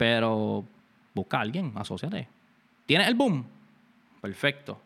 [0.00, 0.64] Pero
[1.14, 2.26] busca a alguien, asóciate.
[2.86, 3.44] ¿Tienes el boom?
[4.22, 4.80] Perfecto.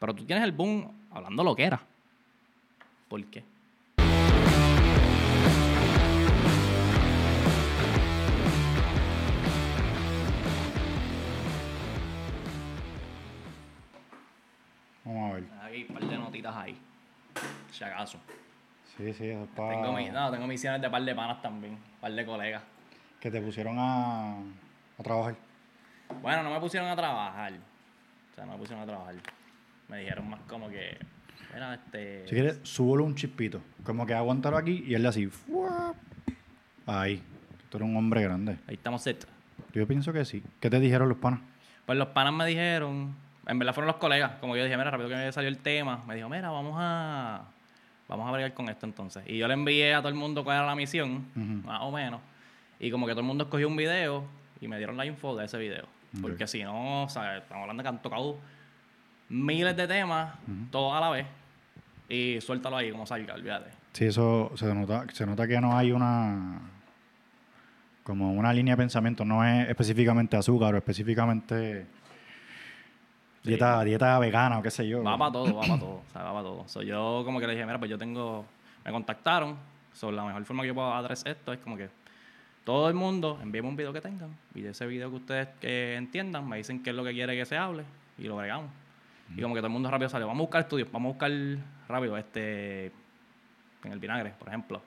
[0.00, 1.80] Pero tú tienes el boom hablando lo que era.
[3.08, 3.44] ¿Por qué?
[15.04, 15.44] Vamos a ver.
[15.62, 16.76] Hay un par de notitas ahí.
[17.70, 18.18] Si acaso.
[18.96, 19.46] Sí, sí, eso.
[19.54, 21.78] Tengo, mi- no, tengo misiones de par de panas también.
[22.00, 22.62] Par de colegas.
[23.20, 24.38] Que te pusieron a,
[24.98, 25.34] a trabajar.
[26.22, 27.52] Bueno, no me pusieron a trabajar.
[27.52, 29.14] O sea, no me pusieron a trabajar.
[29.88, 30.98] Me dijeron más como que.
[31.54, 32.24] Mira, este.
[32.28, 33.60] Si quieres, súbelo un chispito.
[33.84, 35.26] Como que aguántalo aquí y él así.
[35.26, 35.94] ¡fua!
[36.86, 37.22] Ahí.
[37.70, 38.58] Tú eres un hombre grande.
[38.66, 39.26] Ahí estamos set.
[39.72, 40.42] Yo pienso que sí.
[40.60, 41.40] ¿Qué te dijeron los panas?
[41.84, 43.14] Pues los panas me dijeron.
[43.46, 44.32] En verdad fueron los colegas.
[44.40, 46.02] Como yo dije, mira, rápido que me salió el tema.
[46.06, 47.44] Me dijo, mira, vamos a.
[48.08, 49.24] Vamos a bregar con esto entonces.
[49.26, 51.26] Y yo le envié a todo el mundo cuál era la misión,
[51.64, 52.20] más o menos.
[52.78, 54.24] Y como que todo el mundo escogió un video
[54.60, 55.86] y me dieron la info de ese video.
[56.22, 58.38] Porque si no, o sea, estamos hablando que han tocado
[59.28, 60.34] miles de temas,
[60.70, 61.26] todos a la vez.
[62.08, 63.70] Y suéltalo ahí como salga, olvídate.
[63.92, 66.60] Sí, eso se nota, se nota que no hay una
[68.02, 71.86] como una línea de pensamiento, no es específicamente azúcar o específicamente
[73.42, 73.50] Sí.
[73.50, 75.02] dieta, dieta vegana o qué sé yo.
[75.04, 76.02] Va para todo, va para todo.
[76.06, 76.68] O sea, va para todo.
[76.68, 78.44] So, yo como que le dije, mira, pues yo tengo...
[78.84, 79.56] Me contactaron.
[79.92, 81.88] sobre la mejor forma que yo puedo adresar esto es como que
[82.66, 85.94] todo el mundo envíeme un video que tengan y de ese video que ustedes que
[85.94, 87.84] entiendan me dicen qué es lo que quiere que se hable
[88.18, 88.70] y lo bregamos.
[89.36, 91.30] Y como que todo el mundo rápido sale, vamos a buscar estudios, vamos a buscar
[91.88, 92.86] rápido este
[93.84, 94.82] en el vinagre, por ejemplo,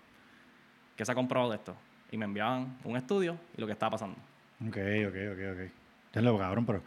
[0.96, 1.76] que se ha comprobado de esto.
[2.12, 4.18] Y me enviaban un estudio y lo que estaba pasando.
[4.68, 5.72] Ok, ok, ok, ok.
[6.14, 6.84] Ya lo cabrón, pero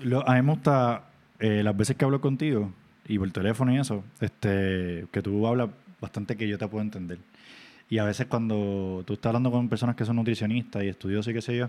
[0.00, 1.04] lo- a mí me gusta
[1.38, 2.72] eh, las veces que hablo contigo
[3.06, 7.18] y por teléfono y eso, este, que tú hablas bastante que yo te puedo entender.
[7.92, 11.34] Y a veces cuando tú estás hablando con personas que son nutricionistas y estudiosos y
[11.34, 11.68] qué sé yo,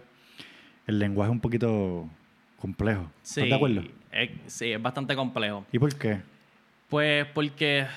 [0.88, 2.10] el lenguaje es un poquito
[2.58, 3.12] complejo.
[3.22, 3.84] ¿Estás de acuerdo?
[4.10, 5.66] es- sí, es bastante complejo.
[5.74, 6.22] ¿Y por qué?
[6.88, 7.88] Pues porque...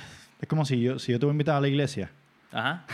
[0.41, 2.11] Es como si yo, si yo te voy a invitar a la iglesia,
[2.51, 2.85] Ajá.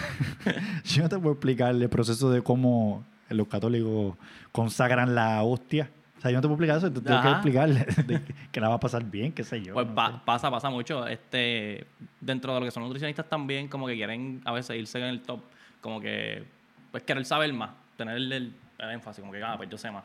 [0.85, 4.15] yo no te puedo explicar el proceso de cómo los católicos
[4.53, 5.89] consagran la hostia.
[6.23, 7.87] Sea, yo no te puedo explicar eso, te tengo que explicarle
[8.53, 9.75] que- la va a pasar bien, qué sé yo.
[9.75, 10.19] Pues no pa- sé.
[10.25, 11.05] pasa, pasa mucho.
[11.07, 11.85] Este,
[12.21, 15.21] dentro de lo que son nutricionistas también, como que quieren a veces irse en el
[15.23, 15.41] top,
[15.81, 16.45] como que,
[16.93, 20.05] pues querer saber más, tener el, el- énfasis, como que, ah, pues yo sé más.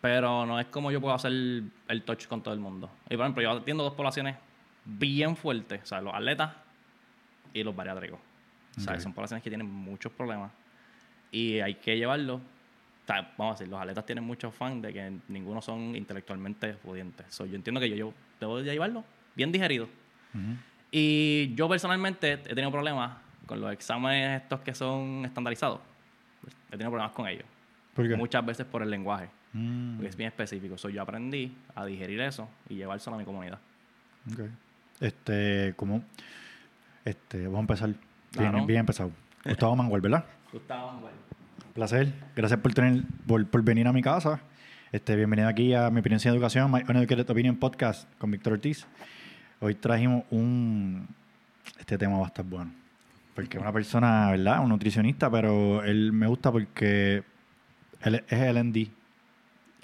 [0.00, 2.88] Pero no es como yo puedo hacer el, el touch con todo el mundo.
[3.08, 4.36] Y por ejemplo, yo atiendo dos poblaciones
[4.84, 6.52] bien fuertes, o sea, los atletas
[7.52, 8.20] y los bariátricos.
[8.76, 9.00] O sea, Ok.
[9.00, 10.52] son poblaciones que tienen muchos problemas
[11.32, 12.40] y hay que llevarlos.
[13.08, 17.26] Vamos a decir, los atletas tienen muchos fans de que ninguno son intelectualmente pudientes.
[17.28, 19.88] So, yo entiendo que yo, yo debo de llevarlo bien digerido.
[20.90, 25.80] Y yo personalmente he tenido problemas con los exámenes estos que son estandarizados.
[26.68, 27.44] He tenido problemas con ellos.
[27.94, 28.16] ¿Por qué?
[28.16, 30.76] Muchas veces por el lenguaje, Mm, porque es bien específico.
[30.76, 33.58] So, yo aprendí a digerir eso y llevárselo a mi comunidad.
[34.32, 34.40] ok.
[35.00, 36.02] Este, ¿cómo?
[37.04, 37.98] Este, vamos a empezar bien,
[38.32, 38.66] Claro.
[38.66, 39.10] bien empezado.
[39.44, 40.24] Gustavo Mangual, ¿verdad?
[40.52, 41.16] Gustavo, bueno.
[41.76, 42.10] Placer.
[42.34, 44.40] Gracias por tener, por, por venir a mi casa.
[44.90, 48.86] Este, bienvenido aquí a mi experiencia en educación, My Uneducated Opinion Podcast con Víctor Ortiz.
[49.60, 51.06] Hoy trajimos un,
[51.78, 52.72] este tema va a estar bueno.
[53.34, 54.62] Porque es una persona, ¿verdad?
[54.62, 57.22] Un nutricionista, pero él me gusta porque
[58.00, 58.88] él es LND.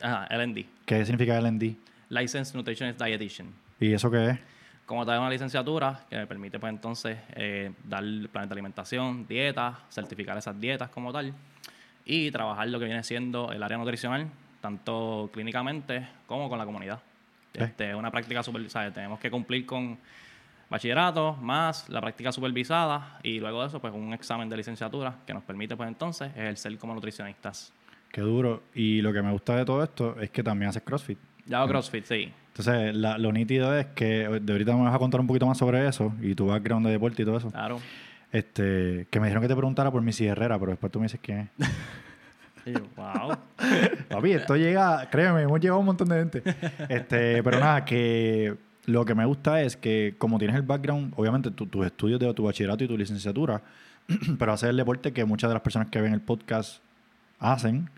[0.01, 0.65] Ajá, LND.
[0.87, 1.77] ¿Qué significa LND?
[2.09, 3.49] Licensed Nutritionist Dietitian.
[3.79, 4.39] ¿Y eso qué es?
[4.87, 9.77] Como tal, una licenciatura que me permite, pues entonces, eh, dar planes de alimentación, dietas,
[9.91, 11.35] certificar esas dietas como tal
[12.05, 14.29] y trabajar lo que viene siendo el área nutricional,
[14.61, 17.01] tanto clínicamente como con la comunidad.
[17.55, 17.63] Ok.
[17.63, 18.91] Este, es una práctica supervisada.
[18.93, 19.99] Tenemos que cumplir con
[20.71, 25.35] bachillerato más la práctica supervisada y luego de eso, pues un examen de licenciatura que
[25.35, 27.73] nos permite, pues entonces, ejercer como nutricionistas.
[28.11, 28.63] Qué duro.
[28.75, 31.19] Y lo que me gusta de todo esto es que también haces CrossFit.
[31.47, 32.33] Ya hago CrossFit, sí.
[32.49, 35.57] Entonces, la- lo nítido es que de ahorita me vas a contar un poquito más
[35.59, 37.51] sobre eso y tu background de deporte y todo eso.
[37.51, 37.79] Claro.
[38.33, 41.21] Este, que me dijeron que te preguntara por Missy Herrera, pero después tú me dices
[41.23, 41.69] quién es.
[42.65, 43.37] Y yo, wow.
[44.09, 46.43] Papi, esto llega, créeme, hemos llegado a un montón de gente.
[46.89, 48.55] Este, pero nada, que
[48.87, 52.33] lo que me gusta es que como tienes el background, obviamente tu- tus estudios de
[52.35, 53.61] tu bachillerato y tu licenciatura,
[54.39, 56.81] pero hacer el deporte que muchas de las personas que ven el podcast
[57.41, 57.91] hacen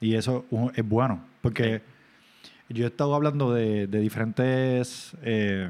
[0.00, 1.82] y eso es bueno, porque
[2.70, 5.68] yo he estado hablando de, de diferentes, eh,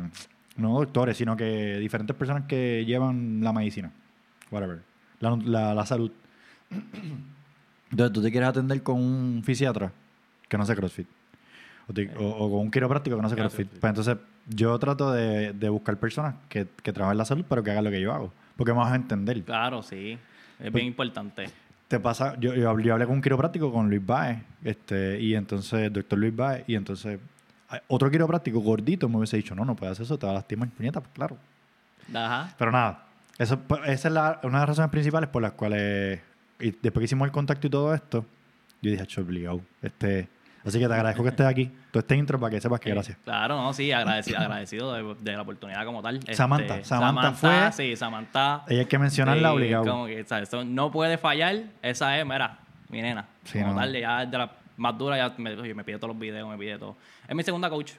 [0.57, 3.91] no doctores, sino que diferentes personas que llevan la medicina,
[4.51, 4.83] whatever,
[5.21, 6.11] la, la- la salud.
[7.91, 9.93] Entonces, tú te quieres atender con un fisiatra
[10.49, 11.07] que no hace CrossFit.
[11.89, 13.69] O, te- o- o con un quiropráctico que no hace CrossFit.
[13.69, 14.17] Pues entonces,
[14.49, 17.91] yo trato de, de buscar personas que, que trabajen la salud, pero que hagan lo
[17.91, 18.33] que yo hago.
[18.57, 19.43] Porque me vas a entender.
[19.45, 20.13] Claro, sí.
[20.13, 20.19] Es
[20.59, 21.47] Pues- bien importante.
[21.89, 25.35] te pasa, yo, yo, hablé, yo hablé con un quiropráctico, con Luis Baez, este, y
[25.37, 27.21] entonces, doctor Luis Baez, y entonces
[27.89, 30.69] otro quiropráctico gordito me hubiese dicho, no, no puedes hacer eso, te va a lastimar,
[30.71, 31.37] puñeta, pues claro.
[32.13, 32.53] Ajá.
[32.59, 33.06] Pero nada,
[33.39, 36.21] eso, pues, esa es la- una de las razones principales por las cuales,
[36.61, 38.25] y después que hicimos el contacto y todo esto,
[38.83, 39.61] yo dije, "Acho, obligado.
[39.83, 40.29] Este,
[40.65, 42.95] así que te agradezco que estés aquí, todo este intro para que sepas que Eh,
[42.95, 43.19] gracias.
[43.25, 46.17] Claro, no, sí, agradecido, agradecido de, de la oportunidad como tal.
[46.17, 48.65] Este, Samantha, Samantha fue- Sí, Samantha.
[48.69, 49.85] Ella hay que mencionarla sí, obligado.
[49.87, 50.51] Como que, ¿sabes?
[50.67, 51.57] No puede fallar.
[51.83, 52.59] Esa es, mira,
[52.89, 53.27] mi nena.
[53.45, 53.81] Sí, como no.
[53.81, 56.59] tal, ya es de la más dura, ya me, me pide todos los videos, me
[56.59, 56.97] pide todo.
[57.27, 57.93] Es mi segunda coach.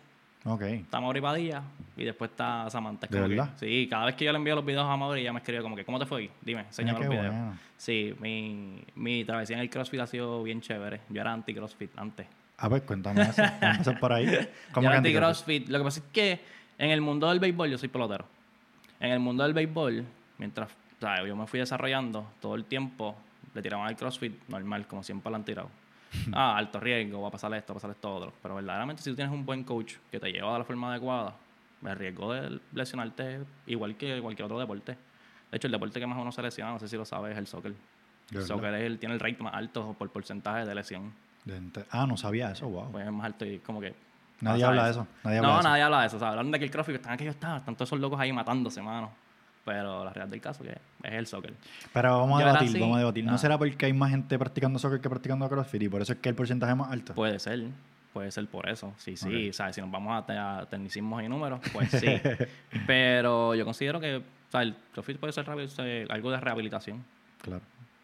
[0.47, 0.61] Ok.
[0.61, 1.61] Está Mauri Padilla
[1.97, 3.07] y después está Samantha.
[3.07, 3.49] ¿De que- verdad?
[3.57, 5.75] sí, cada vez que yo le envío los videos a Mauri, ella me escribe como
[5.75, 6.31] que, ¿cómo te fue hoy?
[6.41, 7.55] Dime, enséñame Mira los videos.
[7.75, 11.01] Sí, mi, mi travesía en el CrossFit ha sido bien chévere.
[11.09, 12.25] Yo era anti-CrossFit antes.
[12.57, 13.41] A ver, cuéntame eso.
[13.41, 14.25] Vamos a empezar por ahí.
[14.71, 15.67] ¿Cómo Yo era anti-CrossFit.
[15.69, 16.39] Lo que pasa es que
[16.77, 18.25] en el mundo del béisbol yo soy pelotero.
[18.99, 20.05] En el mundo del béisbol,
[20.38, 23.15] mientras o sea, yo me fui desarrollando, todo el tiempo
[23.53, 25.69] le tiraban al CrossFit normal, como siempre lo han tirado.
[26.33, 28.33] Ah, alto riesgo, va a pasar esto, va a pasar esto otro.
[28.42, 31.36] Pero verdaderamente si tú tienes un buen coach que te lleva de la forma adecuada,
[31.86, 34.98] el riesgo de lesionarte es igual que cualquier otro deporte.
[35.51, 37.38] De hecho, el deporte que más uno se lesiona, no sé si lo sabes, es
[37.38, 37.74] el soccer.
[38.31, 41.13] El soccer es el, tiene el rate más alto por porcentaje de lesión.
[41.45, 41.62] De
[41.92, 42.92] Ah, no sabía eso, wow.
[42.92, 43.95] Pues es más alto y como que...
[44.42, 45.07] Nadie habla de eso.
[45.24, 45.69] Nadie habla no, de eso.
[45.69, 46.18] nadie habla de eso.
[46.18, 48.33] O sea, hablan de que el CrossFit están aquellos están, están todos esos locos ahí
[48.33, 49.12] matándose, mano.
[49.68, 51.54] Pero la realidad del caso que es el soccer.
[51.94, 52.80] Pero vamos a Yo debatir, así.
[52.80, 53.25] vamos a debatir.
[53.25, 53.38] ¿No Ah.
[53.38, 56.30] será porque hay más gente practicando soccer que practicando CrossFit y por eso es que
[56.30, 57.14] el porcentaje es más alto?
[57.14, 57.66] Puede ser,
[58.14, 58.94] puede ser por eso.
[58.98, 59.28] Sí, sí.
[59.28, 59.50] Ok.
[59.50, 62.08] O sea, si nos vamos a, te- a tecnicismos y números, pues sí.
[62.88, 65.46] Pero yo considero que o sea, el CrossFit puede ser
[66.10, 67.04] algo de rehabilitación.
[67.42, 67.62] claro.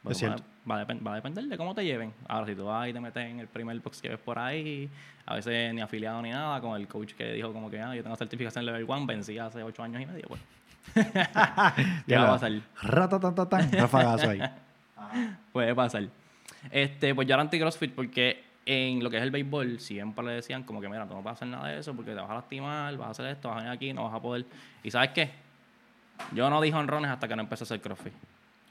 [0.10, 0.44] Es cierto.
[0.70, 2.12] Va, a va a depender de cómo te lleven.
[2.28, 4.90] Ahora, si tú vas y te metes en el primer box que ves por ahí,
[5.26, 8.04] a veces ni afiliado ni nada, con el coach que dijo como que ah, yo
[8.04, 10.42] tengo certificación level 1, vencí hace ocho años y medio, pues.
[12.08, 12.52] ¿Qué va a pasar?
[12.82, 14.42] Ratatatatán, rafagazo ahí.
[15.54, 16.04] Puede pasar.
[16.72, 20.64] Este, pues yo era anti-CrossFit porque en lo que es el béisbol siempre le decían
[20.64, 22.36] como que, mira, tú no vas a hacer nada de eso porque te vas a
[22.36, 24.46] lastimar, vas a hacer esto, vas a venir aquí, no vas a poder.
[24.84, 25.32] ¿Y sabes qué?
[26.32, 28.14] Yo no dije honrones hasta que no empecé a hacer CrossFit.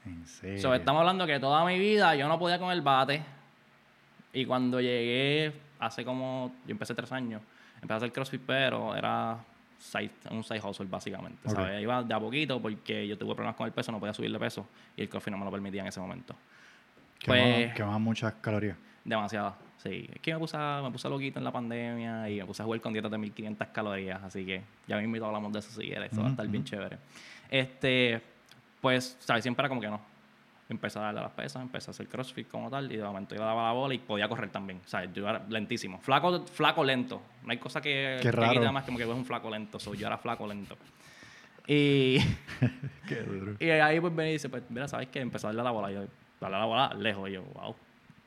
[0.05, 0.61] En serio.
[0.61, 3.23] So, estamos hablando que toda mi vida yo no podía con el bate.
[4.33, 7.41] Y cuando llegué, hace como, yo empecé tres años,
[7.75, 9.37] empecé a hacer CrossFit, pero era
[9.83, 11.39] side- un side hustle básicamente.
[11.47, 11.53] Ok.
[11.55, 11.81] ¿sabes?
[11.81, 14.39] Iba de a poquito porque yo tuve problemas con el peso, no podía subir de
[14.39, 16.35] peso y el CrossFit no me lo permitía en ese momento.
[17.25, 18.77] Pues- quema muchas calorías.
[19.05, 20.09] Demasiado, sí.
[20.13, 22.79] Es que me puse, me puse loquito en la pandemia y me puse a jugar
[22.81, 26.21] con dietas de 1500 calorías, así que ya mismo hablamos de eso si quieres, eso
[26.21, 26.97] va a estar bien chévere.
[27.49, 28.21] Este,
[28.81, 29.43] pues, ¿sabes?
[29.43, 29.99] Siempre era como que no.
[30.73, 33.41] Empecé a darle las pesas, empecé a hacer crossfit como tal y de momento yo
[33.41, 35.11] daba la bola y podía correr también, ¿sabes?
[35.13, 35.99] Yo era lentísimo.
[36.01, 37.21] Flaco, flaco lento.
[37.43, 38.53] No hay cosa que, Qué que raro.
[38.53, 39.79] quite más como que es un flaco lento.
[39.79, 40.77] So, yo era flaco lento.
[41.65, 42.17] Y...
[43.07, 43.55] Qué duro.
[43.57, 45.21] Y ahí pues venía y dice, pues mira, ¿sabes qué?
[45.21, 45.91] Empezó a darle la bola.
[45.91, 46.01] Y yo,
[46.41, 47.29] darle la bola lejos.
[47.29, 47.73] Y yo, wow,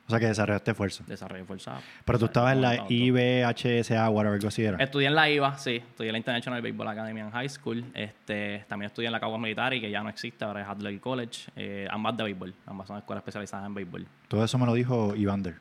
[0.07, 1.03] O sea que desarrollaste fuerza.
[1.05, 1.81] desarrollé fuerza.
[2.05, 2.85] Pero tú O estabas en la.
[2.87, 4.77] IBHSA, whatever, algo así era.
[4.81, 5.75] Estudié en la IVA, sí.
[5.75, 7.83] Estudié en la International Baseball Academy en High School.
[7.93, 11.51] Este, también estudié en la Caguas Military, que ya no existe, ahora es Adler College.
[11.57, 12.53] Eh, ambas de béisbol.
[12.65, 14.07] Ambas son escuelas especializadas en béisbol.
[14.29, 15.55] Todo eso me lo dijo Ivander.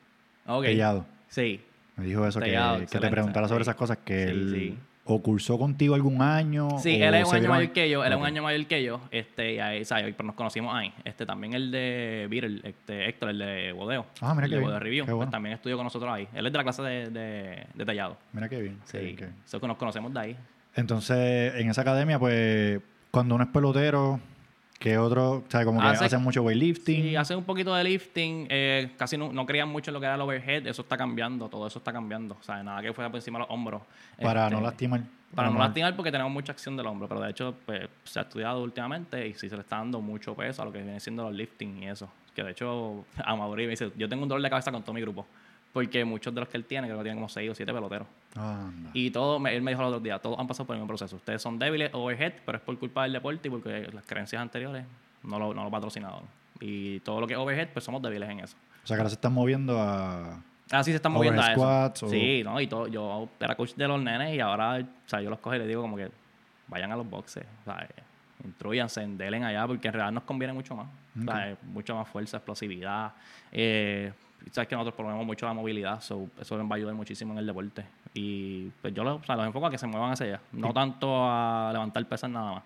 [0.46, 0.64] Ok.
[0.64, 1.06] Tellado.
[1.28, 1.60] Sí.
[1.96, 4.78] Me dijo eso, que, Tellado, que te preguntara sobre esas cosas, que Sí, él sí.
[5.06, 6.69] O cursó contigo algún año.
[6.81, 9.00] Sí, él es un año mayor que yo, él es un año mayor que yo,
[9.11, 10.12] este, y ahí, ¿sabes?
[10.17, 10.93] Pero nos conocimos ahí.
[11.05, 14.06] Este, también el de Beatle, este, Héctor, el de Bodeo.
[14.20, 16.29] Ah, mira el qué de bien, Bodeo Review, qué pues también estudió con nosotros ahí.
[16.35, 18.17] Él es de la clase de, de, de tallado.
[18.32, 18.79] Mira qué bien.
[18.84, 19.36] Sí, qué bien, qué bien.
[19.44, 20.36] eso que nos conocemos de ahí.
[20.75, 22.81] Entonces, en esa academia, pues,
[23.13, 24.20] cuando uno es pelotero,
[24.78, 27.02] que otro, o sea, como que Hace- hacen mucho weightlifting.
[27.02, 30.06] Sí, hace un poquito de lifting, eh, casi no, no creían mucho en lo que
[30.06, 32.36] era el overhead, eso está cambiando, todo eso está cambiando.
[32.38, 33.82] O sea, nada que fuera por encima de los hombros.
[34.20, 35.00] para Este, no lastimar.
[35.34, 38.22] Para no lastimar porque tenemos mucha acción del hombro, pero de hecho pues, se ha
[38.22, 41.24] estudiado últimamente y sí se le está dando mucho peso a lo que viene siendo
[41.24, 42.08] los lifting y eso.
[42.34, 44.92] Que de hecho a Mauri me dice, yo tengo un dolor de cabeza con todo
[44.92, 45.26] mi grupo,
[45.76, 48.08] porque muchos de los que él tiene, creo que tiene como 6 o 7 peloteros.
[48.34, 48.88] Anda.
[48.94, 51.16] Y todo, él me dijo el otro día, todos han pasado por el mismo proceso.
[51.16, 54.86] Ustedes son débiles, overhead, pero es por culpa del deporte y porque las creencias anteriores
[55.22, 56.22] no lo, no lo patrocinaban.
[56.60, 58.56] Y todo lo que es overhead, pues somos débiles en eso.
[58.82, 60.40] O sea, que ahora se están moviendo a...
[60.70, 61.60] Así se están moviendo a eso.
[61.60, 62.86] squats o- Sí, no, y todo.
[62.88, 65.68] Yo era coach de los nenes y ahora, o sea, yo los cojo y les
[65.68, 66.10] digo como que
[66.68, 67.86] vayan a los boxes, o sea,
[68.42, 70.86] instruyanse, delen allá, porque en realidad nos conviene mucho más.
[71.20, 73.12] O sea, mucho más fuerza, explosividad.
[73.52, 74.10] Eh,
[74.52, 77.38] sabes que nosotros promovemos mucho la movilidad, so, eso les va a ayudar muchísimo en
[77.38, 77.84] el deporte.
[78.14, 80.72] Y pues yo los, o sea, los enfoco a que se muevan hacia allá, no
[80.72, 82.62] tanto a levantar pesas nada más.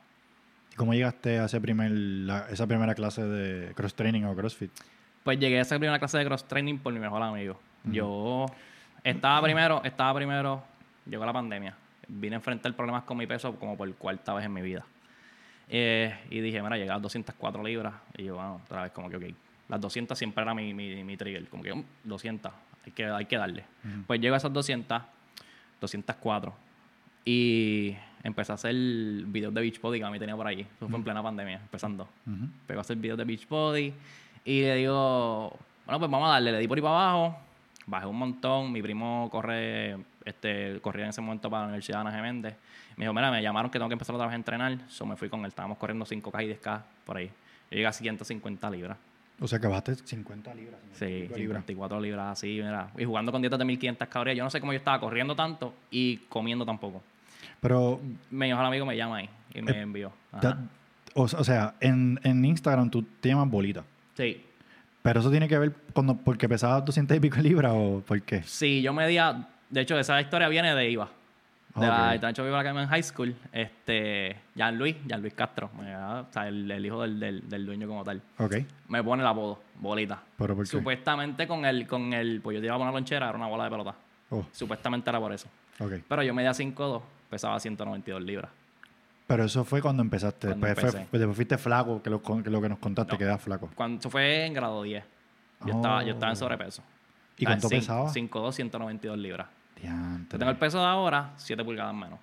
[0.77, 4.71] ¿Cómo llegaste a ese primer, la- esa primera clase de cross training o crossfit?
[5.25, 7.61] Pues llegué a esa primera clase de cross training por mi mejor amigo.
[7.85, 8.47] Yo
[9.03, 10.63] estaba primero, estaba primero,
[11.07, 11.75] llegó la pandemia.
[12.09, 14.85] Vine a enfrentar problemas con mi peso como por cuarta vez en mi vida.
[15.69, 17.95] Eh, y dije, mira, llegué a 204 libras.
[18.17, 19.25] Y yo, bueno, otra vez como que, ok,
[19.71, 21.49] Las 200 siempre era mi, mi, mi trigger.
[21.49, 22.53] Como que um, 200,
[22.85, 23.65] hay que, hay que darle.
[24.07, 25.01] Pues llego a esas 200,
[25.81, 26.53] 204.
[27.25, 30.63] Y empecé a hacer videos de Beachbody que a mí tenía por allí.
[30.63, 32.09] Eso fue en plena pandemia, empezando.
[32.27, 32.45] Ujú.
[32.45, 33.95] Empecé a hacer videos de Beachbody.
[34.45, 36.51] Y le digo, bueno, pues vamos a darle.
[36.51, 37.39] Le di por ahí para abajo.
[37.87, 38.73] Bajé un montón.
[38.73, 42.57] Mi primo corre, este, corría en ese momento para la Universidad de Ana Geméndez.
[42.97, 44.79] Me dijo, mira, me llamaron que tengo que empezar otra vez a entrenar.
[44.89, 45.47] So me fui con él.
[45.47, 47.29] Estábamos corriendo 5K y 10K por ahí.
[47.71, 48.99] Yo llegué a 150 libras.
[49.41, 50.81] O sea que bajaste 50 libras.
[50.99, 51.63] 50 Sí, libras.
[51.65, 52.91] 54 libras así, mira.
[52.99, 54.37] Y jugando con dietas de 1500 calorías.
[54.37, 57.03] Yo no sé cómo yo estaba corriendo tanto y comiendo tampoco.
[57.61, 60.13] Pero, Mi mejor amigo me llama ahí y me Eh, envió.
[61.15, 63.83] O, o sea, en, en Instagram tú te llamas bolita.
[64.15, 64.45] Sí.
[65.03, 68.43] Pero eso tiene que ver cuando, porque pesabas 200 y pico libras o por qué.
[68.43, 69.49] Sí, yo medía.
[69.71, 71.11] De hecho, esa historia viene de IVA.
[71.75, 72.15] De la Ok.
[72.17, 73.37] International Viva Academy en High School.
[73.53, 77.65] Este, Jean Luis, Jean Luis Castro, me- o sea, el, el hijo del, del, del
[77.67, 78.57] dueño como tal, Ok.
[78.89, 80.21] me pone el apodo, bolita.
[80.37, 80.71] ¿Pero por qué?
[80.71, 83.65] Supuestamente con el, con el, pues yo te iba a poner lonchera, era una bola
[83.65, 83.95] de pelota.
[84.31, 85.49] Oh, Supuestamente era por eso.
[85.79, 85.93] ok.
[86.09, 88.51] Pero yo medía 5'2, pesaba 192 libras.
[89.29, 90.49] Pero eso fue cuando empezaste.
[90.49, 93.19] Cuando después, fue- después fuiste flaco, que lo, que lo que nos contaste, No.
[93.19, 93.71] que eras flaco.
[93.77, 95.05] Cuando, eso fue en grado 10.
[95.67, 96.41] Yo, estaba, yo estaba en Oh.
[96.41, 96.83] sobrepeso.
[97.39, 98.11] ¿Y cuánto pesaba?
[98.13, 99.47] 5'2, 192 libras.
[99.83, 100.39] Diantre.
[100.39, 102.19] Tengo el peso de ahora, 7 pulgadas menos.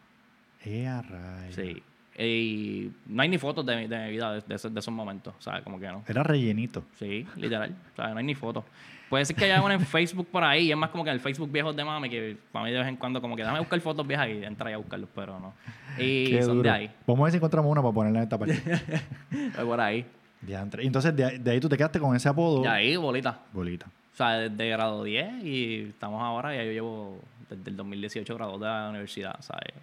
[0.66, 1.56] Eh, a rayos.
[1.56, 1.82] Sí.
[2.20, 4.94] Y no hay ni fotos de, mi- de mi vida de, de esos, de esos
[4.94, 5.64] momentos, ¿sabes?
[5.64, 6.04] Como que no.
[6.08, 6.84] Era rellenito.
[6.98, 7.76] Sí, literal.
[7.94, 8.64] O sea, no hay ni fotos.
[9.08, 11.14] Puede ser que haya una en Facebook por ahí, y es más como que en
[11.16, 13.60] el Facebook viejos de mami, que para mí de vez en cuando como que déjame
[13.60, 15.54] buscar fotos viejas y entra ahí a buscarlos, pero no.
[15.98, 16.64] Y Qué son duro.
[16.70, 18.54] de ahí, Vamos a ver si encontramos una para ponerla en esta parte.
[19.32, 20.06] de por ahí.
[20.42, 20.84] Diantre.
[20.84, 22.64] Y Entonces, de, ahí- de ahí tú te quedaste con ese apodo.
[22.64, 23.40] Y ahí, bolita.
[23.54, 23.86] Bolita.
[23.86, 28.58] O sea, desde grado 10 y estamos ahora, ya yo llevo desde el 2018 grado
[28.58, 29.74] de la universidad, ¿sabes?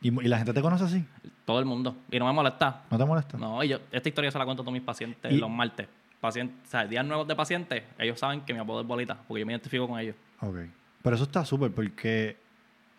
[0.00, 1.04] ¿Y, y la gente te conoce así?
[1.44, 1.96] Todo el mundo.
[2.10, 2.82] Y no me molesta.
[2.90, 3.38] ¿No te molesta?
[3.38, 5.88] No, y yo, esta historia se la cuento a todos mis pacientes Y- los martes.
[6.20, 9.40] Pacientes, o sea, días nuevos de pacientes, ellos saben que mi apodo es bolita, porque
[9.40, 10.14] yo me identifico con ellos.
[10.40, 10.56] Ok.
[11.02, 12.36] Pero eso está súper porque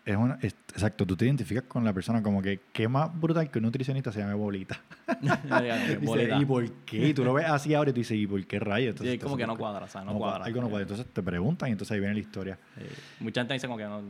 [0.04, 0.38] es una.
[0.42, 3.64] es- exacto, tú te identificas con la persona como que qué más brutal que un
[3.64, 4.80] nutricionista se llame bolita.
[5.20, 6.36] Dice, bolita.
[6.36, 7.08] ¿Y por qué?
[7.08, 8.84] Y tú lo ves así ahora y tú dices, ¿y por qué rayos?
[8.84, 10.06] Sí, Entonces, es como que no cuadra, ¿sabes?
[10.06, 10.44] No, no cuadra.
[10.44, 10.82] Algo no cuadra.
[10.82, 12.58] Entonces te preguntan y entonces ahí viene la historia.
[13.20, 14.02] Mucha gente dice como que no,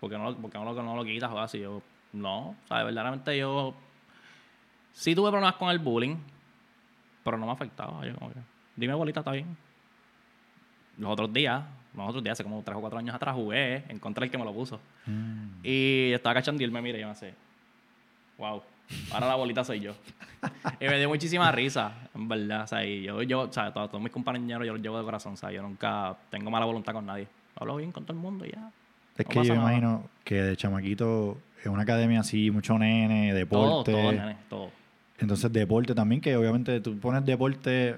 [0.00, 1.60] porque no, porque no, lo, no lo quitas o así.
[1.60, 1.82] Yo,
[2.12, 2.84] no, ¿sabes?
[2.86, 3.74] Verdaderamente yo
[4.92, 6.16] sí tuve problemas con el bullying,
[7.24, 8.04] pero no me afectaba.
[8.06, 8.40] Yo como que,
[8.76, 9.56] dime bolita, está bien.
[10.98, 11.62] Los otros días,
[11.94, 14.38] los otros días, hace como tres o cuatro años atrás, jugué en contra del que
[14.38, 14.80] me lo puso.
[15.06, 15.48] Mm.
[15.62, 17.34] Y estaba cachando y él me mira y me hace,
[18.38, 18.62] wow,
[19.12, 19.94] ahora la bolita soy yo.
[20.80, 22.64] y me dio muchísima risa, en verdad.
[22.64, 25.04] O sea, y yo, yo, o sea, todos, todos mis compañeros yo los llevo de
[25.04, 25.34] corazón.
[25.34, 27.28] O sea, yo nunca tengo mala voluntad con nadie.
[27.56, 28.70] Hablo bien con todo el mundo y ya.
[29.16, 33.28] Es No que yo me imagino que de chamaquito en una academia así, mucho nene,
[33.30, 33.92] Todo, deporte.
[33.92, 34.70] todo, nene, todo.
[35.18, 37.96] Entonces deporte también, que obviamente tú pones deporte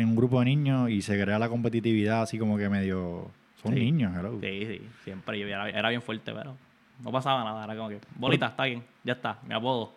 [0.00, 3.30] en un grupo de niños y se crea la competitividad así como que medio...
[3.62, 3.80] Son Sí.
[3.80, 4.38] niños, hello.
[4.40, 5.38] Sí, sí, siempre.
[5.38, 6.56] Yo era, era bien fuerte, pero
[7.04, 7.64] no pasaba nada.
[7.64, 9.92] Era como que, bolita, está bien, ya está, mi apodo.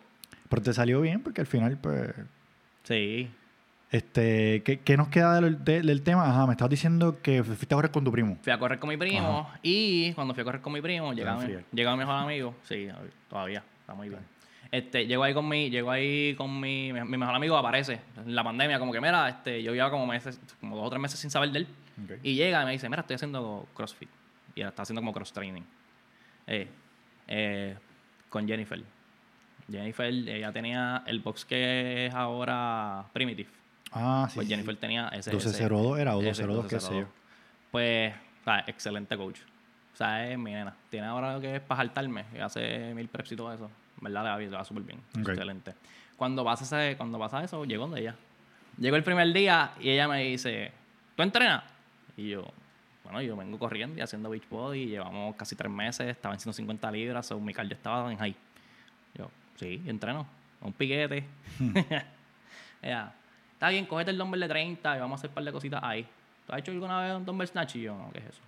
[0.50, 2.12] Pero te salió bien porque al final, pues...
[2.82, 3.30] Sí.
[3.90, 6.28] Este, ¿qué, qué nos queda del, de- del tema?
[6.28, 8.36] Ajá, me estabas diciendo que fuiste a correr con tu primo.
[8.42, 11.40] Fui a correr con mi primo y cuando fui a correr con mi primo, llegaba,
[11.46, 12.54] mi- llegaba mi mejor amigo.
[12.64, 12.88] Sí,
[13.30, 14.20] todavía, está muy bien.
[14.74, 18.42] Este, llegó ahí con mi, llegó ahí con mi, mi, mejor amigo aparece en la
[18.42, 21.30] pandemia, como que mira, este, yo llevaba como meses, como dos o tres meses sin
[21.30, 21.68] saber de él.
[22.24, 24.08] Y llega y me dice, mira, estoy haciendo CrossFit.
[24.56, 25.62] Y está haciendo como cross training.
[26.48, 26.66] Eh,
[27.28, 27.76] eh,
[28.28, 28.82] con Jennifer.
[29.70, 33.50] Jennifer, ella tenía el box que es ahora Primitive.
[33.92, 34.34] Ah, sí.
[34.34, 35.30] Pues sí, Jennifer tenía ese.
[35.30, 36.94] 1202 era o ese, 202, qué sé yo.
[36.96, 37.08] 1202.
[37.70, 39.38] Pues, o sea, excelente coach.
[39.92, 40.74] O sea, es mi nena.
[40.90, 42.24] Tiene ahora lo que es para saltarme.
[42.34, 43.70] Y hace mil preps y todo eso.
[44.00, 44.24] ¿Verdad?
[44.24, 45.00] Le va, bien, le va súper bien.
[45.20, 45.28] Ok.
[45.30, 45.74] Excelente.
[46.16, 48.14] Cuando pasa, ese, cuando pasa eso, llegó donde ella.
[48.78, 50.72] Llegó el primer día y ella me dice,
[51.16, 51.64] ¿tú entrenas?
[52.16, 52.44] Y yo,
[53.04, 54.86] bueno, yo vengo corriendo y haciendo beach body.
[54.86, 56.08] Llevamos casi tres meses.
[56.08, 57.26] Estaba en 150 libras.
[57.26, 58.34] So, mi cardio estaba en high.
[59.14, 60.26] Yo, sí, yo entreno.
[60.60, 61.24] Un piquete.
[62.82, 63.12] ella,
[63.52, 65.82] está bien, cógete el dumbbell de 30 y vamos a hacer un par de cositas
[65.82, 66.06] ahí.
[66.46, 67.76] ¿Tú has hecho alguna vez un dumbbell snatch?
[67.76, 68.40] Y yo, no, ¿qué es eso?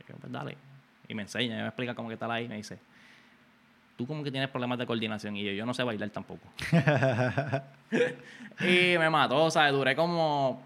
[0.00, 0.56] Y yo, pues dale.
[1.08, 2.44] Y me enseña, me explica cómo que está ahí.
[2.44, 2.78] Y me dice,
[3.96, 5.36] tú como que tienes problemas de coordinación.
[5.36, 6.46] Y yo, yo no sé bailar tampoco.
[8.60, 10.62] y me mató, o sea, duré como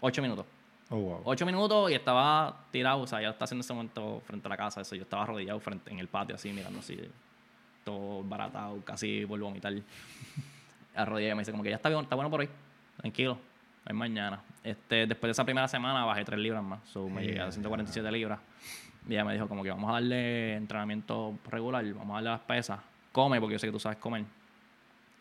[0.00, 0.46] 8 minutos.
[0.88, 1.22] Oh, wow.
[1.24, 4.56] 8 minutos y estaba tirado, o sea, ya está haciendo ese momento frente a la
[4.56, 4.94] casa, eso.
[4.94, 6.98] Yo estaba arrodillado frente en el patio, así, mirando así,
[7.84, 9.72] todo baratado, casi por vomitar.
[10.94, 12.48] Arrodillado y me dice, como que ya está bien, está bueno por hoy,
[12.96, 13.38] tranquilo,
[13.84, 14.40] es mañana.
[14.62, 18.10] Este, después de esa primera semana bajé 3 libras más, so me llegué a 147
[18.12, 18.38] libras.
[19.08, 22.40] Y ella me dijo, como que vamos a darle entrenamiento regular, vamos a darle las
[22.40, 22.80] pesas,
[23.12, 24.24] come, porque yo sé que tú sabes comer.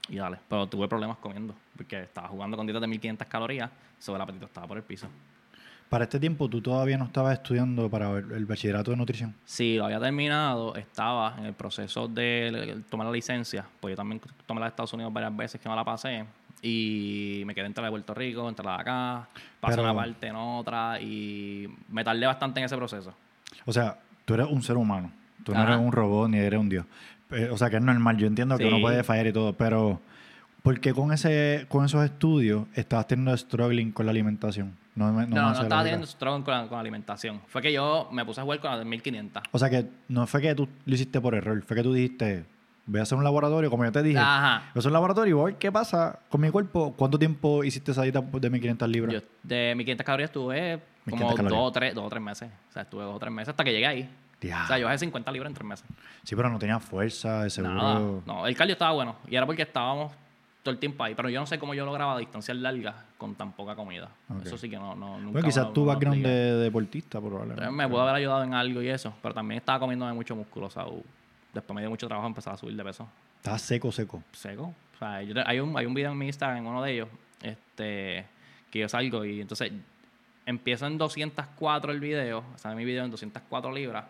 [0.09, 0.37] Y dale.
[0.47, 1.55] Pero tuve problemas comiendo.
[1.75, 3.69] Porque estaba jugando con dietas de 1500 calorías.
[3.99, 5.07] Sobre el apetito estaba por el piso.
[5.89, 9.33] Para este tiempo, ¿tú todavía no estabas estudiando para el, el bachillerato de nutrición?
[9.45, 10.75] Sí, lo había terminado.
[10.75, 13.65] Estaba en el proceso de tomar la licencia.
[13.79, 16.25] Pues yo también tomé la de Estados Unidos varias veces que no la pasé.
[16.61, 19.27] Y me quedé entre la de Puerto Rico, entre la de acá.
[19.59, 20.99] Pasé Pero- una parte en otra.
[21.01, 23.13] Y me tardé bastante en ese proceso.
[23.65, 25.11] O sea, tú eres un ser humano.
[25.43, 26.85] Tú no eres un robot ni eres un dios.
[27.31, 28.17] Eh, o sea, que es normal.
[28.17, 29.99] Yo entiendo que uno puede fallar y todo, pero
[30.63, 34.75] ¿por qué con, ese, con esos estudios estabas teniendo struggling con la alimentación?
[34.95, 37.41] No, me- No, no, estaba teniendo struggle con la, con la alimentación.
[37.47, 39.43] Fue que yo me puse a jugar con la de 1500.
[39.51, 41.61] O sea, que no fue que tú lo hiciste por error.
[41.63, 42.45] Fue que tú dijiste,
[42.85, 44.17] voy a hacer un laboratorio, como yo te dije.
[44.19, 44.59] Ajá.
[44.73, 46.93] Voy a hacer un laboratorio y voy a ver qué pasa con mi cuerpo.
[46.95, 49.13] ¿Cuánto tiempo hiciste esa dieta de 1500 libras?
[49.13, 52.49] Yo de 1500 calorías estuve como 1500 dos o, tres, dos o tres meses.
[52.69, 54.09] O sea, estuve dos o tres meses hasta que llegué ahí.
[54.43, 55.85] O sea, yo bajé 50 libras en tres meses.
[56.23, 57.73] Sí, pero no tenía fuerza, de seguro.
[57.73, 57.99] Nada.
[58.25, 59.15] No, el cardio estaba bueno.
[59.27, 60.11] Y era porque estábamos
[60.61, 61.15] todo el tiempo ahí.
[61.15, 64.09] Pero yo no sé cómo yo lograba distancias largas con tan poca comida.
[64.43, 67.63] Eso sí que no, no nunca Bueno, quizás tu background de deportista, probablemente.
[67.63, 69.13] Entonces, me pudo haber ayudado en algo y eso.
[69.21, 70.67] Pero también estaba comiéndome mucho músculo.
[70.67, 70.85] O sea,
[71.53, 73.07] después me dio mucho trabajo empezar a subir de peso.
[73.37, 74.23] Estaba seco, seco.
[74.31, 74.73] seco.
[74.95, 77.09] O sea, yo hay, un, hay un video en mi Instagram, en uno de ellos,
[77.41, 78.25] este,
[78.71, 79.71] que yo salgo y entonces
[80.45, 84.05] empiezo en 204 el video, o sea, mi video en 204 libras,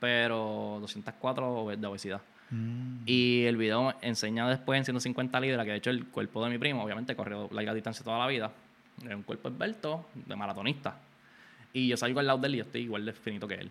[0.00, 2.20] pero 204 de obesidad.
[2.50, 2.98] Mm.
[3.06, 6.58] Y el video enseña después en 150 libras, que de hecho el cuerpo de mi
[6.58, 8.50] primo, obviamente, corrió larga distancia toda la vida.
[9.04, 10.96] Es un cuerpo esbelto de maratonista.
[11.72, 13.70] Y yo salgo al lado de él y yo estoy igual de finito que él.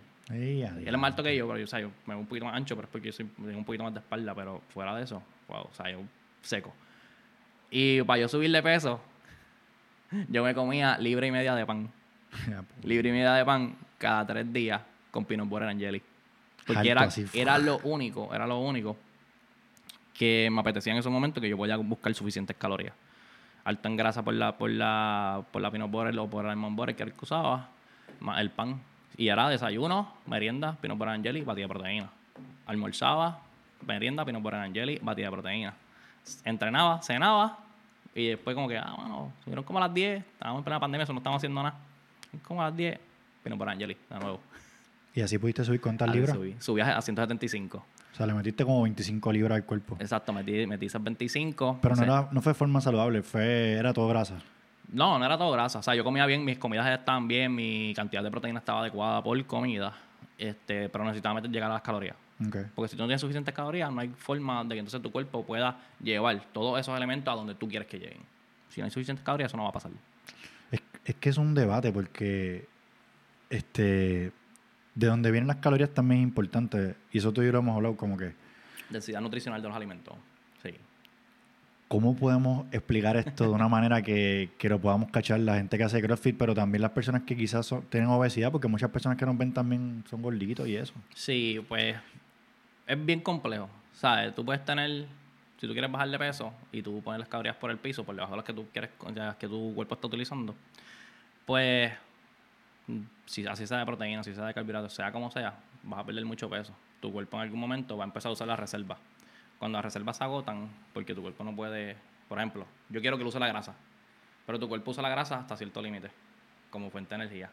[0.79, 2.45] Él es más alto que yo, pero yo, o sea, yo me veo un poquito
[2.45, 4.95] más ancho, pero es porque yo soy, tengo un poquito más de espalda, pero fuera
[4.95, 5.99] de eso, wow, o sea, yo
[6.41, 6.73] seco.
[7.69, 8.99] Y para yo subir de peso,
[10.29, 11.89] yo me comía libre y media de pan.
[12.49, 14.81] Ya, pu- Libre y media de pan cada tres días
[15.11, 16.01] con peanut butter and jelly.
[16.65, 17.01] Porque era,
[17.33, 18.97] era lo único, era lo único
[20.13, 22.93] que me apetecía en ese momento que yo podía buscar suficientes calorías.
[23.65, 26.75] Alto en grasa por la, por la, por la peanut butter o por el almond
[26.77, 27.69] butter que era el que usaba,
[28.19, 28.81] más el pan.
[29.17, 32.09] Y era desayuno, merienda, peanut butter and jelly, batida de proteína.
[32.65, 33.39] Almorzaba,
[33.85, 35.73] merienda, peanut butter and jelly, batida de proteína.
[36.43, 37.59] Entrenaba, cenaba
[38.15, 41.03] y después como que, ah, bueno, subieron como a las 10, estábamos en plena pandemia,
[41.03, 41.77] eso no estábamos haciendo nada.
[42.43, 42.99] Como a las 10,
[43.43, 44.39] peanut butter and jelly, de nuevo.
[45.13, 46.35] Y así pudiste subir cuántas libras.
[46.35, 47.77] Subí, subí a 175.
[47.77, 49.97] O sea, le metiste como 25 libras al cuerpo.
[49.99, 51.79] Exacto, metí, metí esas 25.
[51.81, 54.35] Pero no, era, no fue forma saludable, fue, era todo grasa.
[54.91, 55.79] No, no era todo grasa.
[55.79, 59.21] O sea, yo comía bien, mis comidas estaban bien, mi cantidad de proteína estaba adecuada
[59.23, 59.93] por comida,
[60.37, 62.15] este, pero necesitaba meter- llegar a las calorías.
[62.75, 65.45] Porque si tú no tienes suficientes calorías, no hay forma de que entonces tu cuerpo
[65.45, 68.19] pueda llevar todos esos elementos a donde tú quieres que lleguen.
[68.69, 69.91] Si no hay suficientes calorías, eso no va a pasar.
[70.71, 72.67] Es, es que es un debate porque
[73.49, 74.31] este
[74.95, 76.95] de dónde vienen las calorías también es importante.
[77.11, 78.33] Y eso tú y yo lo hemos hablado como que
[78.89, 80.13] Densidad nutricional de los alimentos.
[80.61, 80.71] Sí.
[81.87, 85.83] ¿Cómo podemos explicar esto de una manera que, que lo podamos cachar la gente que
[85.83, 88.51] hace CrossFit, pero también las personas que quizás son- tienen obesidad?
[88.51, 90.93] Porque muchas personas que nos ven también son gorditos y eso.
[91.13, 91.95] Sí, pues
[92.87, 93.69] es bien complejo.
[93.93, 94.35] ¿Sabes?
[94.35, 95.07] Tú puedes tener,
[95.57, 98.13] si tú quieres bajar de peso y tú pones las calorías por el piso, por
[98.13, 100.53] debajo de las que tú quieres, las que tu cuerpo está utilizando,
[101.45, 101.93] pues
[103.25, 106.25] si así sea de proteína, si sea de carbohidratos, sea como sea, vas a perder
[106.25, 106.73] mucho peso.
[106.99, 108.97] Tu cuerpo en algún momento va a empezar a usar las reservas.
[109.57, 111.95] Cuando las reservas se agotan, porque tu cuerpo no puede,
[112.27, 113.75] por ejemplo, yo quiero que lo use la grasa,
[114.45, 116.11] pero tu cuerpo usa la grasa hasta cierto límite,
[116.69, 117.49] como fuente de energía.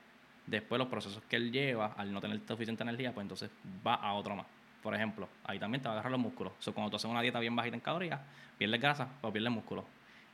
[0.46, 3.50] Después los procesos que él lleva, al no tener suficiente energía, pues entonces
[3.86, 4.46] va a otro más.
[4.82, 6.52] Por ejemplo, ahí también te va a agarrar los músculos.
[6.66, 8.20] O cuando tú haces una dieta bien bajita en calorías,
[8.58, 9.84] pierdes grasa o pierdes músculo.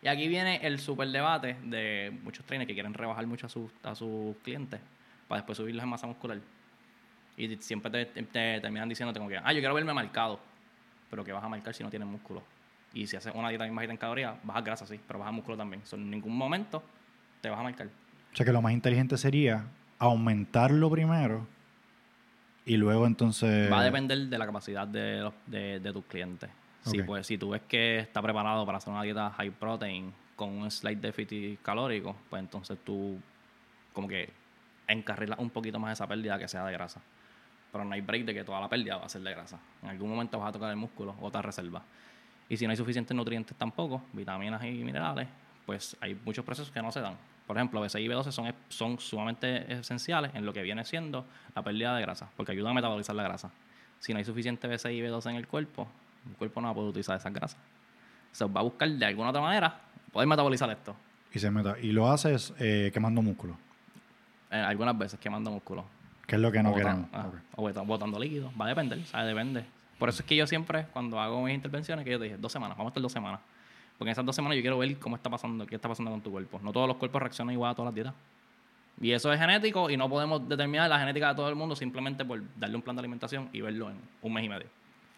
[0.01, 3.71] Y aquí viene el super debate de muchos trainers que quieren rebajar mucho a sus,
[3.83, 4.81] a sus clientes
[5.27, 6.39] para después subirles en masa muscular.
[7.37, 10.41] Y siempre te, te terminan diciéndote como que, ah, yo quiero verme marcado.
[11.11, 12.43] Pero que vas a marcar si no tienes músculo.
[12.95, 15.57] Y si haces una dieta bien bajita en calorías, bajas grasa, sí, pero bajas músculo
[15.57, 15.83] también.
[15.93, 16.83] En ningún momento
[17.41, 17.89] te vas a marcar.
[18.33, 19.67] O sea que lo más inteligente sería
[19.99, 21.47] aumentarlo primero
[22.69, 23.71] y luego entonces...
[23.73, 26.51] Va a depender de la capacidad de, los- de, de tus clientes.
[26.83, 30.51] Si, pues, si tú ves que está preparado para hacer una dieta high protein con
[30.51, 33.19] un slight déficit calórico, pues entonces tú
[33.93, 34.31] como que
[34.87, 37.01] encarrilas un poquito más esa pérdida que sea de grasa.
[37.73, 39.59] Pero no hay break de que toda la pérdida va a ser de grasa.
[39.83, 41.83] En algún momento vas a tocar el músculo, otra reserva.
[42.49, 45.29] Y si no hay suficientes nutrientes tampoco, vitaminas y minerales,
[45.67, 47.15] pues hay muchos procesos que no se dan.
[47.49, 51.25] Por ejemplo, B6 y B12 son, son sumamente esenciales en lo que viene siendo
[51.57, 53.51] la pérdida de grasa, porque ayudan a metabolizar la grasa.
[53.99, 55.89] Si no hay suficiente B6 y B12 en el cuerpo,
[56.29, 57.59] el cuerpo no va a poder utilizar esas grasas.
[58.33, 59.81] Se va a buscar de alguna otra manera
[60.13, 60.95] poder metabolizar esto.
[61.35, 63.57] Y, se meta, y lo haces eh, quemando músculo,
[64.51, 65.85] Eh, algunas veces quemando músculo.
[66.27, 67.07] que es lo que no o queremos.
[67.13, 68.53] ah, o bota- botando líquido.
[68.61, 69.27] Va a depender, ¿sabes?
[69.27, 69.65] Depende.
[69.99, 72.53] Por eso es que yo siempre, cuando hago mis intervenciones, que yo te dije, dos
[72.53, 73.41] semanas, vamos a estar dos semanas.
[73.99, 76.21] Porque en esas dos semanas yo quiero ver cómo está pasando, qué está pasando con
[76.21, 76.61] tu cuerpo.
[76.63, 78.15] No todos los cuerpos reaccionan igual a todas las dietas.
[79.01, 82.25] Y eso es genético y no podemos determinar la genética de todo el mundo simplemente
[82.25, 84.67] por darle un plan de alimentación y verlo en un mes y medio.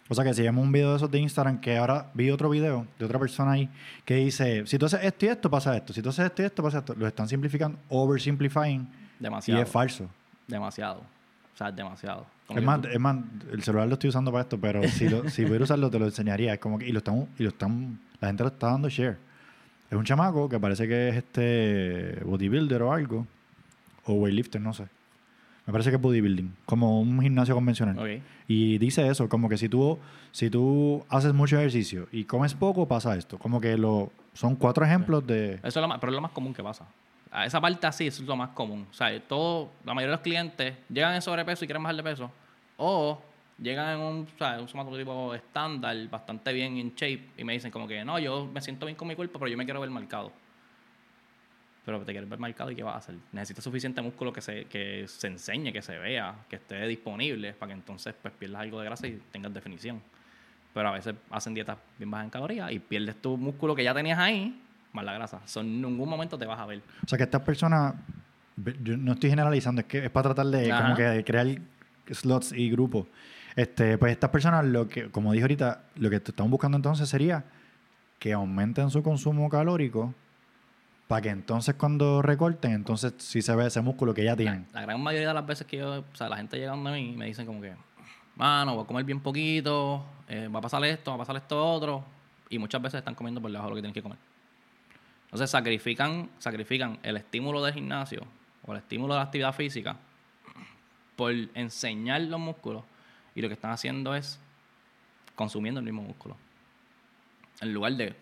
[0.09, 2.51] O sea que si vemos un video de esos de Instagram, que ahora vi otro
[2.51, 3.69] video de otra persona ahí
[4.05, 5.93] que dice, si tú haces esto y esto, pasa esto.
[5.93, 6.95] Si tú haces esto y esto, pasa esto.
[6.97, 8.89] Lo están simplificando, oversimplifying.
[9.19, 9.61] Demasiado.
[9.61, 10.09] Y es falso.
[10.49, 11.01] Demasiado.
[11.55, 12.27] O sea, es demasiado.
[12.47, 13.17] Como Es más, tú- es más,
[13.53, 16.07] el celular lo estoy usando para esto, pero si, lo, si pudiera usarlo, te lo
[16.07, 16.55] enseñaría.
[16.55, 19.19] Es como que, y lo están, y lo están, la gente lo está dando share.
[19.91, 23.27] Es un chamaco que parece que es este bodybuilder o algo,
[24.05, 24.85] o weightlifter, no sé.
[25.67, 27.99] Me parece que es bodybuilding, como un gimnasio convencional.
[27.99, 28.23] Ok.
[28.49, 29.99] Y dice eso, como que si tú,
[30.33, 33.39] si tú haces mucho ejercicio y comes poco, pasa esto.
[33.39, 35.55] Como que lo, son cuatro ejemplos de...
[35.55, 36.87] Eso es lo más, pero es lo más común que pasa.
[37.31, 38.87] A esa parte así es lo más común.
[38.91, 42.03] O sea, todo, la mayoría de los clientes llegan en sobrepeso y quieren bajar de
[42.03, 42.31] peso.
[42.77, 43.21] O
[43.61, 47.71] llegan en un, o sea, un somatotipo estándar, bastante bien in shape, y me dicen
[47.71, 49.91] como que, no, yo me siento bien con mi cuerpo, pero yo me quiero ver
[49.91, 50.33] marcado.
[51.85, 53.17] Pero te quieres ver marcado y ¿qué vas a hacer?
[53.33, 57.71] Necesitas suficiente músculo que se, que se enseñe, que se vea, que esté disponible, para
[57.71, 60.01] que entonces pues, pierdas algo de grasa y tengas definición.
[60.73, 63.95] Pero a veces hacen dietas bien bajas en calorías y pierdes tu músculo que ya
[63.95, 64.61] tenías ahí,
[64.93, 65.41] más la grasa.
[65.47, 66.83] So, en ningún momento te vas a ver.
[67.05, 67.95] O sea que estas personas,
[68.83, 70.83] yo no estoy generalizando, es que es para tratar de Ajá.
[70.83, 71.47] como que de crear
[72.13, 73.07] slots y grupos.
[73.57, 77.45] Este, pues estas personas, lo que, como dije ahorita, lo que estamos buscando entonces sería
[78.19, 80.15] que aumenten su consumo calórico
[81.09, 84.69] para que entonces cuando recorten, entonces sí se ve ese músculo que ya tienen.
[84.73, 87.15] La gran mayoría de las veces que yo, o sea, la gente llegando a mí
[87.17, 87.75] me dicen como que,
[88.37, 91.67] mano, voy a comer bien poquito, eh, va a pasar esto, va a pasar esto
[91.67, 92.05] otro,
[92.49, 94.19] y muchas veces están comiendo por debajo de lo que tienen que comer.
[95.25, 98.25] Entonces sacrifican, sacrifican el estímulo del gimnasio
[98.65, 99.97] o el estímulo de la actividad física
[101.17, 102.85] por enseñar los músculos
[103.35, 104.41] y lo que están haciendo es
[105.35, 106.37] consumiendo el mismo músculo.
[107.61, 108.15] En lugar de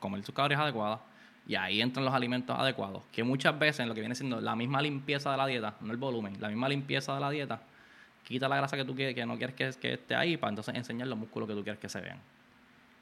[0.00, 1.00] comer sus calorías adecuadas
[1.46, 4.82] y ahí entran los alimentos adecuados, que muchas veces lo que viene siendo la misma
[4.82, 7.60] limpieza de la dieta, no el volumen, la misma limpieza de la dieta,
[8.24, 10.74] quita la grasa que tú quieres, que no quieres que, que esté ahí para entonces
[10.74, 12.18] enseñar los músculos que tú quieres que se vean.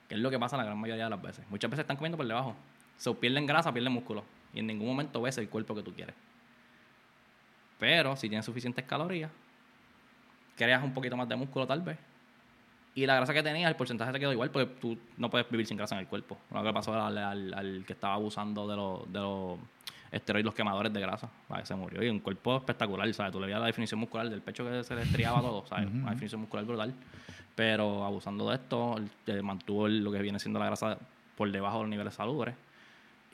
[0.08, 1.46] Que es lo que pasa la gran mayoría de las veces.
[1.48, 2.54] Muchas veces están comiendo por debajo.
[2.98, 4.22] So, pierden grasa, pierden músculo.
[4.52, 6.14] Y en ningún momento ves el cuerpo que tú quieres.
[7.78, 9.30] Pero si tienes suficientes calorías,
[10.56, 11.98] creas un poquito más de músculo tal vez.
[12.96, 15.66] Y la grasa que tenías, el porcentaje te quedó igual porque tú no puedes vivir
[15.66, 16.38] sin grasa en el cuerpo.
[16.52, 19.58] Lo que pasó al, al- al que estaba abusando de los, de los
[20.12, 21.66] esteroides, los quemadores de grasa, ¿sabes?
[21.66, 22.02] se murió.
[22.04, 23.32] Y un cuerpo espectacular, ¿sabes?
[23.32, 25.88] Tú le veías la definición muscular del pecho que se le estriaba todo, ¿sabes?
[25.92, 26.94] Una definición muscular brutal.
[27.56, 30.96] Pero abusando de esto, eh, mantuvo lo que viene siendo la grasa
[31.36, 32.54] por debajo de los niveles salubres.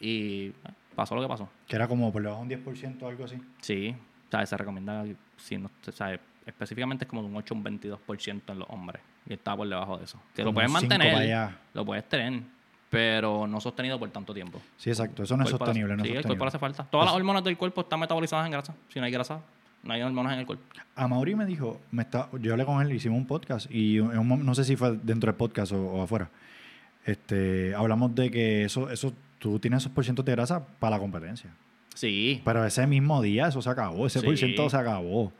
[0.00, 0.52] Y eh,
[0.94, 1.50] pasó lo que pasó.
[1.68, 3.36] Que era como por debajo de un 10% o algo así.
[3.60, 3.94] Sí,
[4.30, 4.48] ¿sabes?
[4.48, 5.04] se recomienda,
[5.36, 6.18] si no, ¿sabes?
[6.50, 9.02] Específicamente es como de un 8 o un 22% en los hombres.
[9.26, 10.20] Y está por debajo de eso.
[10.34, 12.42] Que lo puedes mantener, lo puedes tener,
[12.90, 14.60] pero no sostenido por tanto tiempo.
[14.76, 15.22] Sí, exacto.
[15.22, 15.96] Eso no es El cuerpo le- sostenible.
[15.96, 16.28] No sí, el sostenible.
[16.28, 16.84] cuerpo le hace falta.
[16.84, 18.74] Todas las Pues- hormonas del cuerpo están metabolizadas en grasa.
[18.88, 19.40] Si no hay grasa,
[19.82, 20.64] no hay hormonas en el cuerpo.
[20.96, 24.44] A Mauri me dijo, me está, yo hablé con él, hicimos un podcast y un
[24.44, 26.28] no sé si fue dentro del podcast o, o afuera.
[27.04, 31.50] Este, hablamos de que eso, eso, tú tienes esos porcientos de grasa para la competencia.
[31.94, 34.26] Sí, Pero ese mismo día eso se acabó, ese Sí.
[34.26, 35.24] por ciento se acabó.
[35.24, 35.32] O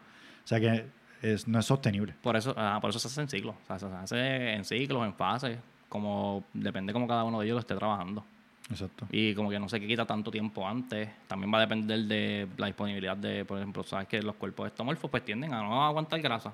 [0.44, 0.86] sea que
[1.22, 2.14] es, no es sostenible.
[2.22, 3.54] por eso, ah, por eso se hace en ciclos.
[3.62, 7.54] O sea, se hace en ciclos, en fases, como depende cómo cada uno de ellos
[7.56, 8.24] lo esté trabajando.
[8.70, 9.06] Exacto.
[9.10, 11.08] Y como que no se quita tanto tiempo antes.
[11.26, 15.10] También va a depender de la disponibilidad de, por ejemplo, sabes que los cuerpos estomorfos
[15.10, 16.52] pues tienden a no aguantar grasa.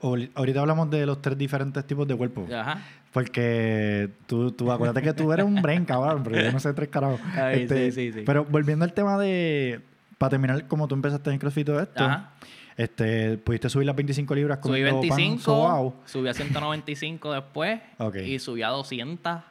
[0.00, 2.46] Ahori- Ahorita hablamos de los tres diferentes tipos de cuerpo.
[2.52, 2.80] Ajá.
[3.12, 6.88] Porque tú, tú acuérdate que tú eres un brain, cabrón, pero yo no sé tres
[6.88, 7.20] carajos.
[7.36, 8.22] Ay, Este, sí, sí, sí.
[8.26, 9.80] Pero volviendo al tema de,
[10.18, 12.30] para terminar, como tú empezaste en CrossFit todo esto, Ajá.
[12.76, 15.94] Este, pudiste subir las 25 libras Subí comiendo pan 25, sobao.
[16.06, 17.80] subí a 195 después
[18.24, 19.42] y subí a 200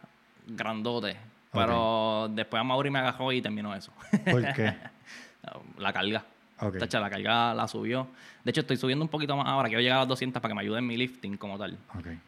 [0.47, 1.17] grandote.
[1.51, 3.91] Pero después a Mauri me agajó y terminó eso.
[4.25, 4.73] ¿Por qué?
[5.77, 6.25] la carga.
[6.59, 6.77] Ok.
[6.79, 8.07] Tacha, la carga la subió.
[8.43, 9.67] De hecho, estoy subiendo un poquito más ahora.
[9.67, 11.77] Quiero llegar a las 200 para que me ayude en mi lifting como tal.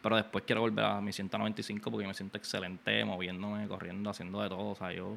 [0.02, 4.48] Pero después quiero volver a mi 195 porque me siento excelente moviéndome, corriendo, haciendo de
[4.48, 4.68] todo.
[4.68, 5.16] O sea, yo...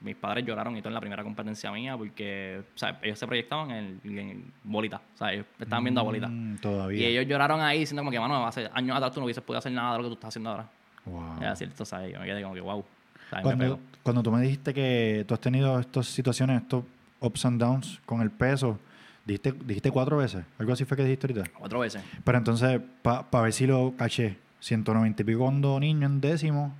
[0.00, 3.26] Mis padres lloraron y todo en la primera competencia mía porque o sea, ellos se
[3.26, 5.00] proyectaban en, en bolita.
[5.14, 6.28] O sea, ellos estaban viendo a bolita.
[6.28, 7.00] Mm, todavía.
[7.00, 9.58] Y ellos lloraron ahí diciendo como que, mano, hace años atrás tú no hubieses podido
[9.58, 10.68] hacer nada de lo que tú estás haciendo ahora.
[11.04, 11.38] Wow.
[11.40, 11.84] Era cierto,
[12.20, 12.78] me quedé como que, wow.
[12.78, 12.86] O
[13.28, 16.84] sea, me Cuando, cuando tú me dijiste que tú has tenido estas situaciones, estos
[17.20, 18.78] ups and downs con el peso,
[19.24, 20.44] dijiste, dijiste cuatro veces.
[20.58, 21.50] Algo así fue que dijiste ahorita.
[21.58, 22.02] Cuatro veces.
[22.24, 26.74] Pero entonces, para ver si lo caché, 190 y pico cuando niño en décimo.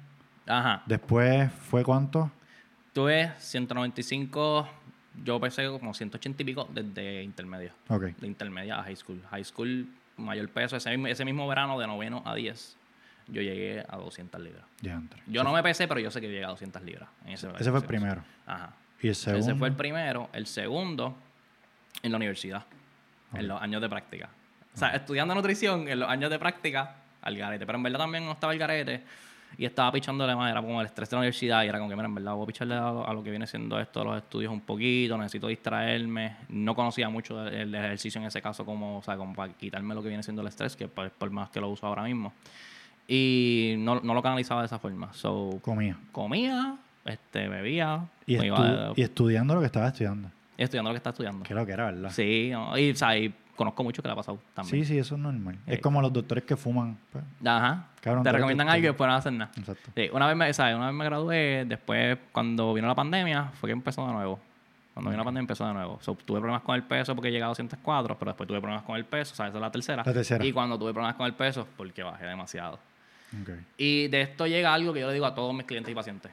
[0.47, 0.83] Ajá.
[0.87, 2.31] Después fue cuánto?
[2.99, 4.69] Tuve 195,
[5.23, 7.71] yo pesé como 180 y pico desde intermedio.
[7.87, 8.07] Ok.
[8.19, 9.23] De intermedia a high school.
[9.31, 10.75] High school, mayor peso.
[10.77, 12.77] Ese, mismo- ese mismo verano de noveno a 10.
[13.29, 14.65] yo llegué a 200 libras.
[15.29, 17.09] Yo no me pesé, pero yo sé que llegué a 200 libras.
[17.25, 18.25] En ese, Ese fue el primero.
[18.47, 18.73] Ajá.
[19.01, 19.47] Y el segundo.
[19.47, 20.29] Ese fue el primero.
[20.33, 21.17] El segundo,
[22.03, 22.65] en la universidad.
[23.33, 24.29] En los años de práctica.
[24.75, 27.65] O sea, estudiando nutrición, en los años de práctica, al garete.
[27.65, 29.05] Pero en verdad también no estaba el garete.
[29.57, 31.65] Y estaba pichándole más, era como el estrés de la universidad.
[31.65, 33.47] Y era como que, mira, en verdad voy a picharle a, a lo que viene
[33.47, 35.17] siendo esto, los estudios un poquito.
[35.19, 36.37] Necesito distraerme.
[36.51, 40.03] No conocía mucho el, ejercicio en ese caso, como, o sea, como para quitarme lo
[40.03, 42.33] que viene siendo el estrés, que por, por más que lo uso ahora mismo.
[43.07, 45.13] Y no, no lo canalizaba de esa forma.
[45.15, 45.97] So, Comía.
[46.13, 50.31] comía, este, bebía, Y, estu- y estudiando lo que estaba estudiando.
[50.59, 51.43] estudiando lo que está estudiando.
[51.45, 52.11] Que lo que era, ¿verdad?
[52.11, 54.87] Sí, no, y, o sea, y conozco mucho que le ha pasado también.
[54.87, 55.59] Sí, sí, eso es normal.
[55.67, 56.97] Es como los doctores que fuman.
[57.13, 57.89] pues, Ajá.
[58.01, 59.51] Cabrón, Te recomiendan algo y después no hacen nada.
[59.59, 59.91] Exacto.
[59.95, 60.77] Sí, una vez me, ¿sabes?
[60.77, 64.39] Una vez me gradué, después cuando vino la pandemia, fue que empezó de nuevo.
[64.95, 65.99] Cuando vino la pandemia empezó de nuevo.
[66.25, 69.05] Tuve problemas con el peso porque llegué a 204, pero después tuve problemas con el
[69.05, 69.51] peso, ¿sabes?
[69.51, 70.03] Esa es la tercera.
[70.07, 70.45] La tercera.
[70.45, 72.79] Y cuando tuve problemas con el peso, porque bajé demasiado.
[73.77, 76.33] Y de esto llega algo que yo le digo a todos mis clientes y pacientes.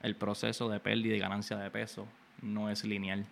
[0.00, 2.06] El proceso de pérdida y ganancia de peso
[2.40, 3.24] no es lineal.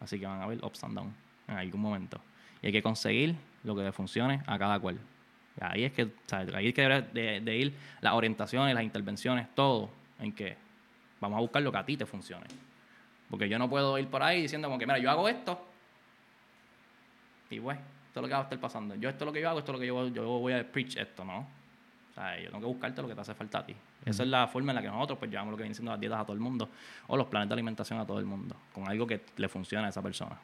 [0.00, 2.20] Así que van a haber ups and downs en algún momento.
[2.62, 4.98] Y hay que conseguir lo que le funcione a cada cual.
[5.60, 8.84] Y ahí es que, sea, ahí es que debe de, de ir las orientaciones, las
[8.84, 10.56] intervenciones, todo en que
[11.20, 12.46] vamos a buscar lo que a ti te funcione.
[13.28, 15.72] Porque yo no puedo ir por ahí diciendo como que, mira, yo hago esto
[17.52, 18.94] y pues, esto es lo que va a estar pasando.
[18.94, 20.70] Yo esto es lo que yo hago, esto es lo que yo, yo voy a
[20.70, 21.40] preach esto, ¿no?
[21.40, 23.74] O sea, yo tengo que buscarte lo que te hace falta a ti.
[24.04, 26.00] Esa es la forma en la que nosotros pues llevamos lo que viene siendo las
[26.00, 26.68] dietas a todo el mundo
[27.06, 29.90] o los planes de alimentación a todo el mundo, con algo que le funcione a
[29.90, 30.38] esa persona.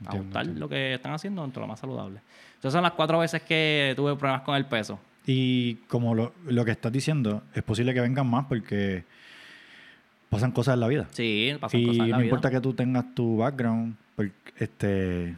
[0.00, 0.60] Entiendo.
[0.60, 2.20] lo que están haciendo dentro de lo más saludable.
[2.58, 4.98] Esas son las cuatro veces que tuve problemas con el peso.
[5.26, 9.04] Y como lo, lo que estás diciendo, es posible que vengan más porque
[10.28, 11.06] pasan cosas en la vida.
[11.12, 12.26] Sí, pasan y cosas en la no vida.
[12.26, 15.36] importa que tú tengas tu background, porque, este,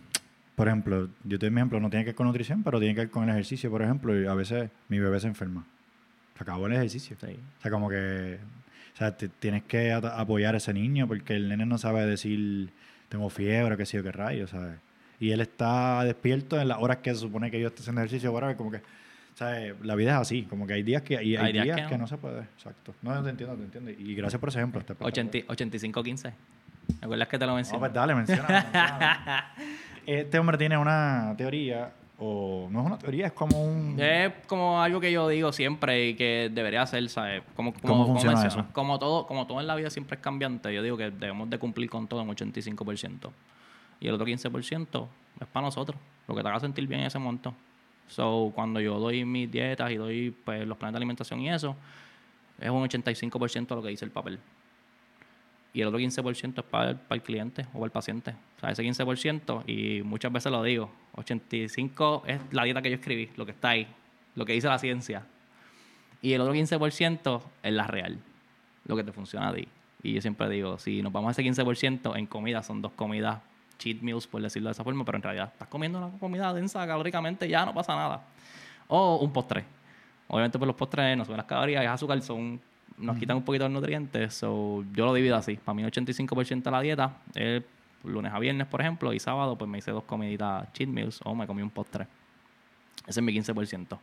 [0.55, 2.95] por ejemplo, yo te doy mi ejemplo, no tiene que ver con nutrición, pero tiene
[2.95, 5.65] que ver con el ejercicio, por ejemplo, y a veces mi bebé se enferma.
[6.37, 7.17] Se acabó el ejercicio.
[7.21, 7.37] Sí.
[7.59, 8.39] O sea, como que
[8.95, 12.71] o sea, te- tienes que apoyar a ese niño porque el nene no sabe decir
[13.09, 14.79] tengo fiebre, qué sé yo, qué rayos, ¿sabes?
[15.19, 18.33] Y él está despierto en las horas que se supone que yo esté haciendo ejercicio,
[18.33, 18.83] whatever, como que,
[19.35, 19.75] ¿sabes?
[19.83, 22.07] La vida es así, como que hay días que, y hay, días, que, no.
[22.07, 22.95] se puede, exacto.
[23.03, 23.91] No, yo te entiendo, te entiendo.
[23.91, 24.83] Y gracias por ese ejemplo.
[25.01, 26.33] 80 85-15.
[26.89, 27.79] ¿Me acuerdas que te lo No, mencioné?
[27.81, 29.53] pues dale, menciona.
[30.07, 34.01] Este hombre tiene una teoría, o no es una teoría, es como un...
[34.01, 37.43] Es como algo que yo digo siempre y que debería hacer, ¿sabes?
[37.55, 38.73] Como, como, ¿Cómo como funciona mencionas, eso?
[38.73, 41.59] Como todo, como todo en la vida siempre es cambiante, yo digo que debemos de
[41.59, 43.31] cumplir con todo en 85%.
[44.01, 45.07] Y el otro 15%
[45.41, 47.55] es para nosotros, lo que te haga sentir bien en ese monto.
[48.09, 51.77] So, cuando yo doy mis dietas y doy pues, los planes de alimentación y eso,
[52.59, 54.39] es un 85% de lo que dice el papel.
[55.77, 58.35] Y el otro 15% es para el, para el cliente o para el paciente.
[58.57, 62.95] O sea, ese 15%, y muchas veces lo digo, 85% es la dieta que yo
[62.95, 63.87] escribí, lo que está ahí,
[64.37, 65.27] lo que dice la ciencia.
[66.23, 68.19] Y el otro 15% es la real,
[68.87, 69.69] lo que te funciona a ti.
[70.03, 73.43] Y yo siempre digo, si nos vamos a ese 15% en comida, son dos comidas
[73.79, 76.87] cheat meals, por decirlo de esa forma, pero en realidad estás comiendo una comida densa
[76.87, 78.25] calóricamente, ya no pasa nada.
[78.89, 79.63] O un postre.
[80.29, 82.59] Obviamente, pues los postres no suben las calorías es azúcar, son,
[82.99, 84.35] nos quitan un poquito de nutrientes.
[84.35, 85.57] So, yo lo divido así.
[85.57, 87.63] Para mí, 85% de la dieta es
[88.05, 91.35] lunes a viernes, por ejemplo, y sábado, pues me hice dos comiditas cheat meals o
[91.35, 92.07] me comí un postre.
[93.07, 93.99] Ese es mi 15%.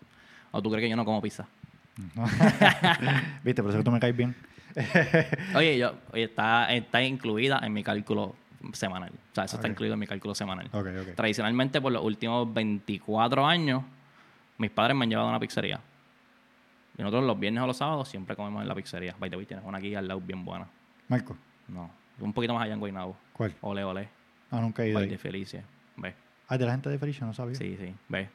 [0.51, 1.47] ¿O tú crees que yo no como pizza?
[3.43, 4.35] Viste, por eso que tú me caes bien.
[5.55, 8.35] Oye, yo, oye, está, está incluida en mi cálculo
[8.73, 9.11] semanal.
[9.11, 10.67] O sea, eso está incluido en mi cálculo semanal.
[10.71, 11.15] Ok, ok.
[11.15, 13.83] Tradicionalmente, por los últimos 24 años,
[14.57, 15.79] mis padres me han llevado a una pizzería.
[16.97, 19.15] Y nosotros los viernes o los sábados siempre comemos en la pizzería.
[19.19, 20.67] By the way, tienes una aquí al lado bien buena.
[21.07, 21.35] Marco,
[21.67, 23.17] No, un poquito más allá en Guaynabo.
[23.33, 23.53] ¿cuál?
[23.61, 24.09] Ole, ole.
[24.51, 25.09] Ah, nunca he ido By ahí.
[25.09, 25.63] de Felicia.
[25.97, 26.13] Ve.
[26.47, 27.55] Ah, de la gente de Felicia, no sabía.
[27.55, 27.93] Sí, sí.
[28.09, 28.29] Ve.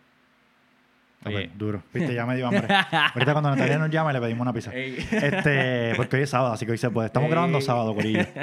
[1.21, 1.51] Ok, Oye.
[1.57, 1.83] duro.
[1.93, 2.67] Viste, ya me dio hambre.
[3.15, 4.73] Ahorita cuando Natalia nos llama le pedimos una pizza.
[4.75, 4.97] Ey.
[5.11, 7.07] Este, porque hoy es sábado, así que hoy se puede.
[7.07, 7.33] Estamos Ey.
[7.33, 8.25] grabando sábado, Corillo.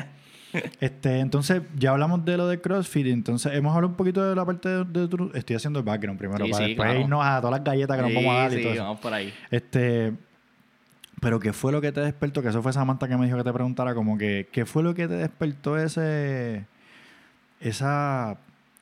[0.80, 3.08] Este, entonces, ya hablamos de lo de CrossFit.
[3.08, 6.18] Entonces, hemos hablado un poquito de la parte de, de tu- Estoy haciendo el background
[6.20, 7.00] primero, Sí, para sí, después claro.
[7.02, 8.84] irnos a todas las galletas que nos vamos a dar y todo eso.
[8.84, 9.34] vamos por ahí.
[9.52, 10.13] Este,
[11.22, 12.41] pero ¿qué fue lo que te despertó?
[12.41, 14.94] Que eso fue Samantha que me dijo que te preguntara, como que, ¿qué fue lo
[14.94, 16.65] que te despertó ese,
[17.60, 18.38] esa,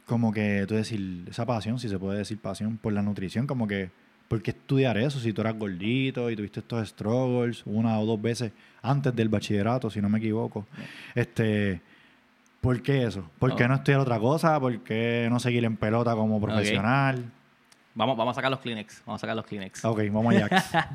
[0.05, 3.47] como que, tú decir, esa pasión, si se puede decir pasión, por la nutrición?
[3.47, 3.89] Como que,
[4.27, 5.19] ¿por qué estudiar eso?
[5.19, 8.51] Si tú eras gordito y tuviste estos struggles una o dos veces
[8.83, 10.65] antes del bachillerato, si no me equivoco.
[11.15, 11.81] Este,
[12.61, 13.27] ¿por qué eso?
[13.39, 13.67] ¿Por qué Oh.
[13.69, 14.59] no estudiar otra cosa?
[14.59, 17.23] ¿Por qué no seguir en pelota como profesional?
[17.95, 19.03] Vamos, vamos a sacar los Kleenex.
[19.05, 19.83] Vamos a sacar los Kleenex.
[19.85, 20.49] Ok, vamos allá.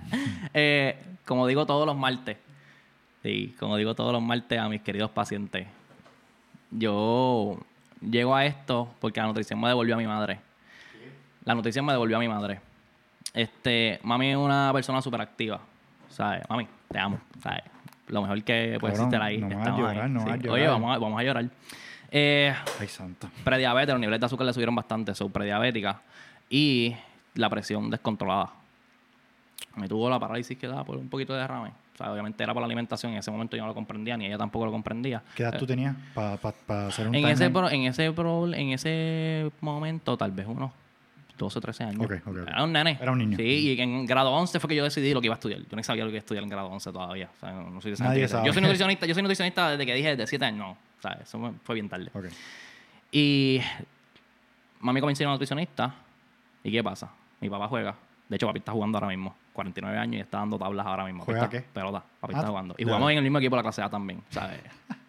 [0.54, 2.36] Eh, como digo todos los martes,
[3.22, 5.66] sí, como digo todos los martes a mis queridos pacientes,
[6.70, 7.58] yo
[8.00, 10.40] llego a esto porque la nutrición me devolvió a mi madre.
[11.44, 12.60] La nutrición me devolvió a mi madre.
[13.34, 15.60] Este, mami es una persona súper activa.
[16.08, 16.42] ¿Sabes?
[16.48, 17.20] Mami, te amo.
[17.42, 17.62] ¿Sabes?
[18.08, 19.38] Lo mejor que puede existir ahí.
[19.38, 20.30] no hagas estamos llorar, no Sí.
[20.30, 20.68] Oye, llorar.
[20.70, 21.44] vamos a, vamos a llorar.
[22.10, 23.28] Eh, Ay, santo.
[23.44, 26.00] prediabetes, los niveles de azúcar le subieron bastante, son prediabética.
[26.48, 26.94] Y
[27.34, 28.50] la presión descontrolada.
[29.76, 31.68] Me tuvo la parálisis que daba por un poquito de derrame.
[31.68, 33.12] O sea, obviamente era por la alimentación.
[33.12, 35.22] En ese momento yo no lo comprendía, ni ella tampoco lo comprendía.
[35.34, 39.50] ¿Qué edad tú tenías para hacer un En ese, pro- en, ese pro- en ese
[39.60, 40.70] momento, tal vez unos
[41.38, 42.04] 12 o 13 años.
[42.04, 42.48] Ok, ok, ok.
[42.48, 42.98] Era un nene.
[43.00, 43.36] Era un niño.
[43.36, 45.60] Sí, y en grado 11 fue que yo decidí lo que iba a estudiar.
[45.60, 47.30] Yo no sabía lo que iba a estudiar en grado 11 todavía.
[47.34, 48.46] O sea, no, no soy Nadie sabe.
[48.46, 50.58] Yo soy nutricionista, yo soy nutricionista desde que dije de 7 años.
[50.58, 52.10] No, o sea, eso fue bien tarde.
[53.12, 53.60] Y
[54.80, 55.94] mami comenzó a ir a nutricionista.
[56.64, 57.10] ¿Y qué pasa?
[57.40, 57.94] Mi papá juega.
[58.28, 59.34] De hecho, papi está jugando ahora mismo.
[59.52, 61.24] 49 años y está dando tablas ahora mismo.
[61.24, 61.62] ¿Juega qué?
[61.62, 62.04] Pelota.
[62.20, 62.74] Papi Ah, está jugando.
[62.78, 64.60] Y jugamos en el mismo equipo de la clase A también, ¿sabes?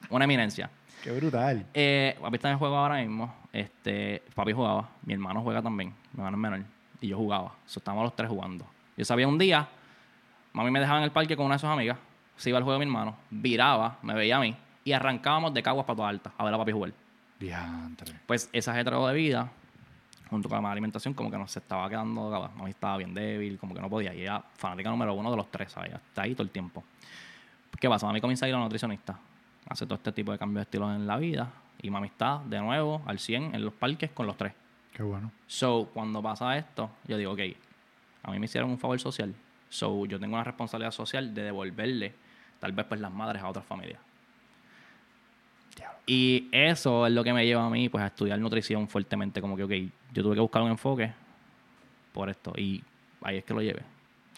[0.10, 0.70] Una eminencia.
[1.04, 1.66] Qué brutal.
[1.74, 3.34] Eh, papi está en el juego ahora mismo.
[3.54, 4.90] Este, papi jugaba.
[5.04, 5.90] Mi hermano juega también.
[6.14, 6.66] Mi hermano es menor.
[7.02, 7.54] Y yo jugaba.
[7.66, 8.66] So, estábamos los tres jugando.
[8.98, 9.68] Yo sabía un día,
[10.52, 11.98] mami me dejaba en el parque con una de sus amigas.
[12.36, 13.16] Se iba al juego de mi hermano.
[13.30, 14.56] Viraba, me veía a mí.
[14.84, 16.92] Y arrancábamos de Caguas para toda alta a ver a papi jugar.
[17.40, 18.16] Diantre.
[18.26, 19.50] Pues ese ajetreo de vida,
[20.30, 22.30] junto con la mala alimentación, como que nos estaba quedando.
[22.30, 22.52] cabrón.
[22.58, 24.14] Mami estaba bien débil, como que no podía.
[24.14, 25.94] Y ella, fanática número uno de los tres, ¿sabes?
[25.94, 26.84] Está ahí todo el tiempo.
[27.80, 28.06] ¿Qué pasa?
[28.08, 29.18] Mami comienza a ir a la nutricionista.
[29.68, 31.52] Hace todo este tipo de cambios de estilos en la vida.
[31.82, 34.54] Y mami está de nuevo al 100 en los parques con los tres.
[34.94, 35.32] Qué bueno.
[35.48, 37.40] So, cuando pasa esto, yo digo, ok,
[38.24, 39.34] a mí me hicieron un favor social.
[39.70, 42.14] So, yo tengo una responsabilidad social de devolverle,
[42.60, 44.00] tal vez, pues las madres a otras familias.
[46.06, 49.42] Y eso es lo que me lleva a mí, pues, a estudiar nutrición fuertemente.
[49.42, 49.72] Como que, ok,
[50.12, 51.14] yo tuve que buscar un enfoque
[52.12, 52.52] por esto.
[52.58, 52.84] Y
[53.22, 53.84] ahí es que lo llevé.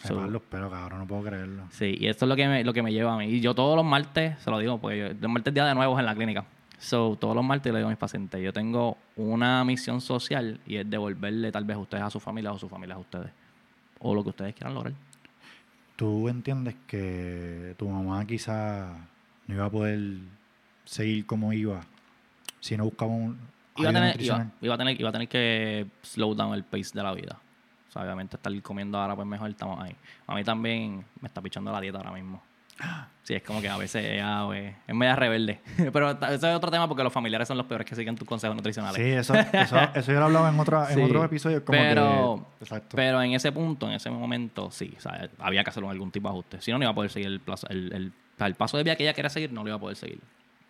[0.04, 1.00] Me So, los pelos, cabrón.
[1.00, 1.64] No puedo creerlo.
[1.72, 3.26] Sí, y esto es lo que me, lo que me lleva a mí.
[3.26, 5.76] Y yo todos los martes, se lo digo, porque yo, los martes es día de
[5.76, 6.46] nuevos en la clínica.
[6.80, 10.78] So, todos los martes le digo a mis pacientes, yo tengo una misión social y
[10.78, 13.30] es devolverle tal vez a ustedes a su familia o su familia a ustedes.
[14.00, 14.94] O lo que ustedes quieran lograr.
[15.96, 19.08] ¿Tú entiendes que tu mamá quizá
[19.46, 20.00] no iba a poder
[20.86, 21.82] seguir como iba
[22.60, 23.38] si no buscaba un
[23.78, 26.92] Iba a, tener, iba, iba a tener, iba a tener que slow down el pace
[26.94, 27.40] de la vida.
[27.92, 29.94] O sea, obviamente estar comiendo ahora pues mejor estamos ahí.
[30.26, 32.42] A mí también me está pichando la dieta ahora mismo.
[33.24, 35.62] Sí, es como que a veces ella pues, es media rebelde.
[35.94, 38.56] Pero ese es otro tema porque los familiares son los peores que siguen tus consejos
[38.56, 38.96] nutricionales.
[39.00, 41.02] Sí, eso, eso, eso yo lo hablaba en, otra, en Sí.
[41.04, 41.62] otros episodios.
[41.62, 42.96] Como pero, que, exacto.
[42.96, 46.28] pero en ese punto, en ese momento, sí, o sea, había que hacer algún tipo
[46.30, 46.62] de ajuste.
[46.62, 48.12] Si no, no iba a poder seguir el, plazo- el, el,
[48.44, 50.20] el paso de vida que ella quería seguir, no lo iba a poder seguir.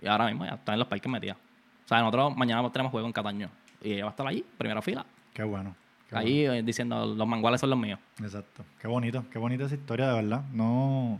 [0.01, 1.37] Y ahora mismo ya está en los parques metida.
[1.85, 3.49] O sea, nosotros mañana tenemos juego en Cataño.
[3.81, 5.05] Y ella va a estar allí, primera fila.
[5.33, 5.73] Qué bueno.
[6.11, 7.99] Allí eh, diciendo, los manguales son los míos.
[8.21, 8.63] Exacto.
[8.79, 9.23] Qué bonito.
[9.31, 10.43] Qué bonita esa historia, de verdad.
[10.51, 11.19] No...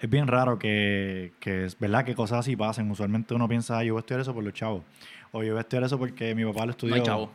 [0.00, 2.90] Es bien raro que, que es verdad que cosas así pasen.
[2.90, 4.82] Usualmente uno piensa, "Ay, yo voy a estudiar eso por los chavos.
[5.32, 6.94] O yo voy a estudiar eso porque mi papá lo estudió.
[6.96, 7.30] No hay chavo.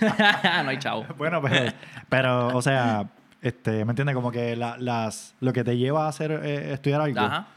[0.64, 1.04] no hay chavo.
[1.18, 1.72] Bueno, pero,
[2.08, 3.10] pero o sea,
[3.42, 4.14] este, ¿me entiendes?
[4.14, 7.48] Como que la- las, lo que te lleva a hacer eh, estudiar algo Ajá.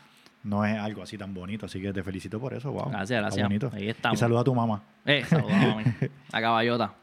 [0.43, 1.65] no es algo así tan bonito.
[1.67, 2.71] Así que te felicito por eso.
[2.71, 2.89] Wow.
[2.89, 3.47] Gracias, Está gracias.
[3.47, 3.71] bonito.
[3.73, 4.17] Ahí estamos.
[4.17, 4.81] Y saluda a tu mamá.
[5.05, 5.83] Eh, saludos, mami.
[6.33, 6.93] La caballota.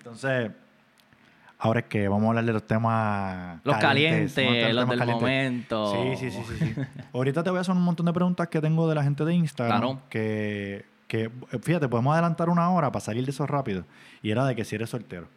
[0.00, 0.50] Entonces,
[1.58, 5.14] ahora es que vamos a hablar de los temas Los calientes, los del calientes.
[5.14, 5.92] momento.
[5.92, 6.74] Sí, sí, sí, sí, sí.
[7.12, 9.34] Ahorita te voy a hacer un montón de preguntas que tengo de la gente de
[9.34, 9.78] Instagram.
[9.80, 10.02] Claro.
[10.08, 11.30] Que, que,
[11.62, 13.84] fíjate, podemos adelantar una hora para salir de eso rápido.
[14.22, 15.28] Y era de que si eres soltero.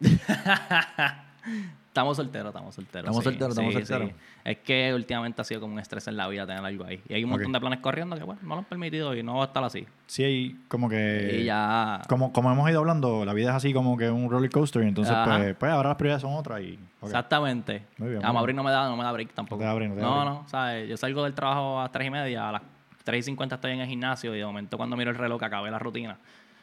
[1.94, 3.04] Estamos solteros, estamos solteros.
[3.04, 4.08] Estamos sí, solteros, estamos sí, solteros.
[4.08, 4.16] sí.
[4.44, 7.00] Es que últimamente ha sido como un estrés en la vida tener algo ahí.
[7.08, 9.36] Y hay un montón de planes corriendo que, bueno, no lo han permitido y no
[9.36, 9.86] va a estar así.
[10.08, 11.38] Sí, hay como que...
[11.40, 12.02] y ya.
[12.08, 14.82] Como, como hemos ido hablando, la vida es así como que un roller coaster.
[14.82, 16.62] Y entonces, pues, pues ahora las prioridades son otras.
[16.62, 17.06] Y, ok.
[17.06, 17.84] Exactamente.
[17.98, 19.54] Muy bien, a muy Mauri no me da, no me da break tampoco.
[19.54, 20.34] No te da break, no te da no, break.
[20.34, 20.88] no, ¿sabes?
[20.88, 22.62] Yo salgo del trabajo a las 3 y media, a las
[23.04, 25.44] 3 y 50 estoy en el gimnasio y de momento cuando miro el reloj que
[25.44, 26.18] acabé la rutina,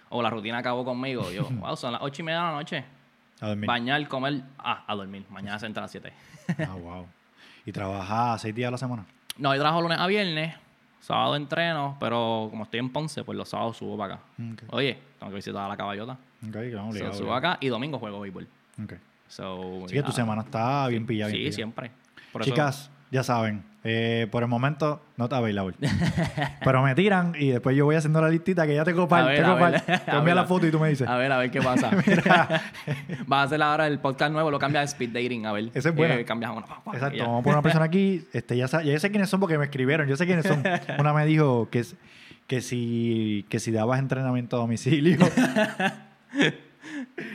[0.10, 2.84] o la rutina acabó conmigo, yo, wow, son las 8 y media de la noche.
[3.42, 3.68] A dormir.
[3.68, 5.26] Bañar, comer, ah, a dormir.
[5.30, 6.14] Mañana se entra a las 7.
[6.60, 7.08] Ah, wow.
[7.66, 9.06] Y trabajas seis días a la semana.
[9.38, 10.56] No, yo trabajo lunes a viernes,
[11.00, 14.24] sábado entreno, pero como estoy en Ponce, pues los sábados subo para acá.
[14.54, 14.64] Ok.
[14.70, 16.14] Oye, tengo que visitar a la caballota.
[16.48, 18.48] Ok, claro, So, subo acá y domingo juego béisbol.
[18.84, 18.94] Ok.
[19.28, 21.32] So, Así que tu semana está bien pillada.
[21.32, 21.56] Sí, bien pillada.
[21.56, 21.92] siempre.
[22.32, 25.76] Por eso- Chicas, ya saben, eh, por el momento no está available.
[26.64, 28.84] Pero me tiran y después yo voy haciendo la listita que ya.
[28.84, 31.08] Te A envía ver, la foto y tú me dices.
[31.08, 31.90] A ver, a ver qué pasa.
[33.26, 35.72] Vas a hacer ahora el podcast nuevo, lo cambia a speed dating, a ver.
[35.74, 36.16] Esa es buena.
[36.16, 36.52] Eh, cambias
[36.94, 38.28] Exacto, vamos a poner una persona aquí.
[38.34, 40.08] Este, ya, sé quiénes son porque me escribieron.
[40.08, 40.64] Yo sé quiénes son.
[41.00, 45.18] Una me dijo que, si, que si dabas entrenamiento a domicilio.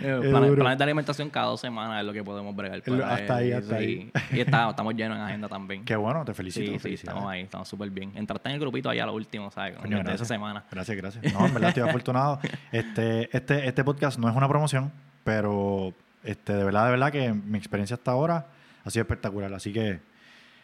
[0.03, 2.83] Eh, planes, planes de alimentación cada dos semanas es lo que podemos bregar.
[2.87, 5.85] Lo- para hasta ahí, hasta y- Y está- estamos llenos en agenda también.
[5.85, 6.73] Qué bueno, te felicito.
[6.73, 8.13] sí, sí, estamos ahí, estamos súper bien.
[8.15, 9.77] Entraste en el grupito allá lo último, ¿sabes?
[9.77, 10.29] Coño, de esa gracias.
[10.29, 10.65] semana.
[10.71, 11.33] Gracias, gracias.
[11.35, 12.41] No, en verdad estoy afortunado.
[12.73, 14.93] Este, este, este podcast no es una promoción,
[15.25, 15.93] pero
[16.25, 18.47] Este, de verdad, de verdad que mi experiencia hasta ahora
[18.85, 19.53] ha sido espectacular.
[19.55, 20.01] Así que en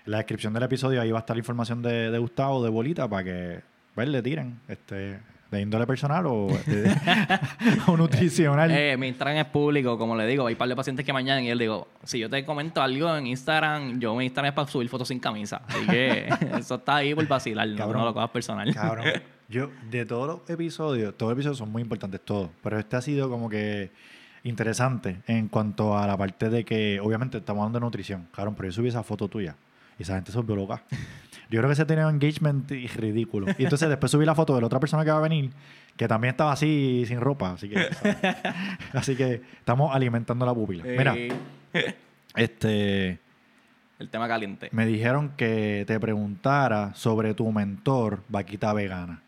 [0.07, 3.09] la descripción del episodio ahí va a estar la información de, de Gustavo, de Bolita,
[3.09, 3.61] para que
[3.95, 4.59] pues, le tiren.
[4.67, 5.21] Este,
[5.53, 6.91] de índole personal o, de-
[7.87, 8.71] o nutricional.
[8.71, 11.41] Eh, mi Instagram es público, como le digo, hay un par de pacientes que mañana
[11.41, 14.67] y le digo, si yo te comento algo en Instagram, yo mi Instagram es para
[14.69, 15.63] subir fotos sin camisa.
[15.69, 16.27] Así que
[16.59, 18.01] eso está ahí por vacilar, no, Cabrón.
[18.01, 18.75] no lo cojas personal.
[18.75, 19.05] Cabrón.
[19.49, 22.49] Yo, de todos los episodios, todos los episodios son muy importantes, todos.
[22.63, 23.91] Pero este ha sido como que
[24.45, 28.29] interesante en cuanto a la parte de que, obviamente, estamos hablando de nutrición.
[28.35, 29.55] Cabrón, pero yo subí esa foto tuya
[30.03, 30.83] y esa gente se volvió loca.
[31.49, 33.47] Yo creo que se tenía un engagement y- ridículo.
[33.59, 35.51] Y entonces después subí la foto de la otra persona que va a venir,
[35.97, 37.53] que también estaba así, sin ropa.
[37.53, 37.89] Así que,
[38.93, 40.83] así que estamos alimentando la pupila.
[40.85, 41.15] Mira,
[42.37, 43.19] este,
[43.99, 44.69] el tema caliente.
[44.73, 49.23] me dijeron que te preguntara sobre tu mentor, Vaquita Vegana.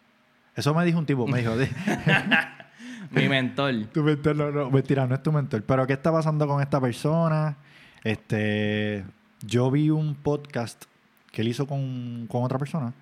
[0.57, 1.55] Eso me dijo un tipo, me dijo,
[3.11, 3.75] Mi mentor.
[3.93, 5.63] tu mentor, no, no, mentira, no es tu mentor.
[5.63, 7.57] Pero ¿qué está pasando con esta persona?
[8.03, 9.05] Este,
[9.47, 10.85] yo vi un podcast
[11.31, 12.93] que él hizo con, con otra persona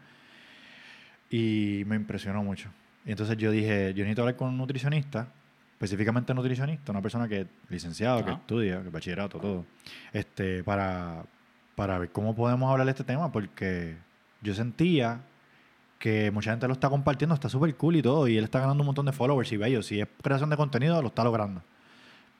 [1.31, 2.71] y me impresionó mucho.
[3.05, 5.29] Y entonces yo dije, yo necesito hablar con un nutricionista,
[5.73, 8.41] específicamente nutricionista, una persona que licenciado, que Ajá.
[8.41, 9.65] estudia, que bachillerato, todo,
[10.13, 11.25] este, para,
[11.75, 13.97] para ver cómo podemos hablar de este tema, porque
[14.41, 15.21] yo sentía
[15.99, 18.83] que mucha gente lo está compartiendo, está súper cool y todo, y él está ganando
[18.83, 19.83] un montón de followers y bello.
[19.83, 21.63] Si es creación de contenido, lo está logrando.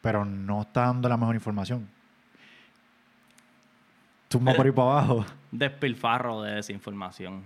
[0.01, 1.89] Pero no está dando la mejor información.
[4.33, 5.27] Tumba por ahí para abajo.
[5.51, 7.45] Despilfarro de desinformación.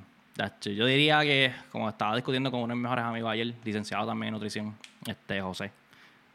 [0.61, 4.29] Yo diría que, como estaba discutiendo con uno de mis mejores amigos ayer, licenciado también
[4.29, 5.73] en nutrición, este José.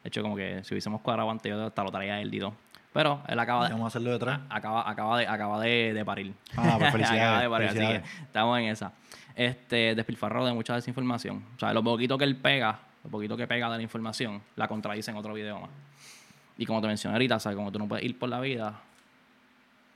[0.04, 2.54] De hecho, como que si hubiésemos cuadrado antes, yo hasta lo traía él y todo.
[2.92, 4.42] Pero él acaba de, Vamos a hacerlo detrás.
[4.50, 6.34] acaba, acaba de, acaba de, de parir.
[6.58, 8.92] Ah, pues felicidades, acaba de parir, así que estamos en esa.
[9.34, 11.46] Este, despilfarro de mucha desinformación.
[11.56, 14.68] O sea, lo poquito que él pega, lo poquito que pega de la información, la
[14.68, 15.70] contradice en otro video más.
[16.58, 17.56] Y como te mencioné ahorita, ¿sabes?
[17.56, 18.82] Como tú no puedes ir por la vida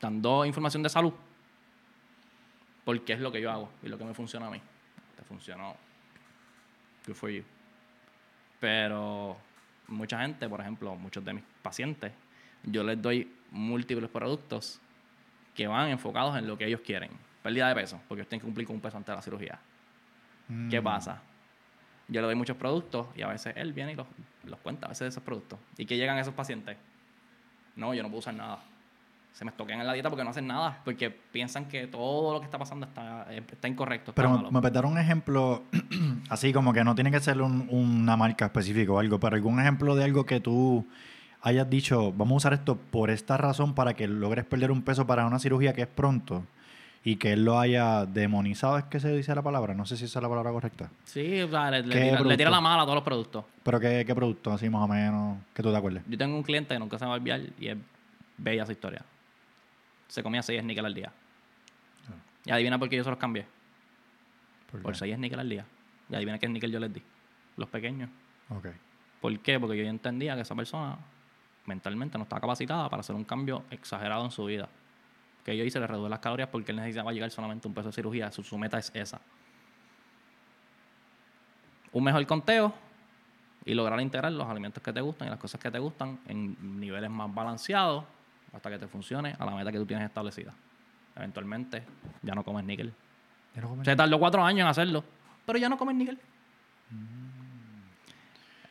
[0.02, 1.14] dando información de salud,
[2.84, 4.62] porque es lo que yo hago y lo que me funciona a mí.
[5.16, 5.76] Te funcionó.
[7.08, 7.43] Good for you.
[8.60, 9.38] Pero
[9.88, 12.12] mucha gente, por ejemplo, muchos de mis pacientes,
[12.64, 14.80] yo les doy múltiples productos
[15.54, 17.12] que van enfocados en lo que ellos quieren.
[17.43, 19.60] Pérdida de peso, porque ellos tienen que cumplir con un peso antes de la cirugía.
[20.70, 20.84] ¿Qué Mm.
[20.84, 21.22] pasa?
[22.08, 24.06] Yo le doy muchos productos y a veces él viene y los,
[24.43, 25.60] los cuenta, a veces de esos productos.
[25.78, 26.78] ¿Y qué llegan esos pacientes?
[27.76, 28.64] No, yo no puedo usar nada.
[29.36, 32.40] Se me estoquean en la dieta porque no hacen nada, porque piensan que todo lo
[32.40, 34.12] que está pasando está, eh, está incorrecto.
[34.12, 35.64] Está Pero me, me puedes dar un ejemplo,
[36.30, 39.60] así como que no tiene que ser un- una marca específica o algo, pero algún
[39.60, 40.88] ejemplo de algo que tú
[41.42, 45.06] hayas dicho, vamos a usar esto por esta razón para que logres perder un peso
[45.06, 46.46] para una cirugía que es pronto
[47.04, 50.06] y que él lo haya demonizado, es que se dice la palabra, no sé si
[50.06, 50.90] esa es la palabra correcta.
[51.04, 52.38] Sí, o sea, le, le ¿Qué tira, le producto?
[52.38, 53.44] tira la mala a todos los productos.
[53.64, 56.04] Pero qué, qué producto, así más o menos, que tú te acuerdes.
[56.08, 57.78] Yo tengo un cliente que nunca se me va a olvidar y es
[58.38, 59.04] bella su historia.
[60.08, 61.12] Se comía 6 níquel al día.
[62.45, 63.45] Y adivina por qué yo se los cambié.
[64.72, 64.99] ¿Por Por qué?
[64.99, 65.66] 6 níquel al día.
[66.10, 67.01] Y adivina qué níquel yo les di.
[67.58, 68.10] Los pequeños.
[68.49, 68.68] Ok.
[69.22, 69.60] ¿Por qué?
[69.60, 70.97] Porque yo entendía que esa persona
[71.66, 74.70] mentalmente no estaba capacitada para hacer un cambio exagerado en su vida.
[75.43, 77.88] Que yo hice le reducir las calorías porque él necesitaba llegar solamente a un peso
[77.88, 78.32] de cirugía.
[78.32, 79.20] Su, su meta es esa.
[81.91, 82.74] Un mejor conteo
[83.64, 86.80] y lograr integrar los alimentos que te gustan y las cosas que te gustan en
[86.80, 88.03] niveles más balanceados
[88.56, 90.53] hasta que te funcione a la meta que tú tienes establecida.
[91.16, 91.84] Eventualmente
[92.22, 92.93] ya no comes níquel.
[93.53, 93.86] ¿Ya no comes?
[93.86, 95.03] Se tardó cuatro años en hacerlo,
[95.45, 96.20] pero ya no comen níquel.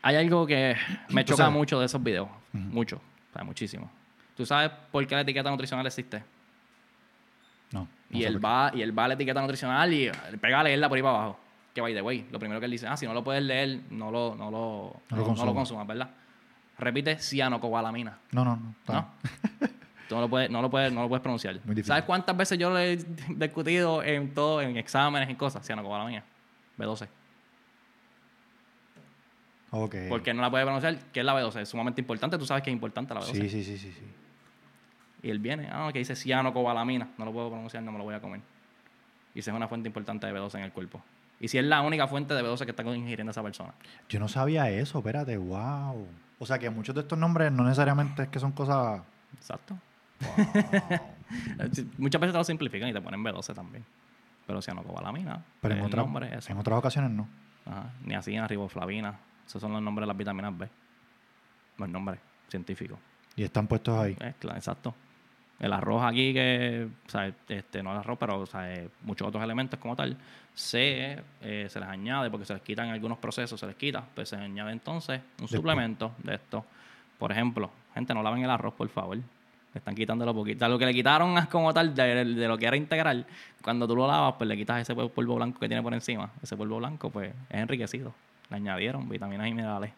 [0.02, 0.76] Hay algo que
[1.10, 1.54] me choca sabes.
[1.54, 2.28] mucho de esos videos.
[2.52, 2.62] Ujú.
[2.62, 2.96] Mucho.
[2.96, 3.90] O sea, muchísimo.
[4.36, 6.22] ¿Tú sabes por qué la etiqueta nutricional existe?
[7.72, 7.88] No.
[8.10, 10.64] no y, él va, y él va a la etiqueta nutricional y él pega a
[10.64, 11.38] leerla por ahí para abajo.
[11.74, 13.80] Que by the way, lo primero que él dice, ah, si no lo puedes leer,
[13.90, 16.10] no lo, no lo, No lo consumas, ¿verdad?
[16.78, 18.18] Repite cianocobalamina.
[18.32, 18.74] No, no, no.
[18.92, 19.08] ¿No?
[20.08, 21.60] Tú no lo puedes, no lo puedes, no lo puedes pronunciar.
[21.64, 21.82] Muy.
[21.82, 22.96] ¿Sabes cuántas veces yo lo he
[23.28, 25.64] discutido en todo, en exámenes y cosas?
[25.66, 26.24] Cianocobalamina.
[26.78, 27.08] B12.
[29.70, 29.94] Ok.
[30.08, 30.98] ¿Por qué no la puede pronunciar?
[31.12, 31.60] ¿Qué es la B12?
[31.60, 32.38] Es sumamente importante.
[32.38, 33.32] Tú sabes que es importante la B12.
[33.32, 34.04] Sí, sí, sí, sí, sí.
[35.22, 37.08] Y él viene, ah, que dice cianocobalamina.
[37.16, 38.40] No lo puedo pronunciar, no me lo voy a comer.
[39.34, 41.02] Y esa es una fuente importante de B12 en el cuerpo.
[41.40, 43.74] Y si es la única fuente de B12 que está ingiriendo esa persona.
[44.08, 46.06] Yo no sabía eso, espérate, wow.
[46.38, 49.02] O sea que muchos de estos nombres no necesariamente es que son cosas.
[49.34, 49.76] Exacto.
[50.20, 50.46] Wow.
[51.98, 53.84] Muchas veces te lo simplifican y te ponen B12 también.
[54.46, 55.42] Pero cianocobalamina.
[55.60, 56.52] Pero en, el otras- nombre es eso.
[56.52, 57.28] en otras ocasiones no.
[57.66, 57.90] Ajá.
[58.04, 59.18] Niacina, riboflavina.
[59.46, 60.68] Esos son los nombres de las vitaminas B.
[61.78, 62.98] Los nombres científicos.
[63.36, 64.14] Y están puestos ahí.
[64.38, 64.94] Claro, exacto.
[65.60, 69.28] El arroz aquí, que, o sea, este, no el arroz, pero o sea, eh, muchos
[69.28, 70.16] otros elementos como tal,
[70.52, 74.28] se, eh, se les añade, porque se les quitan algunos procesos, se les quita, pues
[74.28, 75.50] se les añade entonces un Después.
[75.52, 76.64] suplemento de esto.
[77.18, 79.16] Por ejemplo, Gente, no laven el arroz, por favor.
[79.16, 79.22] Le
[79.78, 80.68] están quitando lo poquito.
[80.68, 83.24] Lo que le quitaron es como tal de, de lo que era integral,
[83.62, 86.30] cuando tú lo lavas, pues le quitas ese polvo blanco que tiene por encima.
[86.42, 88.12] Ese polvo blanco, pues, es enriquecido.
[88.50, 89.92] Le añadieron vitaminas y minerales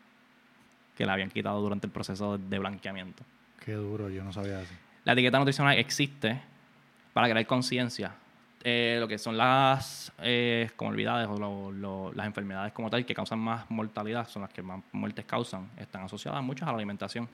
[0.94, 3.22] que le habían quitado durante el proceso de blanqueamiento.
[3.64, 4.74] Qué duro, yo no sabía eso.
[5.06, 6.40] La etiqueta nutricional existe
[7.12, 8.12] para crear conciencia.
[8.64, 13.14] Eh, lo que son las eh, comorbilidades o lo- lo- las enfermedades como tal que
[13.14, 17.28] causan más mortalidad, son las que más muertes causan, están asociadas muchas a la alimentación.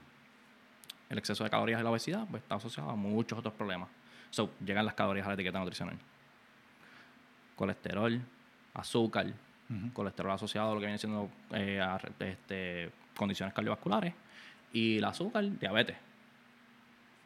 [1.09, 3.89] El exceso de calorías y la obesidad pues, está asociado a muchos otros problemas.
[4.29, 5.97] So, llegan las calorías a la etiqueta nutricional.
[7.57, 8.21] Colesterol,
[8.75, 9.27] azúcar,
[9.95, 14.13] colesterol asociado a lo que viene siendo eh, a este, condiciones cardiovasculares
[14.73, 15.97] y el azúcar, diabetes.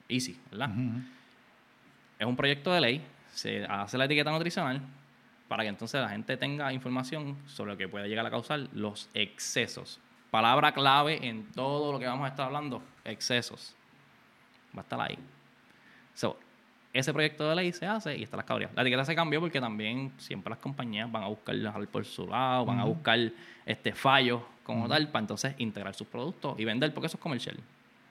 [0.08, 0.70] Easy, ¿verdad?
[2.18, 4.80] Es un proyecto de ley, se hace la etiqueta nutricional
[5.48, 9.08] para que entonces la gente tenga información sobre lo que puede llegar a causar los
[9.14, 10.00] excesos.
[10.30, 13.74] Palabra clave en todo lo que vamos a estar hablando, excesos.
[14.76, 15.18] Va a estar ahí.
[16.14, 16.38] So,
[16.92, 18.70] ese proyecto de ley se hace y están las calorías.
[18.74, 22.26] La etiqueta se cambió porque también siempre las compañías van a buscar dejar por su
[22.26, 23.18] lado, van a buscar
[23.66, 27.56] este fallos como tal para entonces integrar sus productos y vender porque eso es comercial.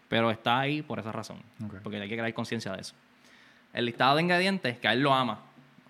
[0.07, 1.37] Pero está ahí por esa razón,
[1.83, 2.93] porque hay que crear conciencia de eso.
[3.73, 5.39] El listado de ingredientes, que a él lo ama.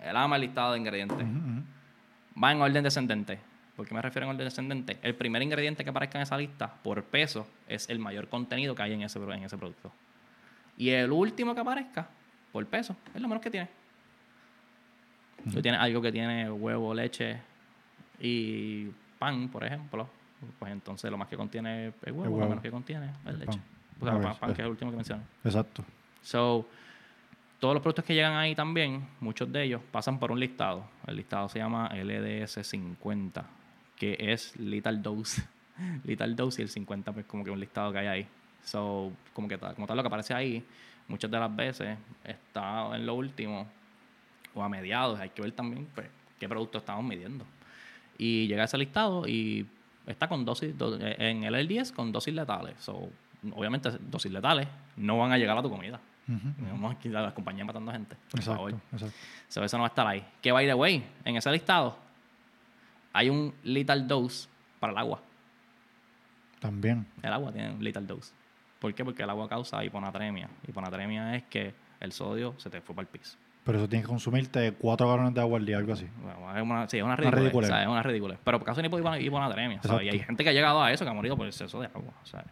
[0.02, 1.18] Él ama el listado de ingredientes.
[2.42, 3.38] Va en orden descendente.
[3.76, 4.98] ¿Por qué me refiero en orden descendente?
[5.02, 8.82] El primer ingrediente que aparezca en esa lista, por peso, es el mayor contenido que
[8.82, 9.92] hay en ese, en ese producto.
[10.78, 12.08] Y el último que aparezca,
[12.52, 13.68] por peso, es lo menos que tiene.
[15.52, 17.38] Tú tienes algo que tiene huevo, leche
[18.18, 18.86] y
[19.18, 20.08] pan, por ejemplo,
[20.58, 22.48] pues entonces lo más que contiene es el huevo, El lo huevo.
[22.48, 23.52] menos que contiene es El leche.
[23.58, 23.75] pan.
[24.02, 25.22] Sea, Ok, pan, que es el último que mencioné.
[25.44, 25.84] Exacto.
[26.22, 26.66] So,
[27.60, 30.84] todos los productos que llegan ahí también, muchos de ellos pasan por un listado.
[31.06, 33.44] El listado se llama LDS 50,
[33.96, 35.42] que es Lethal Dose.
[36.04, 38.26] Lethal Dose y el 50 pues como que un listado que hay ahí.
[38.64, 40.62] So, como que tal, como tal lo que aparece ahí,
[41.08, 43.66] muchas de las veces está en lo último
[44.54, 45.18] o a mediados.
[45.20, 47.44] Hay que ver también pues, qué producto estamos midiendo.
[48.18, 49.66] Y llega ese listado y
[50.06, 52.74] está con dosis, do- eh, en el L10 con dosis letales.
[52.80, 53.08] So,
[53.54, 54.66] obviamente dosis letales
[54.96, 56.00] no van a llegar a tu comida.
[56.28, 58.16] Ujú, No Vamos a las compañías matando gente.
[58.30, 58.74] Por Exacto, favor.
[58.92, 59.14] exacto.
[59.48, 60.24] So, eso no va a estar ahí.
[60.42, 61.96] Que by the way, en ese listado
[63.12, 64.48] hay un lethal dose
[64.80, 65.20] para el agua.
[66.60, 67.06] También.
[67.22, 68.32] El agua tiene un lethal dose.
[68.80, 69.04] ¿Por qué?
[69.04, 70.48] Porque el agua causa hiponatremia.
[70.66, 73.36] Hiponatremia es que el sodio se te fue para el piso.
[73.64, 76.06] Pero eso tienes que consumirte cuatro galones de agua al día, algo así.
[76.22, 77.40] Bueno, es una, sí, es una Una ridícula.
[77.40, 77.70] ridiculez.
[77.70, 78.38] o sea, es una ridícula.
[78.44, 79.82] Pero causa hipo- hiponatremia.
[79.82, 80.06] ¿sabes?
[80.06, 82.12] Y hay gente que ha llegado a eso, que ha morido por exceso de agua.
[82.22, 82.44] O sea,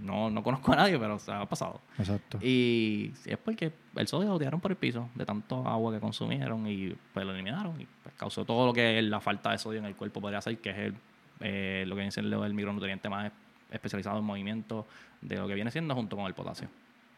[0.00, 1.80] no, no conozco a nadie, pero o sea, ha pasado.
[1.98, 2.38] Exacto.
[2.40, 6.66] Y es porque el sodio lo tiraron por el piso de tanto agua que consumieron
[6.66, 9.84] y pues lo eliminaron y pues, causó todo lo que la falta de sodio en
[9.86, 10.94] el cuerpo podría hacer, que es el,
[11.40, 13.30] eh, lo que viene siendo el micronutriente más
[13.70, 14.86] especializado en movimiento
[15.20, 16.68] de lo que viene siendo junto con el potasio.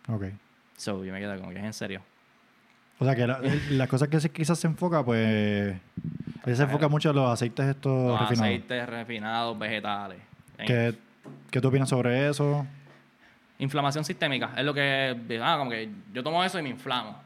[0.08, 0.24] Ok.
[0.76, 2.02] So, yo me quedé como que es en serio.
[2.98, 5.76] O sea que la- las cosas que se, quizás se enfoca, pues.
[6.46, 8.48] Él se enfoca mucho en los aceites estos Los refinados.
[8.54, 10.18] aceites refinados, vegetales.
[10.58, 10.66] En-
[11.24, 12.66] ¿Qué, ¿Qué tú opinas sobre eso?
[13.58, 14.52] Inflamación sistémica.
[14.56, 17.16] Es lo que, ah, como que yo tomo eso y me inflamo.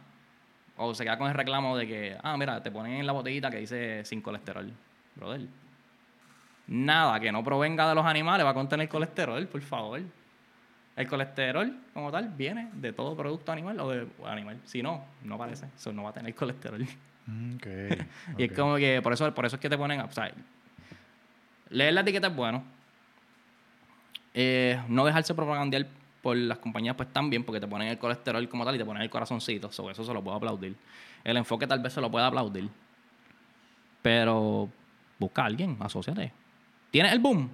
[0.77, 3.51] O se queda con el reclamo de que, ah, mira, te ponen en la botellita
[3.51, 4.71] que dice sin colesterol.
[5.17, 5.41] Brother.
[6.69, 10.01] Nada que no provenga de los animales va a contener colesterol, por favor.
[10.97, 14.59] El colesterol, como tal, viene de todo producto animal o de animal.
[14.65, 15.67] Si no, no aparece.
[15.77, 16.85] Eso no va a tener colesterol.
[17.27, 17.67] Mm, Ok.
[18.39, 20.31] Y es como que por eso, por eso es que te ponen, o sea,
[21.71, 22.63] leer la etiqueta es bueno.
[24.35, 25.87] Eh, no dejarse propagandear
[26.23, 29.03] por las compañías pues también, porque te ponen el colesterol como tal y te ponen
[29.03, 30.77] el corazoncito, sobre eso se lo puedo aplaudir.
[31.25, 32.69] El enfoque tal vez se lo pueda aplaudir.
[34.03, 34.69] Pero
[35.19, 36.33] busca a alguien, asóciate.
[36.91, 37.51] ¿Tienes el boom?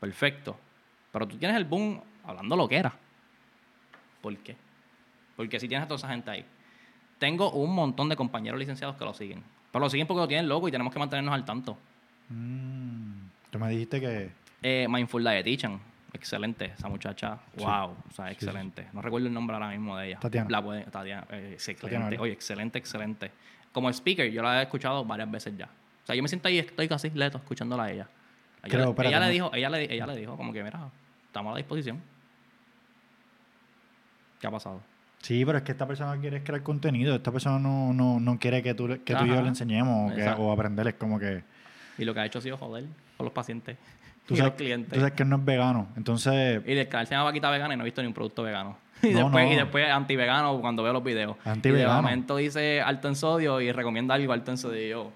[0.00, 0.56] Perfecto.
[1.10, 2.92] Pero tú tienes el boom hablando lo que era.
[4.20, 4.56] ¿Por qué?
[5.36, 6.44] Porque si tienes a toda esa gente ahí.
[7.18, 9.42] Tengo un montón de compañeros licenciados que lo siguen.
[9.70, 11.78] Pero lo siguen porque lo tienen loco y tenemos que mantenernos al tanto.
[12.28, 14.30] Mm, tú me dijiste que.
[14.62, 15.80] Eh, Mindful Dietitian,
[16.12, 17.64] excelente, esa muchacha, Sí.
[17.64, 18.86] wow, o sea, Sí, excelente.
[18.92, 20.18] No recuerdo el nombre ahora mismo de ella.
[20.20, 20.50] Tatiana.
[20.50, 23.30] La puede, Tatiana, eh, excelente, oye, excelente, excelente.
[23.72, 25.66] Como speaker, yo la he escuchado varias veces ya.
[25.66, 28.08] O sea, yo me siento ahí, estoy casi leto escuchándola a ella.
[28.62, 30.88] Ella, Creo, le- espérate, ella le dijo, ella le, ella le dijo como que, mira,
[31.26, 32.00] estamos a la disposición.
[34.40, 34.80] ¿Qué ha pasado?
[35.20, 37.14] Sí, pero es que esta persona quiere crear contenido.
[37.14, 40.14] Esta persona no, no, no quiere que tú, que tú y yo le enseñemos o,
[40.14, 40.88] que, o aprender.
[40.88, 41.44] Es como que.
[41.98, 42.84] Y lo que ha hecho ha sido joder
[43.16, 43.76] con los pacientes
[44.26, 44.92] Tú y sabes, los clientes.
[44.92, 45.88] tú sabes que él no es vegano.
[45.96, 48.42] Entonces, Y del canal se llama Vaquita Vegana y no he visto ni un producto
[48.42, 48.76] vegano.
[49.02, 49.52] Y, No, después, no.
[49.52, 51.36] y después anti-vegano cuando veo los videos.
[51.40, 52.02] Y de Anti-vegano.
[52.02, 54.80] momento dice alto en sodio y recomienda algo alto en sodio.
[54.80, 55.12] Y yo,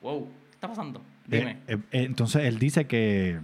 [0.00, 1.02] wow, ¿qué está pasando?
[1.26, 1.50] Dime.
[1.50, 3.40] eh, eh, eh, entonces él dice que,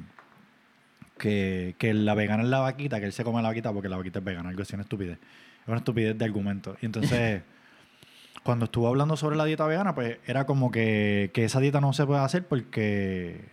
[1.18, 3.96] que, que la vegana es la vaquita, que él se come la vaquita porque la
[3.96, 5.18] vaquita es vegana, algo así, una estupidez.
[5.62, 6.76] Es una estupidez de argumento.
[6.80, 7.42] Y entonces,
[8.44, 11.92] cuando estuvo hablando sobre la dieta vegana, pues era como que, que esa dieta no
[11.92, 13.46] se puede hacer porque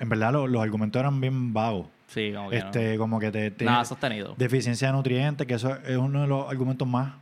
[0.00, 1.86] en verdad lo- los argumentos eran bien vagos.
[2.08, 3.70] Sí, como que Este, como que te, te- no.
[3.70, 4.34] Nada sostenido.
[4.36, 7.12] deficiencia de nutrientes, que eso es uno de los argumentos más,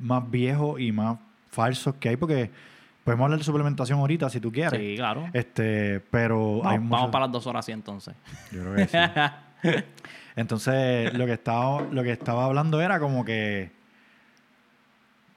[0.00, 1.18] más viejos y más
[1.50, 2.50] falsos que hay, porque
[3.04, 4.80] podemos hablar de suplementación ahorita si tú quieres.
[4.80, 5.28] Sí, claro.
[5.32, 8.14] Este, pero hay Vamos, muchos- para las dos horas así entonces.
[8.50, 8.98] Yo creo que sí.
[10.36, 13.70] Entonces, lo que estaba, lo que estaba hablando era como que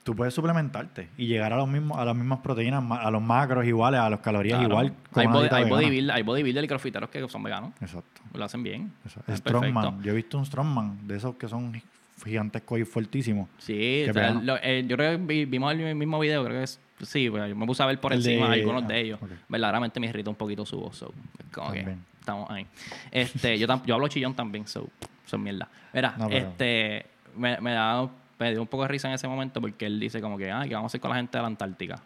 [0.05, 3.65] tú puedes suplementarte y llegar a los mismos, a las mismas proteínas, a los macros
[3.65, 4.73] iguales, a las calorías Claro.
[4.73, 4.93] igual.
[5.15, 7.71] Hay, body, hay, bodybuilder, hay bodybuilder y crossfiteros que son veganos.
[7.81, 8.21] Exacto.
[8.33, 8.93] Lo hacen bien.
[9.03, 9.35] exacto.
[9.35, 10.03] Strongman.
[10.03, 11.81] Yo he visto un strongman de esos que son
[12.23, 13.49] gigantescos y fuertísimos.
[13.57, 14.41] Sí, Qué o sea, vegano.
[14.43, 17.49] lo- eh, yo creo que vi- vimos el mismo video, creo que es, sí, pues,
[17.49, 19.19] yo me puse a ver por El encima de- algunos ah, de ellos.
[19.21, 19.31] ok.
[19.49, 21.11] Verdaderamente me irrita un poquito su voz, so,
[21.51, 22.67] como que estamos ahí.
[23.11, 24.87] Este, yo, yo hablo chillón también, so,
[25.25, 25.67] son mierda.
[25.93, 28.07] Mira, No, este, me, me da,
[28.39, 30.63] me dio un poco de risa en ese momento porque él dice como que, ah,
[30.67, 32.01] ¿qué vamos a hacer con la gente de la Antártica?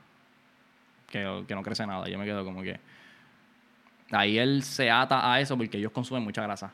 [1.07, 2.07] Que, que no crece nada.
[2.07, 2.79] Yo me quedo como que...
[4.11, 6.71] Ahí él se ata a eso porque ellos consumen mucha grasa.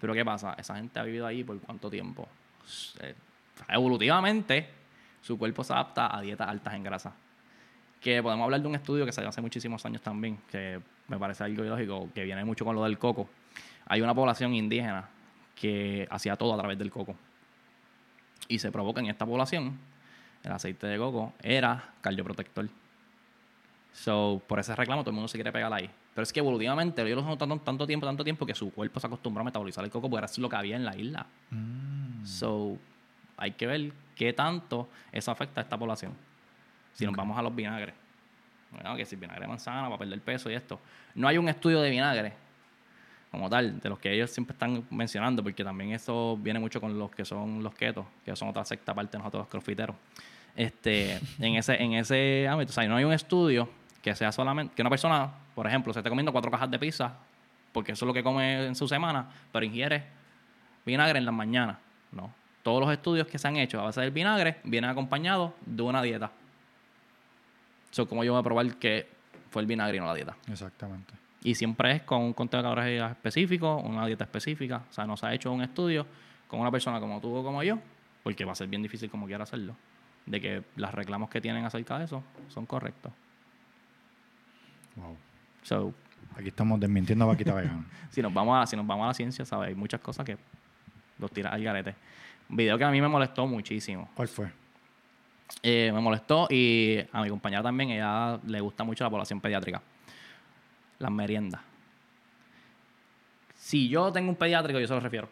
[0.00, 0.54] Pero ¿qué pasa?
[0.58, 2.28] Esa gente ha vivido ahí por cuánto tiempo.
[3.00, 3.14] Eh,
[3.68, 4.68] Evolutivamente,
[5.20, 7.12] su cuerpo se adapta a dietas altas en grasa.
[8.00, 11.42] Que podemos hablar de un estudio que salió hace muchísimos años también, que me parece
[11.42, 13.28] algo biológico, que viene mucho con lo del coco.
[13.86, 15.08] Hay una población indígena
[15.56, 17.16] que hacía todo a través del coco.
[18.46, 19.78] Y se provoca en esta población,
[20.44, 22.68] el aceite de coco era cardioprotector.
[23.92, 25.90] So, por ese reclamo todo el mundo se quiere pegar ahí.
[26.14, 29.06] Pero es que evolutivamente ellos lo tanto, tanto tiempo, tanto tiempo que su cuerpo se
[29.06, 31.26] acostumbró a metabolizar el coco porque era lo que había en la isla.
[31.50, 32.24] Mm.
[32.24, 32.76] So,
[33.36, 36.12] hay que ver qué tanto eso afecta a esta población.
[36.92, 37.94] Si nos vamos a los vinagres.
[38.70, 40.80] Bueno, que si vinagre de manzana para perder peso y esto.
[41.14, 42.47] No hay un estudio de vinagre
[43.30, 46.98] como tal, de los que ellos siempre están mencionando, porque también eso viene mucho con
[46.98, 49.96] los que son los ketos, que son otra secta aparte de nosotros los crofiteros.
[50.56, 53.68] Este, en ese, en ese ámbito, o sea, no hay un estudio
[54.02, 57.14] que sea solamente, que una persona, por ejemplo, se esté comiendo cuatro cajas de pizza,
[57.72, 60.04] porque eso es lo que come en su semana, pero ingiere
[60.86, 61.76] vinagre en las mañanas.
[62.12, 62.32] No.
[62.62, 66.02] Todos los estudios que se han hecho a base del vinagre vienen acompañados de una
[66.02, 66.30] dieta.
[67.90, 69.08] So, como yo voy a probar que
[69.50, 70.36] fue el vinagre y no la dieta.
[70.50, 71.14] Exactamente.
[71.42, 74.82] Y siempre es con un conteo de calorías específico, una dieta específica.
[74.90, 76.06] O sea, no se ha hecho un estudio
[76.48, 77.78] con una persona como tú o como yo,
[78.22, 79.76] porque va a ser bien difícil como quiera hacerlo,
[80.26, 83.12] de que los reclamos que tienen acerca de eso son correctos.
[84.96, 85.16] Wow.
[85.62, 85.94] So,
[86.36, 87.84] Aquí estamos desmintiendo a Vaquita Vegana.
[88.10, 89.68] si nos vamos a, si nos vamos a la ciencia, ¿sabes?
[89.68, 90.38] Hay muchas cosas que
[91.18, 91.94] los tiras al garete.
[92.48, 94.08] Un video que a mí me molestó muchísimo.
[94.14, 94.50] ¿Cuál fue?
[95.62, 99.82] Eh, me molestó y a mi compañera también, ella le gusta mucho la población pediátrica.
[100.98, 101.60] Las meriendas.
[103.56, 105.28] Si yo tengo un pediátrico, yo se lo refiero.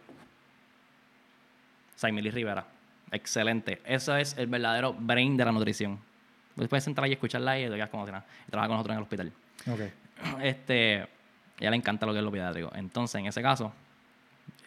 [1.96, 2.64] Saimili Rivera.
[3.10, 3.80] Excelente.
[3.84, 5.98] Eso es el verdadero brain de la nutrición.
[6.50, 8.24] Después puedes entrar y escucharla y te quedas como si nada.
[8.50, 9.32] Trabaja con nosotros en el hospital.
[9.72, 10.40] Ok.
[10.42, 11.08] Este, a
[11.60, 12.70] ella le encanta lo que es lo pediátrico.
[12.74, 13.72] Entonces, en ese caso,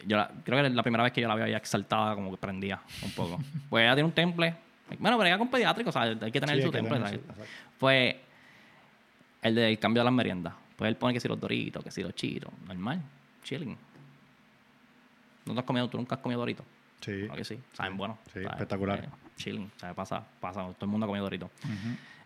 [0.06, 2.36] yo la- creo que la primera vez que yo la veo ella exaltada, como que
[2.36, 3.38] prendía un poco.
[3.70, 4.54] pues ella tiene un temple.
[4.98, 7.00] Bueno, pero ella con pediátrico, o sea, hay que tener Sí, su temple.
[7.78, 8.16] Pues,
[9.42, 10.54] el del cambio de las meriendas.
[10.80, 12.50] Pues él pone que si los doritos, que si los chitos.
[12.66, 13.02] Normal,
[13.44, 13.76] chilling.
[15.44, 16.64] ¿No te has comido, tú nunca has comido doritos?
[17.02, 17.24] Sí.
[17.24, 18.18] Claro que sí, saben bueno.
[18.28, 18.52] Sí, ¿sabes?
[18.52, 19.04] espectacular.
[19.04, 19.94] Eh, chilling, ¿sabes?
[19.94, 21.50] Pasa, pasa, todo el mundo ha comido doritos.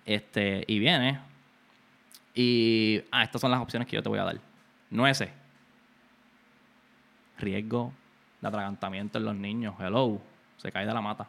[0.07, 1.18] Este, y viene.
[2.32, 3.02] Y.
[3.11, 4.38] Ah, estas son las opciones que yo te voy a dar:
[4.88, 5.30] nueces.
[7.38, 7.92] Riesgo
[8.40, 9.74] de atragantamiento en los niños.
[9.80, 10.22] Hello.
[10.59, 11.28] Se cae de la mata.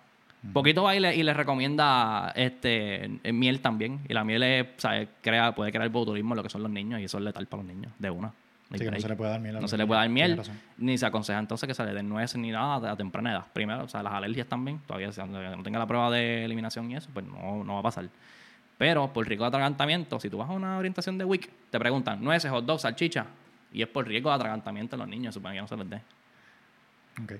[0.54, 4.02] Poquito va y le, y le recomienda este, miel también.
[4.08, 5.10] Y la miel es, ¿sabes?
[5.22, 7.00] Crea, puede crear botulismo en lo que son los niños.
[7.00, 8.34] Y eso es letal para los niños, de una.
[8.74, 9.58] Sí, que no se le puede dar miel.
[9.58, 10.42] a No se le puede dar miel,
[10.78, 13.46] ni se aconseja entonces que se le den nueces ni nada a temprana edad.
[13.54, 16.96] Primero, o sea, las alergias también, todavía si no tenga la prueba de eliminación y
[16.96, 18.10] eso, pues no, no va a pasar.
[18.78, 22.24] Pero por riesgo de atragantamiento, si tú vas a una orientación de WIC, te preguntan
[22.24, 23.28] nueces, hot dog, salchicha,
[23.72, 26.02] y es por riesgo de atragantamiento en los niños, supone que no se les dé.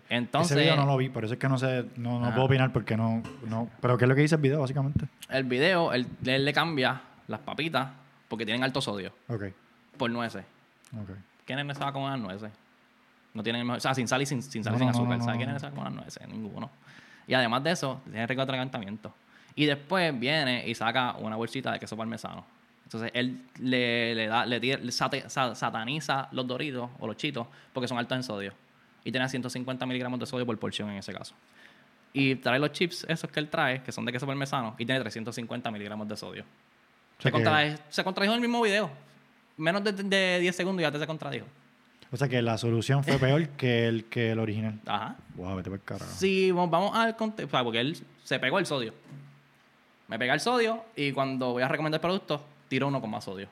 [0.10, 2.46] Entonces, Ese video no lo vi, por eso es que no sé, no, no puedo
[2.46, 3.70] opinar porque no, no.
[3.82, 5.08] Pero ¿qué es lo que dice el video, básicamente?
[5.30, 7.90] el video, él, él le cambia las papitas
[8.30, 9.44] porque tienen alto sodio Ok.
[9.98, 10.46] por nueces.
[10.94, 11.10] Ok.
[11.46, 12.52] ¿Quién nene se va a comer las nueces?
[13.34, 14.90] No tienen el mejor- o sea, sin sal y sin, sin sal y No, sin
[14.90, 15.20] azúcar.
[15.22, 16.28] ¿Sabes quién se va a comer las nueces?
[16.30, 16.70] Ninguno.
[17.28, 19.14] Y además de eso, tiene de atragantamiento.
[19.56, 22.46] Y después viene y saca una bolsita de queso parmesano.
[22.86, 27.88] Entonces él le, le da, le, tira- le sataniza los doritos o los chitos porque
[27.88, 28.54] son altos en sodio.
[29.06, 31.34] Y tiene 150 miligramos de sodio por porción en ese caso.
[32.12, 35.00] Y trae los chips, esos que él trae, que son de queso parmesano, y tiene
[35.00, 36.44] 350 miligramos de sodio.
[36.44, 38.90] O Se, sea contrae- se contradijo en el mismo video.
[39.58, 41.46] Menos de, de 10 segundos y ya te se contradijo.
[42.12, 44.80] O sea que la solución fue peor que el que el original.
[44.86, 45.16] Ajá.
[45.36, 46.12] Wow, vete por carajo.
[46.16, 47.52] Sí, vamos- vamos al contexto.
[47.52, 48.94] Sea, porque él se pegó el sodio.
[50.08, 53.48] Me pega el sodio y cuando voy a recomendar productos, tiro uno con más sodio.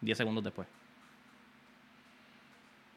[0.00, 0.66] 10 segundos después.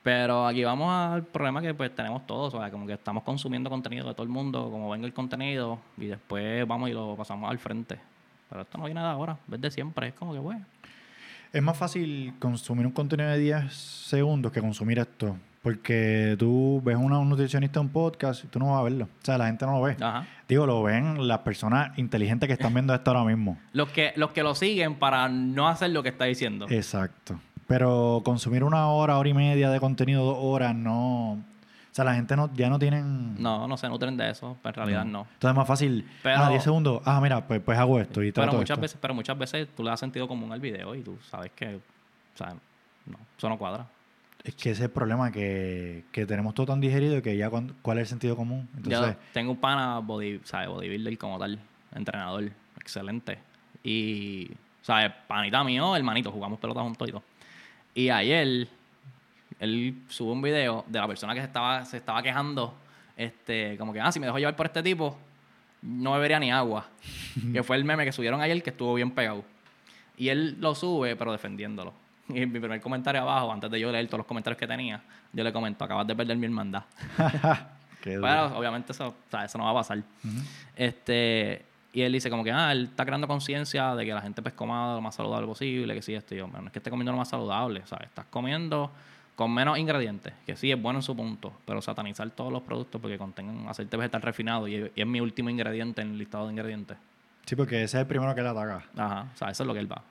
[0.06, 3.72] Pero aquí vamos al problema que pues tenemos todos, o sea, como que estamos consumiendo
[3.72, 7.50] contenido de todo el mundo, como venga el contenido, y después vamos y lo pasamos
[7.50, 7.98] al frente.
[8.48, 10.64] Pero esto no viene de ahora, es de siempre, es como que bueno.
[11.52, 15.38] Es más fácil consumir un contenido de 10 segundos que consumir esto.
[15.64, 19.06] Porque tú ves una, un nutricionista en un podcast y tú no vas a verlo.
[19.06, 19.98] O sea, la gente no lo ve.
[20.00, 20.28] Ajá.
[20.48, 23.58] Digo, lo ven las personas inteligentes que están viendo esto ahora mismo.
[23.74, 26.68] Los que, los que lo siguen para no hacer lo que está diciendo.
[26.70, 27.40] Exacto.
[27.68, 31.32] Pero consumir una hora, hora y media de contenido, dos horas, no.
[31.34, 33.42] O sea, la gente no, ya no tienen.
[33.42, 35.22] No, no se nutren de eso, pero en realidad no.
[35.22, 36.08] Entonces es más fácil.
[36.22, 37.02] Pero- ah, 10 segundos.
[37.06, 38.82] Ah, mira, pues, pues hago esto y Pero trato muchas esto.
[38.82, 41.76] veces, pero muchas veces tú le das sentido común al video y tú sabes que,
[41.76, 42.54] o sea,
[43.06, 43.88] no, eso no cuadra.
[44.44, 47.98] Es que ese es el problema, que, que tenemos todo tan digerido que ya cuál
[47.98, 48.68] es el sentido común.
[48.78, 50.68] Entonces, Yo tengo un pana body, ¿sabes?
[50.68, 51.58] bodybuilder como tal,
[51.96, 53.40] entrenador, excelente.
[53.84, 54.52] Y,
[54.84, 55.12] ¿sabes?
[55.28, 57.24] Panita mío, hermanito, jugamos pelota juntos y todo.
[57.96, 58.68] Y ayer,
[59.58, 62.76] él sube un video de la persona que se estaba, se estaba quejando,
[63.16, 65.18] este, como que, ah, si me dejo llevar por este tipo,
[65.82, 66.86] no bebería ni agua.
[67.54, 69.46] que fue el meme que subieron ayer que estuvo bien pegado.
[70.18, 71.94] Y él lo sube, pero defendiéndolo.
[72.28, 75.02] Y en mi primer comentario abajo, antes de yo leer todos los comentarios que tenía,
[75.32, 76.84] yo le comento, acabas de perder mi hermandad.
[78.04, 80.04] Pero obviamente eso, o sea, eso no va a pasar.
[80.76, 81.66] Este,
[81.96, 84.54] y él dice como que, ah, él está creando conciencia de que la gente pues
[84.54, 86.90] coma lo más saludable posible, que sí, esto y yo, "Bueno, no es que esté
[86.92, 88.08] comiendo lo más saludable, ¿sabes?
[88.10, 88.92] Estás comiendo
[89.36, 93.02] con menos ingredientes, que sí es bueno en su punto, pero satanizar todos los productos
[93.02, 96.52] porque contengan aceite vegetal refinado y, y es mi último ingrediente en el listado de
[96.52, 96.98] ingredientes.
[97.46, 98.84] Sí, porque ese es el primero que le ataca.
[98.98, 100.02] Ajá, o sea, eso es lo que él va.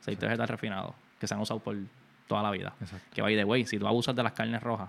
[0.00, 1.76] Aceite vegetal refinado, que se han usado por
[2.26, 2.72] toda la vida.
[2.80, 3.06] Exacto.
[3.14, 4.88] Que by the way, si tú abusas de las carnes rojas,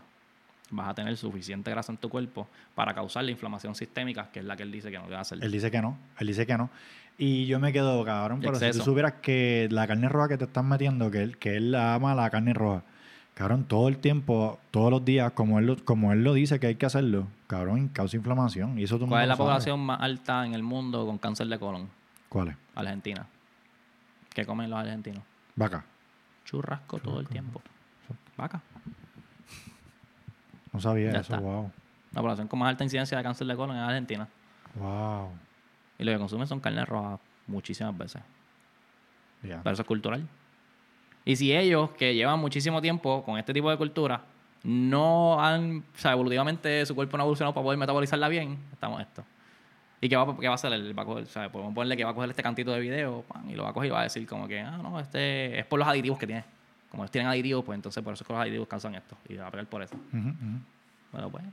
[0.72, 4.46] vas a tener suficiente grasa en tu cuerpo para causar la inflamación sistémica, que es
[4.46, 5.44] la que él dice que no debe hacer.
[5.44, 5.98] Él dice que no.
[6.20, 6.70] Él dice que no.
[7.18, 10.46] Y yo me quedo, cabrón, pero si tú supieras que la carne roja que te
[10.46, 12.84] están metiendo, que él, que él ama la carne roja,
[13.36, 16.68] cabrón, todo el tiempo, todos los días, como él, lo- como él lo dice que
[16.68, 18.80] hay que hacerlo, cabrón, causa inflamación.
[18.80, 21.60] Y eso tú ¿Cuál es la población más alta en el mundo con cáncer de
[21.60, 21.88] colon?
[22.30, 22.56] ¿Cuál es?
[22.74, 23.28] Argentina.
[24.34, 25.22] ¿Qué comen los argentinos?
[25.56, 25.86] Vaca.
[26.46, 27.62] Churrasco todo el tiempo.
[28.36, 28.60] Vaca.
[30.74, 31.40] No sabía Ya eso, está.
[31.40, 31.72] wow.
[32.12, 34.28] La población con más alta incidencia de cáncer de colon es Argentina.
[34.76, 35.30] Wow.
[35.98, 38.22] Y lo que consumen son carnes rojas muchísimas veces.
[39.44, 39.62] Ya.
[39.64, 40.28] Pero eso es cultural.
[41.26, 44.22] Y si ellos, que llevan muchísimo tiempo con este tipo de cultura,
[44.64, 49.02] no han, o sea, evolutivamente su cuerpo no ha evolucionado para poder metabolizarla bien, estamos
[49.02, 49.24] esto.
[50.02, 50.74] ¿Y qué va, qué va a hacer?
[50.74, 52.80] Él va a coger, o sea, podemos ponerle que va a coger este cantito de
[52.82, 55.00] video pan, y lo va a coger y va a decir como que, ah, no,
[55.00, 56.44] este es por los aditivos que tiene.
[56.94, 59.18] Como ellos tienen aditivos, pues entonces por eso es que los aditivos causan esto.
[59.28, 59.96] Y va a pegar por eso.
[61.12, 61.44] Bueno, pues,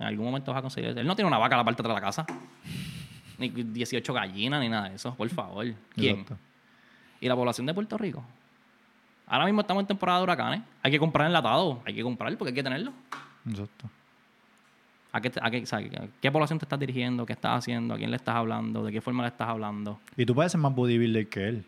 [0.00, 0.98] en algún momento vas a conseguir eso.
[0.98, 2.26] Él no tiene una vaca a la parte de atrás de la casa.
[3.38, 5.14] Ni 18 gallinas, ni nada de eso.
[5.14, 5.64] Por favor.
[5.94, 6.20] ¿Quién?
[6.20, 6.36] Exacto.
[7.20, 8.24] y la población de Puerto Rico.
[9.28, 10.62] Ahora mismo estamos en temporada de huracanes.
[10.82, 11.80] Hay que comprar enlatado.
[11.86, 12.92] Hay que comprar porque hay que tenerlo.
[13.48, 13.88] Exacto.
[15.12, 15.80] ¿A qué, a qué- o sea,
[16.20, 17.24] ¿Qué población te estás dirigiendo?
[17.24, 17.94] ¿Qué estás haciendo?
[17.94, 18.82] ¿A quién le estás hablando?
[18.84, 20.00] ¿De qué forma le estás hablando?
[20.16, 21.64] Y tú pareces más bodybuilder que él.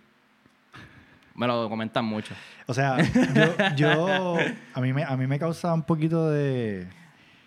[1.34, 2.34] Me lo comentan mucho.
[2.66, 2.96] O sea,
[3.34, 4.36] yo, yo
[4.72, 6.86] a, mí me, a mí me causa un poquito de...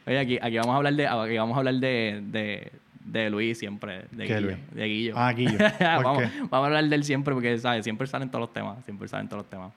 [0.06, 2.72] Oye, aquí, aquí vamos a hablar de, aquí vamos a hablar de, de,
[3.04, 4.06] de Luis siempre.
[4.12, 4.48] De ¿Qué Guillo.
[4.48, 4.58] Luis?
[4.72, 5.14] De Guillo.
[5.18, 5.58] Ah, Guillo.
[5.80, 6.30] ¿Por vamos, qué?
[6.40, 7.84] vamos a hablar de él siempre porque, ¿sabes?
[7.84, 8.84] Siempre salen todos los temas.
[8.86, 9.72] Siempre salen todos los temas.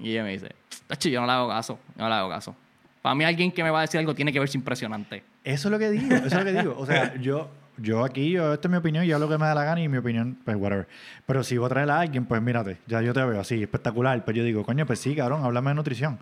[0.00, 0.48] Y ella me dice,
[0.88, 1.78] "Tacho, yo no le hago caso.
[1.96, 2.54] No le hago caso.
[3.02, 5.22] Para mí alguien que me va a decir algo tiene que verse impresionante.
[5.44, 6.74] Eso es lo que digo, eso es lo que digo.
[6.76, 9.46] O sea, yo, yo aquí, yo, esta es mi opinión, yo hago lo que me
[9.46, 10.86] da la gana y mi opinión, pues whatever.
[11.26, 14.24] Pero si voy a traer a alguien, pues mírate, ya yo te veo así, espectacular.
[14.24, 16.18] Pues yo digo, coño, pues sí, cabrón, háblame de nutrición.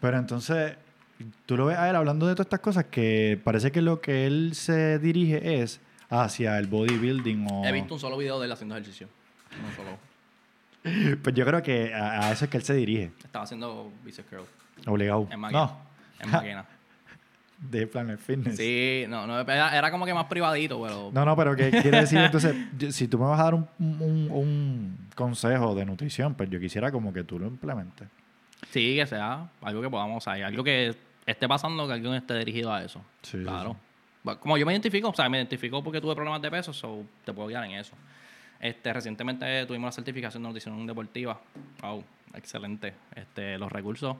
[0.00, 0.74] Pero entonces,
[1.46, 4.26] tú lo ves a él hablando de todas estas cosas que parece que lo que
[4.26, 5.80] él se dirige es
[6.10, 7.64] hacia el bodybuilding o...
[7.64, 9.08] He visto un solo video de él haciendo ejercicio.
[9.66, 9.98] Un solo.
[11.22, 14.28] Pues yo creo que a, a eso es que él se dirige, Estaba haciendo bicep
[14.28, 14.44] curl
[14.86, 15.26] obligado.
[15.32, 15.60] en máquina.
[15.62, 15.78] No,
[16.20, 16.64] En máquina.
[17.58, 18.56] De Planet Fitness.
[18.56, 21.10] Sí, no, no, era, era como que más privadito, pero...
[21.12, 22.18] No, no, pero ¿qué quiere decir?
[22.18, 22.54] Entonces,
[22.94, 26.92] si tú me vas a dar un, un- un consejo de nutrición, pues yo quisiera
[26.92, 28.08] como que tú lo implementes.
[28.70, 30.94] Sí, que sea algo que podamos, sea, algo que
[31.24, 33.00] esté pasando, que alguien esté dirigido a eso.
[33.22, 33.76] Sí, claro.
[34.24, 34.30] sí.
[34.40, 37.32] Como yo me identifico, o sea, me identifico porque tuve problemas de peso, so te
[37.32, 37.94] puedo guiar en eso.
[38.58, 41.40] Este, recientemente tuvimos la certificación de nutrición deportiva.
[41.82, 42.02] Wow,
[42.34, 42.92] excelente.
[43.14, 44.16] Este, los recursos,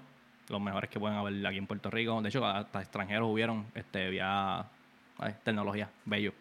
[0.48, 2.20] los mejores que pueden haber aquí en Puerto Rico.
[2.22, 4.64] De hecho, hasta extranjeros hubieron este, vía
[5.18, 6.32] ay, tecnología, bello.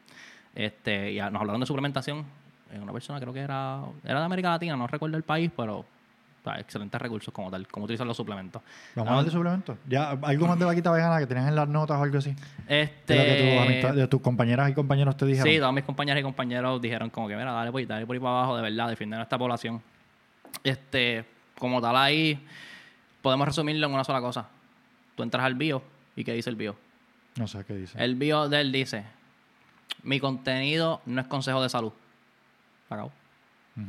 [0.53, 2.25] Este, y a- nos hablaron de suplementación.
[2.71, 5.85] Eh, Una persona creo que era, era de América Latina, no recuerdo el país, pero
[6.57, 8.61] excelentes recursos como tal, cómo utilizar los suplementos.
[8.95, 9.77] Vamos Ah, a hablar de suplementos.
[9.87, 12.35] Ya, algo más de vaquita vegana que tenías en las notas o algo así.
[12.67, 15.51] Este, De que tus amistades- de tus compañeras y compañeros te dijeron.
[15.51, 18.13] Sí, todas mis compañeras y compañeros dijeron como que, mira, dale por, ahí, dale por
[18.15, 19.81] ahí para abajo, de verdad, defender a esta población.
[20.63, 21.25] Este,
[21.57, 22.39] como tal ahí,
[23.25, 24.47] podemos resumirlo en una sola cosa.
[25.15, 25.81] Tú entras al bio
[26.15, 26.75] y ¿qué dice el bio?
[27.37, 28.01] No sé qué dice.
[28.03, 29.03] El bio de él dice,
[30.03, 31.91] mi contenido no es consejo de salud.
[32.89, 33.11] Acabó.
[33.75, 33.87] Ujú,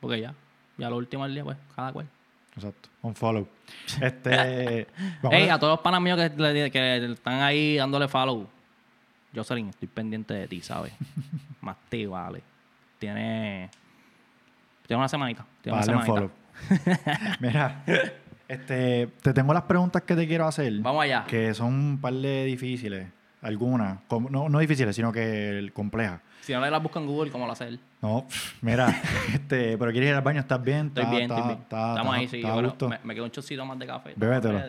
[0.00, 0.34] Porque ya,
[0.76, 2.06] ya lo último del día, pues, cada cual.
[2.54, 2.88] Exacto.
[3.02, 3.48] Un follow.
[4.00, 4.86] Este.
[5.30, 8.48] Ey, a- a todos los panas míos que, que están ahí dándole follow.
[9.34, 10.92] Jocelyn, estoy pendiente de ti, ¿sabes?
[11.62, 12.42] Más te vale.
[12.98, 13.70] Tiene.
[14.86, 15.44] Tiene una semanita.
[15.62, 16.34] Tiene Vale, una un semanita.
[16.34, 17.36] follow.
[17.40, 17.84] Mira,
[18.48, 20.72] este, te tengo las preguntas que te quiero hacer.
[20.80, 21.24] Vamos allá.
[21.26, 23.08] Que son un par de difíciles.
[23.42, 23.98] Algunas.
[24.30, 26.20] No, no difíciles, sino que complejas.
[26.40, 27.80] Si no le las busco en Google, ¿cómo lo hace él?
[28.00, 28.26] No,
[28.60, 28.88] mira,
[29.34, 30.86] este, pero quieres ir al baño, ¿estás bien?
[30.88, 31.58] Estoy ¿Estás- bien, estoy bien.
[31.60, 32.42] Estamos ahí, sí.
[32.88, 34.12] me, me quedó un chocito más de café.
[34.16, 34.60] Bébetelo.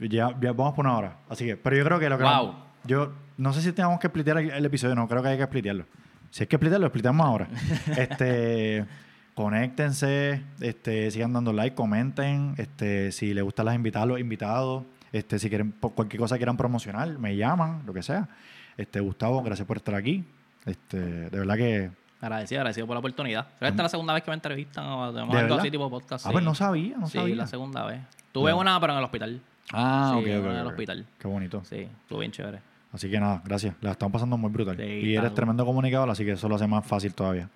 [0.00, 1.16] Ya, ya vamos por una hora.
[1.28, 2.24] Así que, pero yo creo que lo que.
[2.24, 2.54] Wow.
[2.84, 5.44] Yo no sé si tenemos que splitear el, el episodio, no creo que hay que
[5.44, 5.86] splitearlo.
[6.30, 7.48] Si hay que splitearlo, splitamos ahora.
[7.96, 8.86] este.
[9.34, 15.38] Conéctense, este, sigan dando like, comenten, este, si les gustan las invitadas, los invitados, este,
[15.38, 18.28] si quieren por cualquier cosa quieran promocionar, me llaman, lo que sea.
[18.76, 20.24] Este, Gustavo, gracias por estar aquí.
[20.64, 21.90] Este, de verdad que.
[22.20, 23.46] Agradecido, agradecido por la oportunidad.
[23.58, 25.70] Creo que esta es la segunda vez que me entrevistan o hacemos ¿De algo así
[25.70, 26.24] tipo podcast.
[26.24, 26.32] Ah, sí.
[26.32, 27.34] pues no sabía, no sí, sabía.
[27.34, 28.00] la segunda vez.
[28.30, 28.54] Tuve Ya.
[28.54, 29.40] una, pero en el hospital.
[29.72, 31.06] Ah, Sí, ok, en el hospital.
[31.18, 31.62] Qué bonito.
[31.64, 32.60] Sí, estuvo bien chévere.
[32.92, 33.74] Así que nada, gracias.
[33.80, 34.76] La estamos pasando muy brutal.
[34.76, 37.48] Sí, y eres tremendo comunicador, así que eso lo hace más fácil todavía.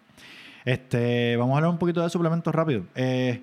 [0.66, 2.82] Este, vamos a hablar un poquito de suplementos rápido.
[2.96, 3.40] Eh,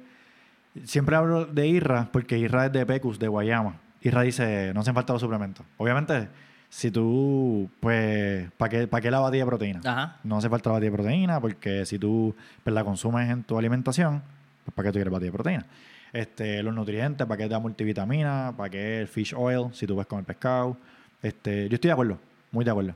[0.83, 3.77] siempre hablo de IRRA, porque IRRA es de Pecus, de Guayama.
[4.01, 5.65] IRRA dice, no hacen falta los suplementos.
[5.77, 6.27] Obviamente,
[6.67, 9.79] si tú, pues, ¿para qué, qué la batida de proteína?
[9.85, 10.17] Ajá.
[10.25, 13.57] No hace falta la batida de proteína, porque si tú pues, la consumes en tu
[13.57, 14.21] alimentación,
[14.65, 15.65] pues, ¿para qué tú quieres batida de proteína?
[16.11, 18.53] Este, los nutrientes, ¿para qué da multivitamina?
[18.57, 19.69] ¿Para qué el fish oil?
[19.71, 20.75] Si tú ves con el pescado.
[21.21, 22.19] Este, yo estoy de acuerdo,
[22.51, 22.95] muy de acuerdo.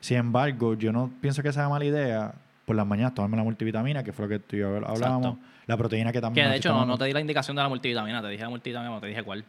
[0.00, 2.34] Sin embargo, yo no pienso que sea mala idea
[2.68, 5.26] por las mañanas tomarme la multivitamina, que fue lo que tú y yo hablábamos.
[5.34, 5.38] Exacto.
[5.66, 6.44] La proteína que Que también.
[6.46, 8.50] de me hecho no, no te di la indicación de la multivitamina, te dije la
[8.50, 9.44] multivitamina, no te dije cuál.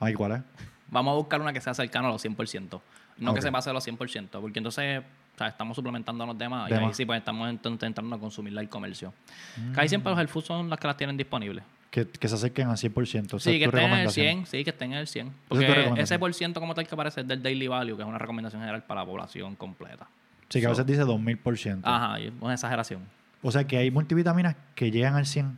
[0.00, 0.40] Ay, ¿cuál es?
[0.88, 2.80] Vamos a buscar una que sea cercana a los 100%.
[3.18, 5.02] No que se pase a los 100%, porque entonces
[5.34, 8.18] o sea, estamos suplementando a los demás De y ahí sí pues estamos ent- intentando
[8.18, 9.12] consumirla el comercio.
[9.56, 9.72] Mm.
[9.72, 11.64] Casi siempre los health foods son las que las tienen disponibles.
[11.90, 13.24] Que, que se acerquen al 100%.
[13.36, 14.26] Esa sí, que estén en el recomendación.
[14.26, 15.28] 100, sí, que estén en el 100.
[15.28, 18.08] tu Porque ese por ciento como tal que aparece es del daily value, que es
[18.08, 20.08] una recomendación general para la población completa.
[20.54, 21.80] Sí, que a veces dice 2000%.
[21.84, 23.02] Ajá, es una exageración.
[23.42, 25.56] O sea que hay multivitaminas que llegan al 100.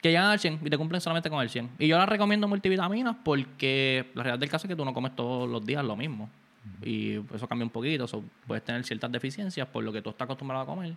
[0.00, 1.70] Que llegan al 100 y te cumplen solamente con el 100.
[1.78, 5.14] Y yo las recomiendo multivitaminas porque la realidad del caso es que tú no comes
[5.16, 6.28] todos los días lo mismo.
[6.82, 8.06] Y eso cambia un poquito.
[8.46, 10.94] Puedes tener ciertas deficiencias por lo que tú estás acostumbrado a comer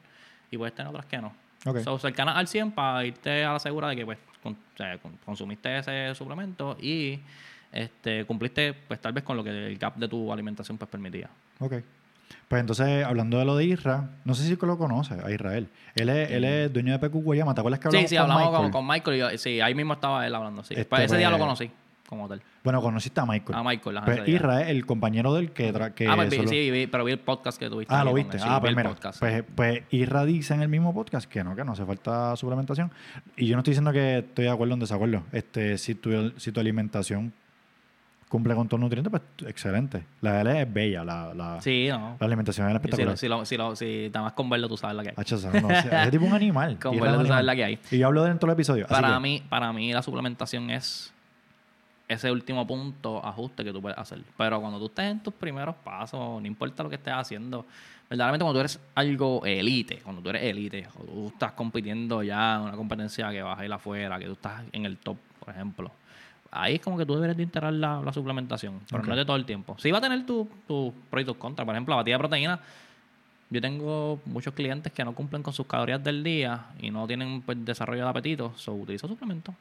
[0.49, 1.31] y puedes tener otras que no.
[1.65, 1.79] Ok.
[1.79, 4.97] So, cercanas al 100 para irte a la segura de que pues, con- o sea,
[4.97, 7.19] con- consumiste ese suplemento y
[7.71, 11.29] este, cumpliste pues tal vez con lo que el gap de tu alimentación pues permitía.
[11.59, 11.73] Ok.
[12.47, 15.69] Pues entonces, hablando de lo de Isra, no sé si lo conoce, a Israel.
[15.95, 17.53] Él es, él es dueño de PQ Guayama.
[17.53, 18.61] ¿Te acuerdas que Sí, hablamos sí, con hablamos Michael?
[18.63, 20.63] con, con Michael y yo- sí, ahí mismo estaba él hablando.
[20.63, 20.73] Sí.
[20.73, 21.71] Este, Pues ese día lo pues, conocí
[22.07, 22.41] como tal.
[22.63, 23.55] Bueno, conociste a Michael.
[23.57, 24.35] A Michael, ajá, Pues ese día.
[24.37, 25.71] Isra es el compañero del que...
[25.71, 27.93] tra- que ah, pues vi- solo- sí, vi- pero vi el podcast que tuviste.
[27.93, 28.39] Ah, ahí lo con viste.
[28.39, 28.89] sí, ah, vi pues el mira.
[28.89, 29.19] podcast, sí.
[29.19, 32.91] Pues, pues Isra dice en el mismo podcast que no, que no hace falta suplementación.
[33.37, 35.21] Y yo no estoy diciendo que estoy de acuerdo o en desacuerdo.
[35.31, 37.31] Este, si, tu, si tu alimentación
[38.29, 40.05] cumple con todos los nutrientes, pues excelente.
[40.21, 42.15] La él es bella, la, la, Sí, no.
[42.19, 43.17] la alimentación es espectacular.
[43.17, 45.15] si, lo- si, lo- si nada más con verlo tú sabes la que hay.
[45.17, 46.77] Hacho, ese- no, ese- tipo es un animal.
[46.81, 47.79] Con verlo tú sabes la que hay.
[47.91, 48.85] Y yo hablo de él en todo el episodio.
[48.87, 51.11] Para que- mí, para mí la suplementación es
[52.07, 54.19] ese último punto, ajuste que tú puedes hacer.
[54.37, 57.65] Pero cuando tú estés en tus primeros pasos, no importa lo que estés haciendo,
[58.09, 62.55] verdaderamente cuando tú eres algo elite, cuando tú eres elite, o tú estás compitiendo ya
[62.55, 65.49] en una competencia que vas a ir afuera, que tú estás en el top, por
[65.53, 65.91] ejemplo,
[66.51, 69.25] ahí es como que tú deberías de integrar la, la suplementación, pero no es de
[69.25, 69.75] todo el tiempo.
[69.79, 71.65] Sí va a tener tus tu pros y tus contras.
[71.65, 72.59] Por ejemplo, la batida de proteína,
[73.49, 77.41] yo tengo muchos clientes que no cumplen con sus calorías del día y no tienen
[77.41, 79.55] pues, desarrollo de apetito, so utilizo suplementos.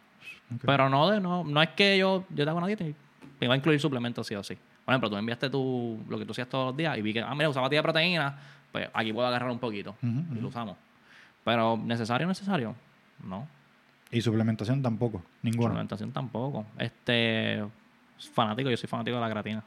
[0.64, 2.94] Pero no, de, no, no es que yo, yo te hago una dieta y
[3.40, 4.56] me va a incluir suplementos sí o sí.
[4.84, 7.12] Por ejemplo, tú me enviaste tu, lo que tú hacías todos los días y vi
[7.12, 8.38] que, ah, mira, usaba batida de proteína,
[8.72, 10.76] pues aquí puedo agarrar un poquito y lo usamos.
[11.44, 12.74] Pero necesario, necesario,
[13.22, 13.46] no.
[14.10, 15.22] Y suplementación tampoco.
[15.42, 15.68] Ninguna.
[15.68, 16.64] Suplementación tampoco.
[16.78, 17.64] Este,
[18.34, 19.64] fanático, yo soy fanático de la creatina.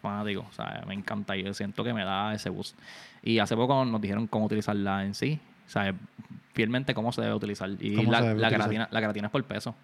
[0.00, 1.36] Fanático, o sea, me encanta.
[1.36, 2.76] Yo siento que me da ese boost.
[3.22, 5.38] Y hace poco nos dijeron cómo utilizarla en sí.
[5.66, 5.94] O sea,
[6.54, 7.70] fielmente cómo se debe utilizar.
[7.78, 8.68] Y ¿Cómo la, debe la utilizar?
[8.68, 9.74] creatina, la creatina es por peso.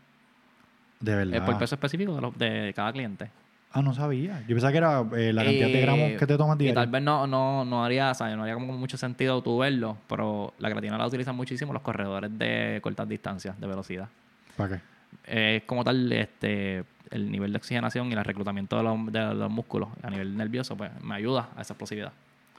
[0.98, 1.34] De verdad.
[1.36, 3.30] Es por peso específico de, los- de cada cliente.
[3.72, 4.40] Ah, no sabía.
[4.48, 6.74] Yo pensaba que era eh, la cantidad de Eh, gramos que te tomas Y diario.
[6.80, 9.98] tal vez no, no, no haría, o sea, no haría como mucho sentido tú verlo,
[10.08, 14.08] pero la creatina la utilizan muchísimo los corredores de cortas distancias, de velocidad.
[14.56, 14.80] ¿Para qué?
[15.26, 19.50] es como tal este el nivel de oxigenación y el reclutamiento de los, de los
[19.50, 22.12] músculos a nivel nervioso, pues me ayuda a esa explosividad.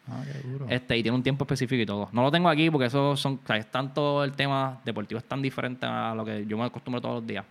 [0.08, 0.66] Ah, qué duro.
[0.68, 2.10] Este, y tiene un tiempo específico y todo.
[2.12, 5.26] No lo tengo aquí porque eso son, o sea, es tanto el tema deportivo es
[5.26, 7.46] tan diferente a lo que yo me acostumbro todos los días.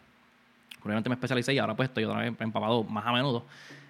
[0.78, 3.44] Probablemente me especialicé y ahora pues estoy otra vez empapado más a menudo.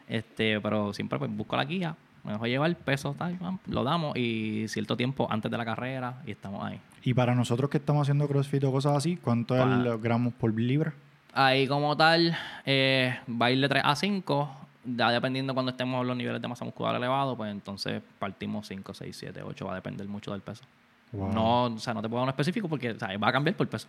[0.09, 4.17] Este, pero siempre pues busco la guía, me dejo llevar el peso, tal, lo damos
[4.17, 6.81] y cierto tiempo antes de la carrera y estamos ahí.
[7.03, 10.59] Y para nosotros que estamos haciendo CrossFit o cosas así, ¿cuánto es el gramos por
[10.59, 10.93] libra?
[11.33, 14.51] Ahí como tal, eh, va a ir de 3 a 5,
[14.97, 19.17] ya dependiendo cuando estemos los niveles de masa muscular elevados, pues entonces partimos 5, 6,
[19.17, 20.65] 7, 8, va a depender mucho del peso.
[21.13, 21.33] Wow.
[21.33, 23.57] No, o sea, no te puedo dar uno específico porque o sea, va a cambiar
[23.57, 23.89] por peso.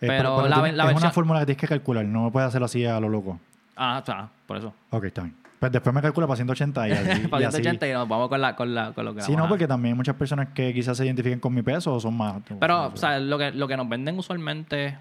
[0.00, 3.00] Eh, pero la- es una fórmula que tienes que calcular, no puedes hacerlo así a
[3.00, 3.40] lo loco.
[3.76, 4.74] Ah, sea, por eso.
[4.90, 5.34] Ok, está bien.
[5.58, 7.28] Pues después me calcula para 180 y así.
[7.28, 7.56] Para y así.
[7.62, 9.48] 180 y nos vamos con, la, con, la, con lo que Sí, vamos no, a-
[9.48, 12.36] porque también hay muchas personas que quizás se identifiquen con mi peso o son más.
[12.60, 14.96] Pero, o sea, lo que, lo que nos venden usualmente,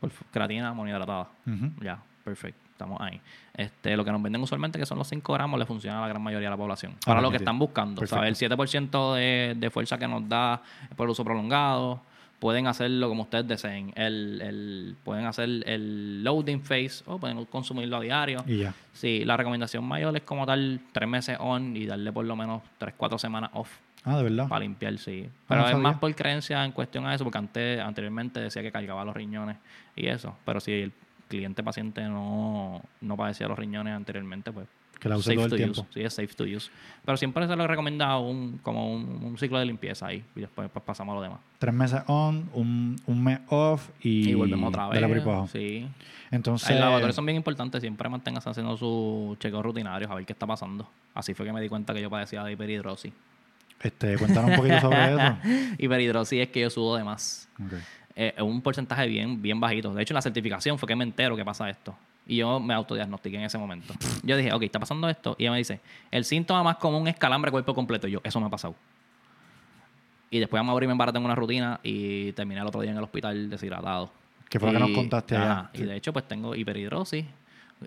[0.00, 1.26] por creatina monohidratada.
[1.80, 2.60] Ya, perfecto.
[2.70, 3.20] Estamos ahí.
[3.54, 6.08] Este, lo que nos venden usualmente, que son los 5 gramos, le funciona a la
[6.08, 6.92] gran mayoría de la población.
[6.98, 7.98] Ah, Para lo que están buscando.
[7.98, 8.20] Perfecto.
[8.24, 8.40] ¿sabes?
[8.40, 10.62] El 7% de, de fuerza que nos da
[10.94, 12.00] por uso prolongado.
[12.38, 13.92] Pueden hacerlo como ustedes deseen.
[13.96, 18.44] El, el, pueden hacer el loading phase o pueden consumirlo a diario.
[18.46, 18.74] Y ya.
[18.92, 22.62] Sí, la recomendación mayor es como tal tres meses on y darle por lo menos
[22.78, 23.70] tres, cuatro semanas off
[24.04, 24.48] Ah, de verdad.
[24.48, 25.24] para limpiar, sí.
[25.26, 28.62] Ah, Pero no es más por creencia en cuestión a eso, porque antes, anteriormente decía
[28.62, 29.56] que cargaba los riñones
[29.96, 30.36] y eso.
[30.44, 30.92] Pero si el
[31.28, 34.66] cliente paciente no, no padecía los riñones anteriormente, pues
[34.98, 35.80] Que la safe todo el tiempo.
[35.82, 35.92] use.
[35.94, 36.70] Sí, es safe to use.
[37.04, 40.68] Pero siempre se le recomienda un, como un, un ciclo de limpieza ahí y después
[40.72, 41.38] pues, pasamos a lo demás.
[41.58, 45.00] Tres meses on, un, un mes off y, Y, volvemos otra vez.
[45.00, 45.48] de la abajo.
[45.52, 45.86] Sí.
[46.30, 47.80] Entonces, Los laboratorios son bien importantes.
[47.80, 50.88] Siempre manténgase haciendo sus chequeos rutinarios a ver qué está pasando.
[51.14, 53.12] Así fue que me di cuenta que yo padecía de hiperhidrosis.
[53.82, 55.36] este, cuéntanos un poquito sobre eso.
[55.78, 57.48] hiperhidrosis es que yo sudo de más.
[57.64, 57.72] Ok.
[58.16, 59.94] eh, un porcentaje bien, bien bajito.
[59.94, 61.96] De hecho, en la certificación fue que me entero que pasa esto.
[62.28, 63.94] Y yo me autodiagnostiqué en ese momento.
[64.22, 65.34] Yo dije, ok, está pasando esto.
[65.38, 68.06] Y ella me dice, el síntoma más común es calambre cuerpo completo.
[68.06, 68.74] Y yo, eso me ha pasado.
[70.30, 72.90] Y después vamos a abrirme en barra, tengo una rutina y terminé el otro día
[72.90, 74.12] en el hospital deshidratado.
[74.50, 75.70] Que fue lo que nos contaste allá.
[75.72, 77.24] Y de hecho, pues tengo hiperhidrosis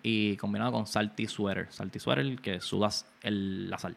[0.02, 1.68] y combinado con salty sweater.
[1.72, 3.96] Salty sweater, que sudas el, la sal.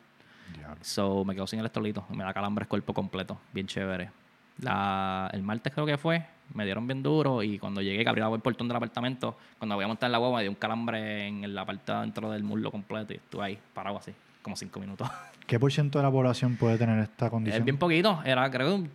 [0.54, 0.76] Diablo.
[0.82, 2.04] So, me quedo sin electrolito.
[2.10, 3.40] Me da calambres cuerpo completo.
[3.54, 4.10] Bien chévere.
[4.58, 6.26] La, el martes creo que fue.
[6.52, 9.84] Me dieron bien duro y cuando llegué, que abrí el portón del apartamento, cuando voy
[9.84, 12.70] a montar la guagua, me dio un calambre en la parte de adentro del muslo
[12.70, 15.08] completo y estuve ahí parado así, como cinco minutos.
[15.46, 17.60] ¿Qué por ciento de la población puede tener esta condición?
[17.60, 18.20] es bien poquito.
[18.24, 18.90] Era creo que un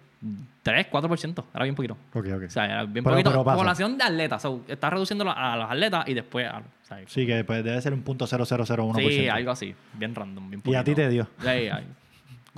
[0.64, 1.44] 3, 4%.
[1.54, 1.94] Era bien poquito.
[2.14, 2.44] Ok, ok.
[2.48, 3.30] O sea, era bien Pero- poquito.
[3.32, 3.44] pero.
[3.44, 4.42] Población de atletas.
[4.42, 6.62] So, está reduciendo a los atletas y después a...
[6.84, 7.06] ¿sabes?
[7.12, 9.08] Sí, que pues, debe ser un punto 0.0001%.
[9.10, 9.74] Sí, algo así.
[9.94, 10.50] Bien random.
[10.50, 11.08] Bien Y a ti poquito.
[11.08, 11.28] te dio.
[11.40, 11.70] Sí.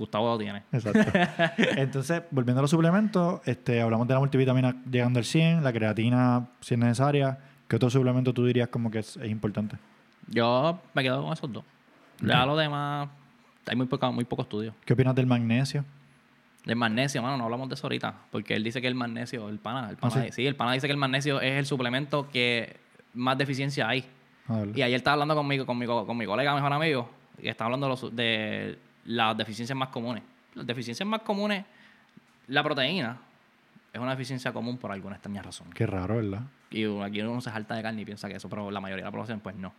[0.01, 0.63] Gustavo lo tiene.
[0.71, 1.11] Exacto.
[1.77, 6.47] Entonces, volviendo a los suplementos, este, hablamos de la multivitamina llegando al 100, la creatina
[6.59, 7.37] si es necesaria.
[7.67, 9.77] ¿Qué otro suplemento tú dirías como que es, es importante?
[10.27, 11.63] Yo me quedo con esos dos.
[12.21, 13.09] Ya lo demás,
[13.67, 14.73] hay muy poco, muy poco estudio.
[14.85, 15.83] ¿Qué opinas del magnesio?
[16.65, 18.13] Del magnesio, mano, no hablamos de eso ahorita.
[18.31, 20.31] Porque él dice que el magnesio, el pana, el pana, ¿Ah, sí?
[20.31, 20.45] sí?
[20.47, 22.75] el pana dice que el magnesio es el suplemento que
[23.13, 24.05] más deficiencia hay.
[24.47, 24.63] Ah.
[24.75, 27.09] Y ayer estaba hablando conmigo, con mi, co- con mi colega, mejor amigo,
[27.41, 30.23] y estaba hablando de, los- de las deficiencias más comunes.
[30.53, 31.65] Las deficiencias más comunes,
[32.47, 33.17] la proteína
[33.93, 35.69] es una deficiencia común por alguna extraña razón.
[35.71, 36.41] Qué raro, ¿verdad?
[36.69, 39.07] Y aquí uno se jalta de carne y piensa que eso, pero la mayoría de
[39.07, 39.73] la población, pues no.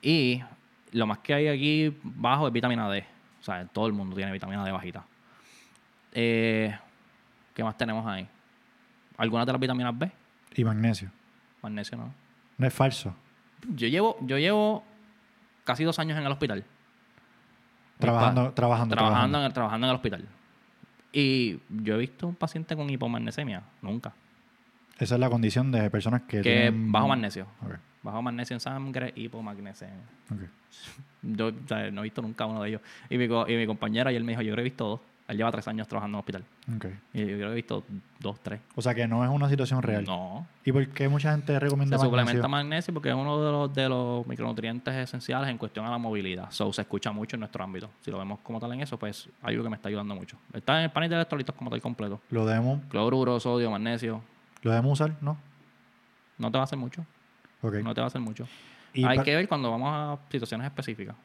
[0.00, 0.40] Y
[0.92, 3.04] lo más que hay aquí bajo es vitamina D.
[3.40, 5.04] O sea, todo el mundo tiene vitamina D bajita.
[6.12, 6.76] Eh,
[7.54, 8.28] ¿Qué más tenemos ahí?
[9.16, 10.10] Algunas de las vitaminas B.
[10.54, 11.10] Y magnesio.
[11.62, 12.14] Magnesio, ¿no?
[12.58, 13.14] No es falso.
[13.74, 14.84] Yo llevo, yo llevo
[15.64, 16.64] casi dos años en el hospital.
[17.98, 20.28] Trabajando, trabajando, trabajando, en el, trabajando en el hospital.
[21.12, 23.62] Y yo he visto un paciente con hipomagnesemia.
[23.80, 24.12] Nunca.
[24.98, 26.92] Esa es la condición de personas que, Que tienen...
[26.92, 27.46] bajo magnesio.
[28.02, 30.04] Bajo magnesio en sangre, hipomagnesemia.
[30.30, 30.40] ok.
[31.22, 32.80] Yo o sea, no he visto nunca uno de ellos.
[33.10, 35.00] Y mi, y mi compañera, él me dijo, yo creo que he visto dos.
[35.28, 36.44] Él lleva tres años trabajando en el hospital.
[36.76, 36.84] ok.
[37.14, 37.84] Y yo creo que he visto
[38.20, 38.60] dos, tres.
[38.76, 40.04] O sea que no es una situación real.
[40.04, 40.46] No.
[40.64, 42.20] ¿Y por qué mucha gente recomienda Se magnesio?
[42.22, 45.98] suplementa magnesio porque es uno de los, de los micronutrientes esenciales en cuestión a la
[45.98, 46.50] movilidad.
[46.50, 47.90] So, se escucha mucho en nuestro ámbito.
[48.02, 50.36] Si lo vemos como tal en eso, pues algo que me está ayudando mucho.
[50.52, 52.20] Está en el panel de electrolitos como tal completo.
[52.30, 54.22] ¿Lo debemos, Cloruro, sodio, magnesio.
[54.62, 55.16] ¿Lo debemos usar?
[55.20, 55.36] ¿No?
[56.38, 57.04] No te va a hacer mucho.
[57.62, 57.74] Ok.
[57.82, 58.46] No te va a hacer mucho.
[58.94, 61.16] Y Hay que ver cuando vamos a situaciones específicas.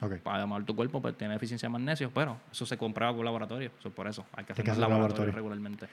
[0.00, 0.12] Ok.
[0.24, 3.70] Además, tu cuerpo pues, tiene deficiencia de magnesio, pero eso se comprueba con laboratorio.
[3.78, 4.24] Eso por eso.
[4.34, 5.34] Hay que hacer que hacer laboratorio laboratorio.
[5.34, 5.86] regularmente.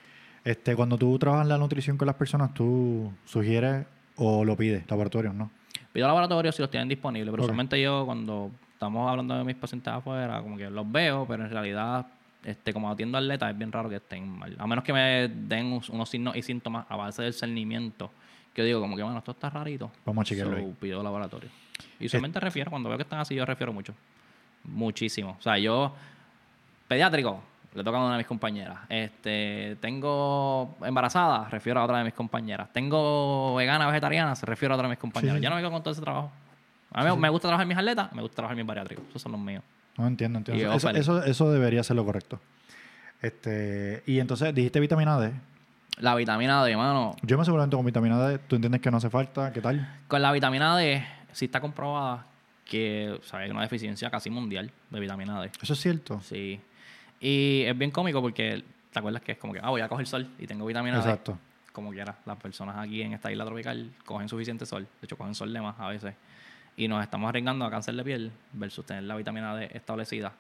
[0.44, 3.86] Este, cuando tú trabajas la nutrición con las personas, ¿tú sugieres
[4.18, 4.84] o lo pides?
[4.90, 5.50] Laboratorios, ¿no?
[5.92, 7.46] Pido laboratorio si los tienen disponibles, pero Ok.
[7.48, 11.50] usualmente yo cuando estamos hablando de mis pacientes afuera, como que los veo, pero en
[11.50, 12.06] realidad,
[12.44, 14.56] este, como atiendo atletas, es bien raro que estén mal.
[14.60, 18.12] A menos que me den unos signos y síntomas a base del cernimiento
[18.54, 19.92] que digo como que, bueno, esto está rarito.
[20.06, 21.50] Vamos a chequearlo So, pido laboratorio.
[22.00, 23.94] Y usualmente refiero, cuando veo que están así, yo refiero mucho.
[24.64, 25.36] Muchísimo.
[25.40, 25.94] O sea, yo,
[26.88, 27.42] pediátrico,
[27.74, 28.78] le toca a una de mis compañeras.
[28.90, 32.70] Este, tengo embarazada, refiero a otra de mis compañeras.
[32.74, 35.38] Tengo vegana, vegetariana, se refiero a otra de mis compañeras.
[35.38, 35.44] sí.
[35.44, 36.32] Yo no me quedo con todo ese trabajo.
[36.92, 39.04] A mí me- me gusta trabajar en mis atletas, me gusta trabajar en mis bariátricos.
[39.10, 39.64] Esos son los míos.
[39.98, 40.64] No entiendo, entiendo.
[40.64, 42.40] Yo eso, eso debería ser lo correcto.
[43.22, 45.32] Este, y entonces dijiste vitamina D.
[45.98, 47.16] La vitamina D, mano.
[47.22, 48.38] Yo me suplemento con vitamina D.
[48.40, 49.52] ¿Tú entiendes que no hace falta?
[49.54, 49.88] ¿Qué tal?
[50.08, 51.06] Con la vitamina D,
[51.36, 52.26] sí está comprobada
[52.64, 55.52] que o sea, hay una deficiencia casi mundial de vitamina D.
[55.62, 56.22] ¿Eso es cierto?
[56.22, 56.60] Sí.
[57.20, 60.08] Y es bien cómico porque te acuerdas que es como que, ah, voy a coger
[60.08, 61.02] sol y tengo vitamina D.
[61.02, 61.38] Exacto.
[61.74, 64.84] Como quiera, las personas aquí en esta isla tropical cogen suficiente sol.
[64.84, 66.16] De hecho, cogen sol de más a veces.
[66.78, 70.34] Y nos estamos arriesgando a cáncer de piel versus tener la vitamina D establecida.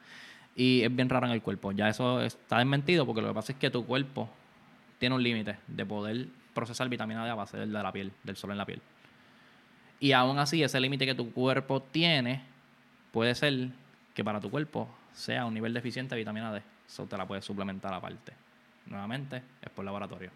[0.56, 1.74] Y es bien raro en el cuerpo.
[1.74, 4.30] Ya eso está desmentido porque lo que pasa es que tu cuerpo
[4.98, 8.52] tiene un límite de poder procesar vitamina D a base de la piel, del sol
[8.52, 8.82] en la piel.
[10.00, 12.42] Y aún así, ese límite que tu cuerpo tiene
[13.12, 13.70] puede ser
[14.14, 16.62] que para tu cuerpo sea un nivel deficiente de vitamina D.
[16.88, 18.34] Eso te la puedes suplementar aparte.
[18.88, 20.30] Nuevamente, es por laboratorio.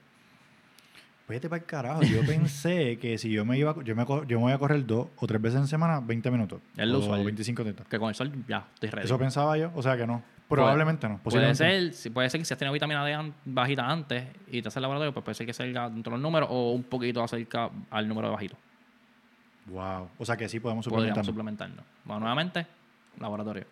[1.27, 2.01] Vete para el carajo.
[2.01, 5.09] Yo pensé que si yo me iba, yo me, yo me voy a correr dos
[5.17, 6.59] o tres veces en semana, 20 minutos.
[6.75, 7.23] Es lo o usual.
[7.23, 7.83] 25 30.
[7.83, 9.05] Que con el sol ya estoy ready.
[9.05, 9.71] Eso pensaba yo.
[9.75, 10.23] O sea que no.
[10.47, 11.19] Probablemente no.
[11.19, 14.63] Puede Posiblemente ser, puede ser que si has tenido vitamina D an- bajita antes y
[14.63, 16.81] te hace el laboratorio, pues puede ser que salga dentro de los números o un
[16.83, 18.57] poquito acerca al número de bajito.
[19.69, 20.09] Wow.
[20.17, 21.65] O sea que sí podemos Podríamos suplementar.
[21.75, 21.85] suplementarnos.
[22.05, 22.65] Bueno, nuevamente,
[23.19, 23.65] laboratorio.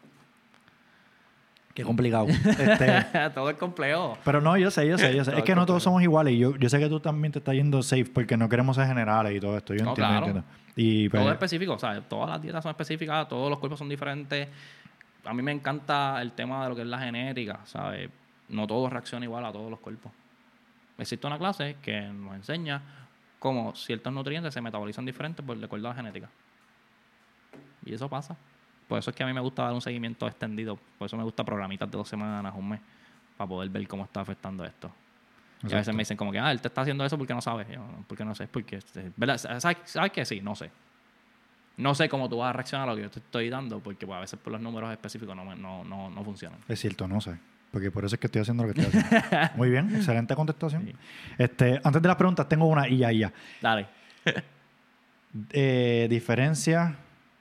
[1.73, 2.25] Qué complicado.
[2.45, 4.17] Este, Todo es complejo.
[4.25, 5.37] pero no, yo sé, yo sé, yo sé.
[5.37, 6.33] Es que no todos somos iguales.
[6.33, 8.87] Y yo, yo sé que tú también te estás yendo safe porque no queremos ser
[8.87, 9.75] generales y todo esto.
[9.75, 10.25] Yo No, entiendo, claro.
[10.27, 10.49] entiendo.
[10.75, 13.79] Y, pues, Todo es específico, o sea, todas las dietas son específicas, todos los cuerpos
[13.79, 14.47] son diferentes.
[15.25, 18.09] A mí me encanta el tema de lo que es la genética, ¿sabes?
[18.49, 20.11] No todo reacciona igual a todos los cuerpos.
[20.97, 22.81] Existe una clase que nos enseña
[23.39, 26.29] cómo ciertos nutrientes se metabolizan diferentes por de acuerdo a la genética.
[27.85, 28.35] Y eso pasa.
[28.87, 30.77] Por eso es que a mí me gusta dar un seguimiento extendido.
[30.97, 32.79] Por eso me gusta programitas de dos semanas, un mes,
[33.35, 34.91] para poder ver cómo está afectando esto.
[35.67, 37.41] Y a veces me dicen como que, ah, él te está haciendo eso porque no
[37.41, 37.65] sabe.
[37.73, 38.77] Yo, porque no sé, porque...
[38.77, 39.37] este, ¿verdad?
[39.37, 40.71] ¿Sabes, ¿Sabes que Sí, no sé.
[41.77, 44.05] No sé cómo tú vas a reaccionar a lo que yo te estoy dando, porque
[44.05, 46.59] pues, a veces por los números específicos no, no, no, no funcionan.
[46.67, 47.37] Es cierto, no sé.
[47.77, 49.49] Porque por eso es que estoy haciendo lo que estoy haciendo.
[49.55, 50.83] Muy bien, excelente contestación.
[50.83, 50.95] Sí.
[51.37, 53.31] Este, antes de las preguntas, tengo una y ya, y ya.
[53.61, 53.85] Dale.
[55.51, 56.95] Eh, diferencia,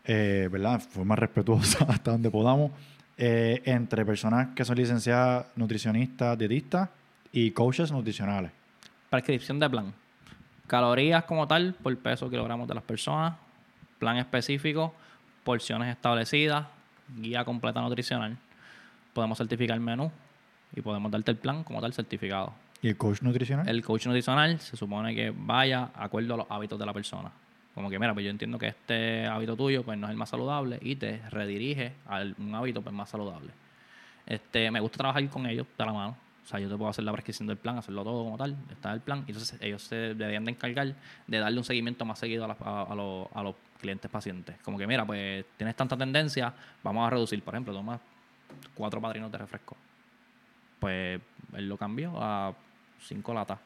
[0.04, 0.80] eh, ¿verdad?
[0.80, 2.72] Forma respetuosa hasta donde podamos,
[3.16, 6.90] eh, entre personas que son licenciadas nutricionistas, dietistas
[7.32, 8.50] y coaches nutricionales.
[9.08, 9.94] Prescripción de plan.
[10.66, 13.36] Calorías como tal por peso kilogramos de las personas.
[13.98, 14.92] Plan específico.
[15.44, 16.66] Porciones establecidas.
[17.16, 18.36] Guía completa nutricional.
[19.14, 20.12] Podemos certificar el menú.
[20.76, 22.52] Y podemos darte el plan como tal certificado.
[22.82, 23.68] ¿Y el coach nutricional?
[23.68, 27.32] El coach nutricional se supone que vaya acuerdo a los hábitos de la persona.
[27.74, 30.30] Como que, mira, pues yo entiendo que este hábito tuyo pues no es el más
[30.30, 33.50] saludable y te redirige a un hábito pues, más saludable.
[34.26, 36.16] Este, me gusta trabajar con ellos de la mano.
[36.44, 38.92] O sea, yo te puedo hacer la prescripción del plan, hacerlo todo como tal, está
[38.92, 39.24] el plan.
[39.26, 40.94] Y entonces ellos se deberían de encargar
[41.26, 44.56] de darle un seguimiento más seguido a, a los, a los clientes pacientes.
[44.62, 47.42] Como que, mira, pues tienes tanta tendencia, vamos a reducir.
[47.42, 48.00] Por ejemplo, tomas
[48.74, 49.76] cuatro padrinos de refresco.
[50.80, 51.20] Pues
[51.54, 52.54] él lo cambió a
[53.00, 53.58] cinco latas.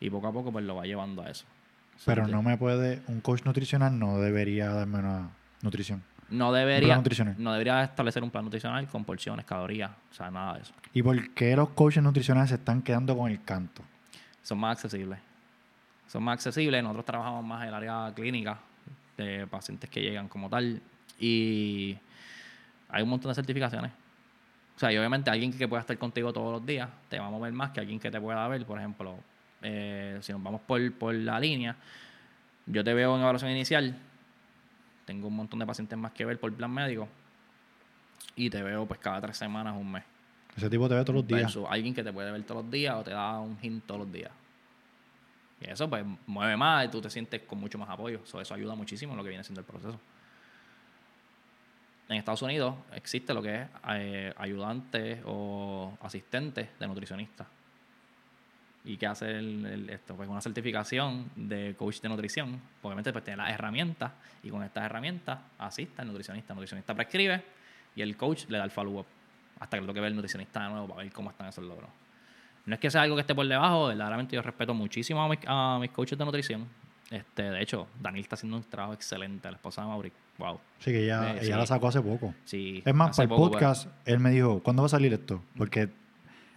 [0.00, 1.44] Y poco a poco pues lo va llevando a eso.
[2.04, 5.30] Pero Sí, no me puede, un coach nutricional no debería darme una
[5.62, 6.02] nutrición.
[6.30, 7.00] No debería,
[7.38, 10.72] no debería establecer un plan nutricional con porciones, calorías, o sea, nada de eso.
[10.92, 13.82] ¿Y por qué los coaches nutricionales se están quedando con el canto?
[14.42, 15.18] Son más accesibles.
[16.08, 16.82] Son más accesibles.
[16.82, 18.58] Nosotros trabajamos más en el área clínica
[19.16, 20.80] de pacientes que llegan como tal.
[21.18, 21.96] Y
[22.88, 23.92] hay un montón de certificaciones.
[24.76, 27.30] O sea, y obviamente alguien que pueda estar contigo todos los días te va a
[27.30, 28.66] mover más que alguien que te pueda ver.
[28.66, 29.16] Por ejemplo,
[29.62, 31.76] eh, si nos vamos por, por la línea,
[32.66, 33.96] yo te veo en evaluación inicial,
[35.04, 37.08] tengo un montón de pacientes más que ver por plan médico
[38.36, 40.04] y te veo pues cada tres semanas, un mes.
[40.56, 41.56] Ese tipo te ve todos los días.
[41.68, 44.12] Alguien que te puede ver todos los días o te da un hint todos los
[44.12, 44.30] días.
[45.60, 48.20] Y eso pues mueve más y tú te sientes con mucho más apoyo.
[48.24, 49.98] So, eso ayuda muchísimo en lo que viene siendo el proceso.
[52.08, 57.46] En Estados Unidos existe lo que es eh, ayudante o asistente de nutricionista.
[58.84, 59.40] ¿Y qué hace
[59.88, 60.14] esto?
[60.14, 62.60] Pues una certificación de coach de nutrición.
[62.82, 64.12] Obviamente pues tiene las herramientas
[64.42, 66.52] y con estas herramientas asiste al nutricionista.
[66.52, 67.42] El nutricionista prescribe
[67.96, 69.06] y el coach le da el follow-up
[69.58, 71.88] hasta que lo que ve el nutricionista de nuevo para ver cómo están esos logros.
[72.66, 75.38] No es que sea algo que esté por debajo, verdaderamente yo respeto muchísimo a mis,
[75.46, 76.68] a mis coaches de nutrición.
[77.10, 80.12] Este, de hecho, Daniel está haciendo un trabajo excelente, la esposa de Mauri.
[80.38, 80.60] Wow.
[80.78, 81.60] Sí, que ella, Eh, ella sí.
[81.60, 82.34] la sacó hace poco.
[82.44, 85.42] Sí, Es más, para el poco, podcast, él me dijo, ¿cuándo va a salir esto?
[85.56, 85.88] Porque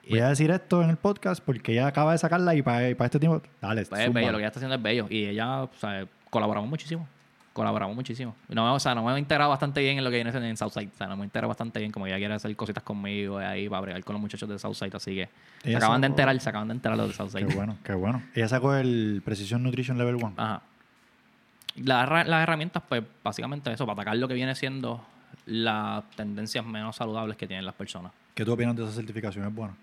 [0.10, 3.20] Voy a decir esto en el podcast porque ella acaba de sacarla y para, este
[3.20, 3.42] tiempo.
[3.62, 5.06] Dale, pues es bello, lo que ella está haciendo es bello.
[5.10, 7.08] Y ella, o sea, colaboramos muchísimo.
[7.52, 8.36] Colaboramos muchísimo.
[8.50, 10.90] No, o sea, nos hemos integrado bastante bien en lo que viene en Southside.
[10.94, 11.92] O sea, nos hemos integrado bastante bien.
[11.92, 14.96] Como ella quiere hacer cositas conmigo ahí para bregar con los muchachos de Southside.
[14.96, 15.30] Así que
[15.64, 17.48] se acaban de enterar, se acaban de enterar los de Southside.
[17.48, 18.22] Qué bueno, qué bueno.
[18.36, 20.34] Ella sacó el Precision Nutrition Level 1.
[20.38, 20.62] Ajá.
[21.78, 25.06] Las herramientas, pues, básicamente eso, para atacar lo que viene siendo
[25.46, 28.12] las tendencias menos saludables que tienen las personas.
[28.34, 29.46] ¿Qué tú opinas de esa certificación?
[29.48, 29.76] ¿Es buena?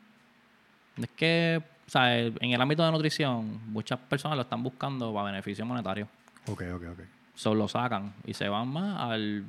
[0.96, 5.26] Es que, o sea, en el ámbito de nutrición, muchas personas lo están buscando para
[5.26, 6.06] beneficio monetario.
[6.46, 7.00] Ok, ok, ok.
[7.34, 9.44] Solo lo sacan y se van más al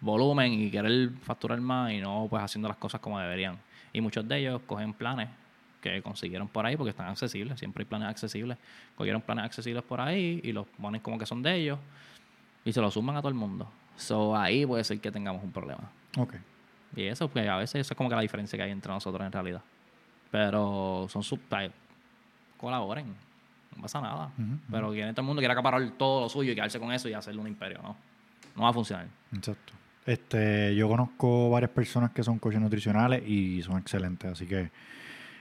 [0.00, 3.58] volumen y querer facturar más y no pues haciendo las cosas como deberían.
[3.92, 5.28] Y muchos de ellos cogen planes
[5.80, 8.58] que consiguieron por ahí porque están accesibles, siempre hay planes accesibles.
[8.96, 11.78] Cogieron planes accesibles por ahí y los ponen como que son de ellos
[12.64, 13.70] y se los suman a todo el mundo.
[13.96, 15.90] So ahí puede ser que tengamos un problema.
[16.16, 16.34] Ok.
[16.96, 19.24] Y eso, pues a veces eso es como que la diferencia que hay entre nosotros
[19.24, 19.62] en realidad.
[20.30, 21.40] Pero son sub
[22.56, 23.14] colaboren.
[23.76, 24.30] No pasa nada.
[24.70, 27.12] Pero que todo el mundo quiere acaparar todo lo suyo y quedarse con eso y
[27.12, 27.96] hacerle un imperio, ¿no?
[28.56, 29.06] No va a funcionar.
[29.32, 29.72] Exacto.
[30.04, 34.32] Este, yo conozco varias personas que son coaches nutricionales y son excelentes.
[34.32, 34.70] Así que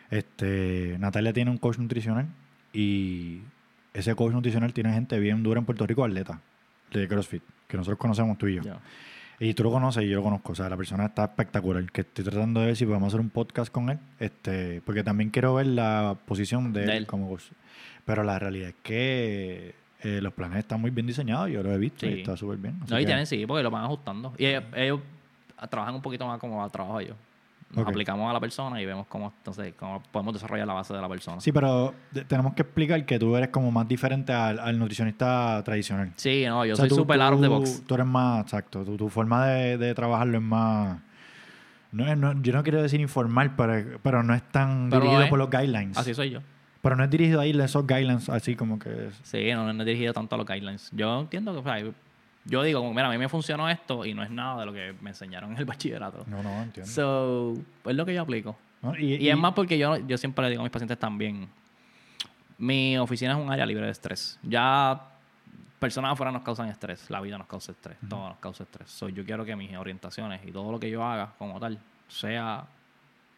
[0.10, 2.28] este, Natalia tiene un coach nutricional
[2.74, 3.42] y
[3.94, 6.40] ese coach nutricional tiene gente bien dura en Puerto Rico, atleta
[6.92, 8.62] de CrossFit, que nosotros conocemos tú y yo.
[9.40, 10.54] Y tú lo conoces y yo lo conozco.
[10.54, 11.86] O sea, la persona está espectacular.
[11.92, 14.00] Que estoy tratando de ver si podemos hacer un podcast con él.
[14.20, 17.38] Este, porque también quiero ver la posición de, él como
[18.04, 21.52] Pero la realidad es que eh, los planes están muy bien diseñados.
[21.52, 22.80] Yo lo he visto y está súper bien.
[22.90, 24.34] no, y tienen sí, porque lo van ajustando.
[24.40, 25.02] Y ellos,
[25.70, 27.16] trabajan un poquito más como trabajo yo
[27.72, 31.02] nos aplicamos a la persona y vemos cómo, entonces, cómo podemos desarrollar la base de
[31.02, 31.42] la persona.
[31.42, 31.94] Sí, pero
[32.28, 36.14] tenemos que explicar que tú eres como más diferente al, nutricionista tradicional.
[36.16, 37.84] Sí, no, yo soy super out of the box.
[37.86, 41.00] Tú eres más, exacto, tu, forma de, trabajarlo es más...
[41.92, 45.98] No, yo no quiero decir informal, pero, pero no es tan dirigido por los guidelines.
[45.98, 46.42] Así soy yo.
[46.82, 49.10] Pero no es dirigido a ir a esos guidelines así como que...
[49.24, 50.90] Sí, no, no es dirigido tanto a los guidelines.
[50.94, 51.94] Yo entiendo que
[52.48, 54.96] yo digo, mira, a mí me funcionó esto y no es nada de lo que
[55.02, 56.24] me enseñaron en el bachillerato.
[56.28, 56.92] No, no, entiendo.
[56.92, 57.54] So,
[57.86, 58.56] es lo que yo aplico.
[58.98, 61.50] Y, es más porque yo, yo siempre le digo a mis pacientes también,
[62.58, 64.40] mi oficina es un área libre de estrés.
[64.44, 65.02] Ya
[65.80, 68.90] personas afuera nos causan estrés, la vida nos causa estrés, todo nos causa estrés.
[68.90, 72.66] So, yo quiero que mis orientaciones y todo lo que yo haga como tal sea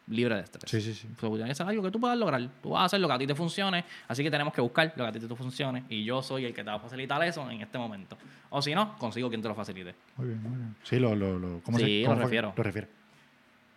[0.06, 0.70] libre de estrés.
[0.70, 1.08] Sí, sí, sí.
[1.18, 2.48] Que ser algo que tú puedas lograr.
[2.62, 4.92] Tú vas a hacer lo que a ti te funcione, así que tenemos que buscar
[4.96, 7.22] lo que a ti te funcione y yo soy el que te va a facilitar
[7.22, 8.16] eso en este momento.
[8.50, 9.94] O si no, consigo quien te lo facilite.
[10.16, 10.76] Muy bien, muy bien.
[10.82, 12.52] Sí, lo, lo, lo ¿cómo sí, se, lo refiero.
[12.56, 12.88] Lo refiere.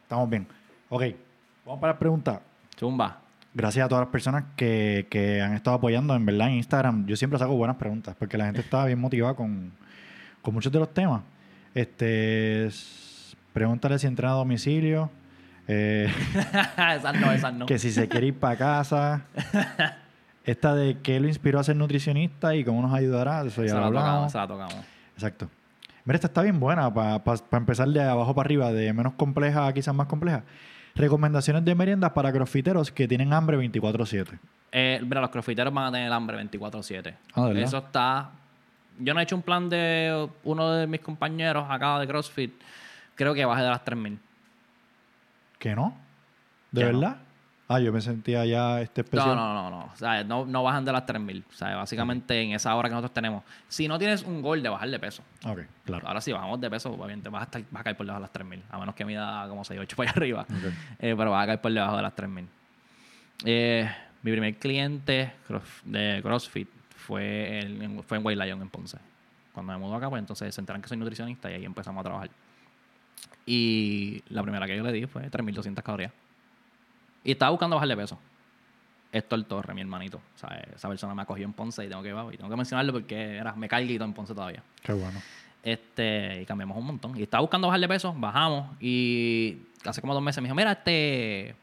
[0.01, 0.47] Estamos bien.
[0.89, 1.03] Ok,
[1.65, 2.41] vamos para la pregunta.
[2.75, 3.19] Chumba.
[3.55, 7.05] Gracias a todas las personas que, que han estado apoyando, en verdad, en Instagram.
[7.05, 9.71] Yo siempre saco buenas preguntas porque la gente está bien motivada con,
[10.41, 11.21] con muchos de los temas.
[11.75, 12.69] Este,
[13.53, 15.11] pregúntale si entra a domicilio.
[15.67, 16.11] Eh,
[16.95, 17.65] esas no, esas no.
[17.65, 19.25] Que si se quiere ir para casa.
[20.43, 23.85] Esta de qué lo inspiró a ser nutricionista y cómo nos ayudará, eso ya lo
[23.85, 24.31] hablamos.
[24.31, 24.75] Se la tocamos.
[25.15, 25.49] Exacto.
[26.03, 27.21] Mira, esta está bien buena para
[27.51, 30.43] empezar de abajo para arriba, de menos compleja a quizás más compleja.
[30.95, 34.37] Recomendaciones de meriendas para crofiteros que tienen hambre 24-7.
[34.73, 37.15] Eh, mira, los crofiteros van a tener hambre 24-7.
[37.35, 38.31] Ah, eso está...
[38.99, 42.53] Yo no he hecho un plan de uno de mis compañeros acá de CrossFit.
[43.15, 44.17] Creo que baje de las 3.000.
[45.63, 45.95] ¿Que no?
[46.71, 47.19] ¿De verdad?
[47.69, 49.33] Ah, yo me sentía ya este especial.
[49.33, 49.91] No, no, no, no.
[49.93, 51.45] O sea, no, no bajan de las 3000.
[51.49, 53.45] O sea, básicamente en esa hora que nosotros tenemos.
[53.69, 55.23] Si no tienes un gol de bajar de peso.
[55.45, 56.05] Ok, claro.
[56.05, 58.23] Ahora sí, bajamos de peso, obviamente vas a, estar, vas a caer por debajo de
[58.23, 58.61] las 3000.
[58.71, 60.45] A menos que mida como 6, 8 para allá arriba.
[60.99, 62.47] Eh, pero vas a caer por debajo de las 3000.
[63.45, 63.89] Eh,
[64.21, 65.31] mi primer cliente
[65.85, 66.67] de CrossFit
[66.97, 68.97] fue, en, fue en White Lion en Ponce.
[69.53, 72.03] Cuando me mudó acá, pues entonces se enteran que soy nutricionista y ahí empezamos a
[72.03, 72.29] trabajar.
[73.45, 76.11] Y la primera que yo le di fue 3200 calorías.
[77.23, 78.19] Y estaba buscando bajarle peso.
[79.11, 80.17] Héctor Torre, mi hermanito.
[80.17, 82.93] O sea, esa persona me acogió en Ponce y tengo que, y tengo que mencionarlo
[82.93, 84.63] porque era, me todo en Ponce todavía.
[84.81, 85.21] Qué bueno.
[85.61, 87.17] Este, y cambiamos un montón.
[87.17, 88.75] Y estaba buscando bajarle peso, bajamos.
[88.81, 91.55] Y hace como dos meses me dijo, mira, este,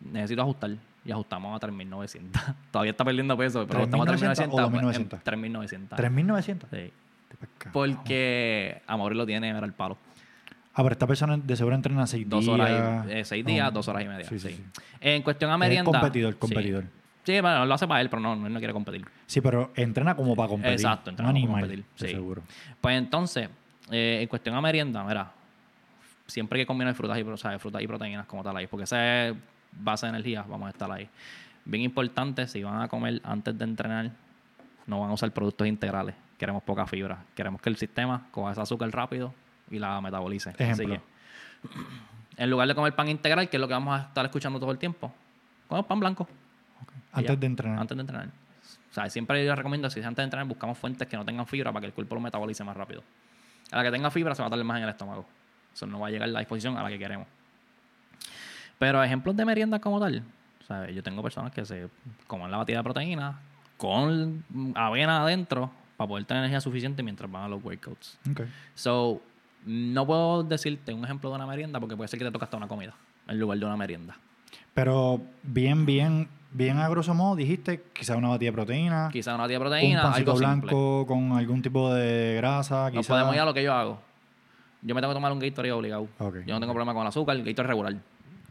[0.00, 0.70] necesito ajustar.
[1.04, 2.54] Y ajustamos a 3.900.
[2.72, 5.22] todavía está perdiendo peso, pero estamos a 3.900.
[5.22, 5.88] 3.900.
[5.90, 6.64] 3.900.
[6.70, 6.92] Sí.
[7.72, 9.98] Porque Amor lo tiene, era el palo.
[10.78, 12.54] Ah, pero esta persona de seguro entrena seis dos días.
[12.54, 14.28] Horas y, eh, seis días, dos horas y media.
[14.28, 14.62] Sí,
[15.00, 15.90] En cuestión a merienda.
[15.90, 16.84] Es competidor, competidor.
[17.24, 19.06] Sí, bueno, lo hace para él, pero no, él no quiere competir.
[19.24, 20.74] Sí, pero entrena como para competir.
[20.74, 21.84] Exacto, entrena como para competir.
[21.94, 22.08] Sí.
[22.08, 22.42] Seguro.
[22.78, 23.48] Pues entonces,
[23.90, 25.32] eh, en cuestión a merienda, mira,
[26.26, 28.84] siempre hay que combinar frutas y, o sea, frutas y proteínas como tal ahí, porque
[28.84, 29.34] esa es
[29.72, 31.08] base de energía, vamos a estar ahí.
[31.64, 34.10] Bien importante, si van a comer antes de entrenar,
[34.86, 36.14] no van a usar productos integrales.
[36.36, 37.24] Queremos poca fibra.
[37.34, 39.32] Queremos que el sistema coja ese azúcar rápido
[39.70, 40.50] y la metabolice.
[40.58, 41.00] Ejemplo.
[42.36, 44.70] en lugar de comer pan integral, que es lo que vamos a estar escuchando todo
[44.70, 45.12] el tiempo,
[45.68, 46.28] Comemos pan blanco.
[47.12, 47.36] Antes ya.
[47.36, 47.78] de entrenar.
[47.78, 48.28] Antes de entrenar.
[48.90, 51.24] O sea, siempre yo les recomiendo, si es antes de entrenar, buscamos fuentes que no
[51.24, 53.02] tengan fibra para que el cuerpo lo metabolice más rápido.
[53.72, 55.26] A la que tenga fibra se va a tardar más en el estómago.
[55.74, 57.26] Eso no va a llegar a la disposición a la que queremos.
[58.78, 60.22] Pero ejemplos de merienda como tal.
[60.66, 60.94] ¿sabes?
[60.94, 61.88] Yo tengo personas que se
[62.26, 63.38] comen la batida de proteína
[63.76, 64.44] con
[64.74, 68.18] avena adentro para poder tener energía suficiente mientras van a los workouts.
[68.30, 68.42] Ok.
[68.74, 69.20] So,
[69.66, 72.56] no puedo decirte un ejemplo de una merienda porque puede ser que te toque hasta
[72.56, 72.94] una comida
[73.28, 74.16] en lugar de una merienda.
[74.72, 79.44] Pero bien, bien, bien a grosso modo, dijiste quizá una batida de proteína, Quizá una
[79.44, 80.70] batida de un proteína, pancito algo simple.
[80.70, 83.08] blanco con algún tipo de grasa, quizá.
[83.08, 84.00] podemos ir a lo que yo hago.
[84.82, 86.06] Yo me tengo que tomar un Gatorade obligado.
[86.18, 87.96] Yo no tengo problema con el azúcar, el Gatorade regular.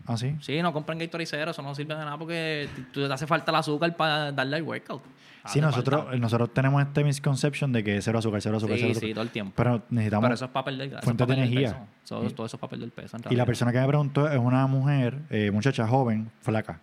[0.07, 0.35] Ah, sí.
[0.41, 3.57] Sí, no compren Gatorade cero, eso no sirve de nada porque te hace falta el
[3.57, 5.01] azúcar para darle el workout.
[5.45, 6.17] Sí, Hace nosotros, falta.
[6.17, 9.13] nosotros tenemos este misconception de que cero azúcar, cero azúcar, Sí, cero sí, azúcar.
[9.13, 9.53] todo el tiempo.
[9.55, 10.23] Pero necesitamos.
[10.23, 11.69] Pero eso es para perder, eso es fuentes pa' de energía.
[11.73, 11.88] peso.
[12.07, 13.17] Todo, todo eso es para perder peso.
[13.17, 16.80] en y la persona que me preguntó es una mujer, eh, muchacha joven, flaca.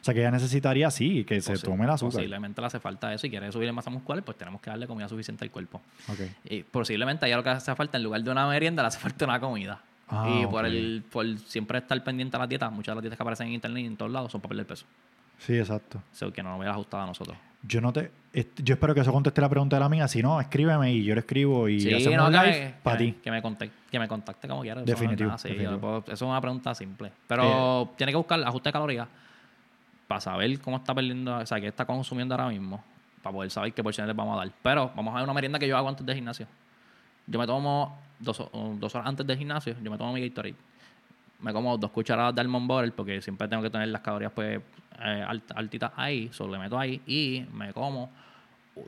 [0.00, 2.14] O sea que ella necesitaría, sí, que se tome el azúcar.
[2.14, 4.86] Posiblemente le hace falta eso y quiere subir en masa muscular, pues tenemos que darle
[4.88, 5.80] comida suficiente al cuerpo.
[6.08, 6.18] Ok.
[6.46, 9.24] Y posiblemente ella lo que hace falta, en lugar de una merienda, le hace falta
[9.24, 9.80] una comida.
[10.08, 13.16] Ah, y por el por siempre estar pendiente a las dietas, muchas de las dietas
[13.16, 14.84] que aparecen en internet y en todos lados son para perder peso.
[15.38, 15.98] Sí, exacto.
[15.98, 17.36] O sea, que no nos hubiera ajustado a nosotros.
[17.64, 18.10] Yo no te.
[18.62, 20.08] Yo espero que eso conteste la pregunta de la amiga.
[20.08, 23.12] Si no, escríbeme y yo le escribo y Sí, hacemos no, un live para ti.
[23.22, 24.80] Que me, contacte, que me contacte como quiera.
[24.80, 25.72] eso Definitivo, no es nada, sí, definitivo.
[25.76, 27.12] yo puedo- eso es una pregunta simple.
[27.28, 29.06] Pero tiene que buscar ajuste de calorías
[30.08, 32.82] para saber cómo está perdiendo, o sea, qué está consumiendo ahora mismo,
[33.22, 34.52] para poder saber qué porciones les vamos a dar.
[34.62, 36.46] Pero vamos a ver una merienda que yo hago antes del gimnasio.
[37.26, 38.42] Yo me tomo dos,
[38.78, 40.56] dos horas antes del gimnasio, yo me tomo mi Gatorade.
[41.42, 44.60] Me como dos cucharadas de almond butter porque siempre tengo que tener las calorías pues
[45.04, 48.10] eh, alt- altitas ahí, solo le meto ahí y me como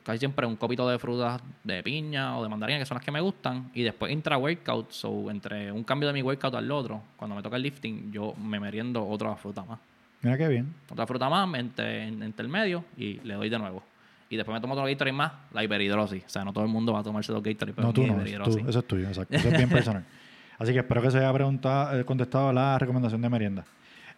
[0.03, 3.11] casi siempre un copito de frutas de piña o de mandarina, que son las que
[3.11, 7.35] me gustan, y después intra-workout, so entre un cambio de mi workout al otro, cuando
[7.35, 9.77] me toca el lifting, yo me meriendo otra fruta más.
[10.23, 10.73] Mira qué bien.
[10.89, 13.83] Otra fruta más entre, en- entre el medio y le doy de nuevo.
[14.27, 16.23] Y después me tomo otro Gatorade más, la hiperhidrosis.
[16.25, 18.19] O sea, no todo el mundo va a tomarse dos Gatorade, pero No, tú no.
[18.23, 19.35] es tú, eso es tuyo, exacto.
[19.35, 20.03] Eso es bien personal.
[20.57, 23.65] Así que espero que se haya preguntado, eh, contestado la recomendación de merienda.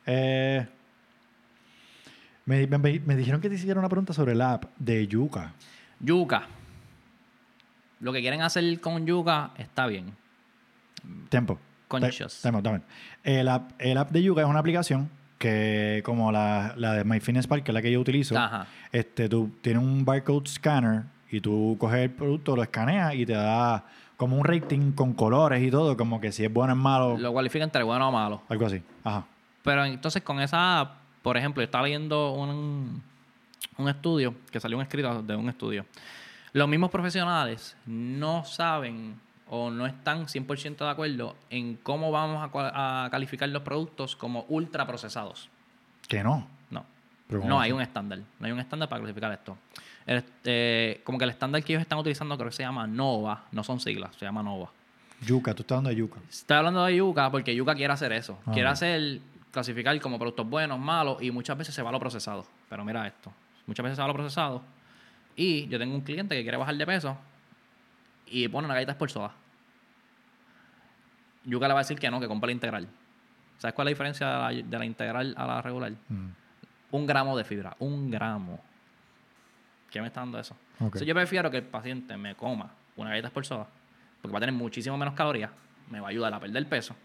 [0.05, 0.65] Eh,
[2.45, 5.53] me, me- me dijeron que te hicieron una pregunta sobre la app de Yuca.
[5.99, 6.43] Yuca.
[7.99, 10.13] Lo que quieren hacer con yuca está bien.
[11.29, 11.59] Tiempo.
[11.87, 12.41] Conscious.
[12.41, 12.85] Tiempo, tiempo.
[13.23, 15.09] El app, el app de Yuca es una aplicación
[15.39, 18.67] que, como la, la de MyFitnessPal, que es la que yo utilizo, Ajá.
[18.91, 23.33] este, tú tienes un barcode scanner y tú coges el producto, lo escaneas y te
[23.33, 23.83] da
[24.17, 27.17] como un rating con colores y todo, como que si es bueno o es malo,
[27.17, 28.41] Lo cualifica entre bueno o malo.
[28.49, 28.81] algo así.
[29.03, 29.25] Ajá.
[29.63, 30.91] Pero entonces con esa
[31.27, 33.03] por ejemplo, yo estaba leyendo un,
[33.77, 35.85] un estudio, que salió un escrito de un estudio.
[36.53, 39.19] Los mismos profesionales no saben
[39.49, 44.45] o no están 100% de acuerdo en cómo vamos a, a calificar los productos como
[44.47, 45.49] ultra procesados.
[46.07, 46.47] Que no.
[46.69, 46.85] No.
[47.27, 48.19] Pero ¿cómo No hay un estándar.
[48.39, 49.57] No hay un estándar para clasificar esto.
[50.07, 53.43] El, eh, como que el estándar que ellos están utilizando creo que se llama NOVA.
[53.51, 54.71] No son siglas, se llama NOVA.
[55.21, 56.19] Yuca, tú estás hablando de Yuca.
[56.29, 58.39] Estoy hablando de Yuca porque Yuca quiere hacer eso.
[58.45, 59.19] Ah, quiere hacer,
[59.51, 62.45] clasificar como productos buenos, malos y muchas veces se va a lo procesado.
[62.69, 63.31] Pero mira esto.
[63.65, 64.61] Muchas veces se va a lo procesado.
[65.35, 67.17] Y yo tengo un cliente que quiere bajar de peso
[68.27, 69.31] y pone una galleta por soda.
[71.45, 72.87] Yuca le va a decir que no, que compra la integral.
[73.57, 75.91] ¿Sabes cuál es la diferencia de la, de la integral a la regular?
[76.09, 76.27] Mm,
[76.91, 77.75] Un gramo de fibra.
[77.79, 78.59] Un gramo.
[79.97, 80.53] ¿Qué me está dando eso?
[80.75, 80.81] ok.
[80.81, 83.65] Entonces yo prefiero que el paciente me coma una galleta por soda,
[84.21, 85.49] porque va a tener muchísimo menos calorías,
[85.89, 86.95] me va a ayudar a perder peso,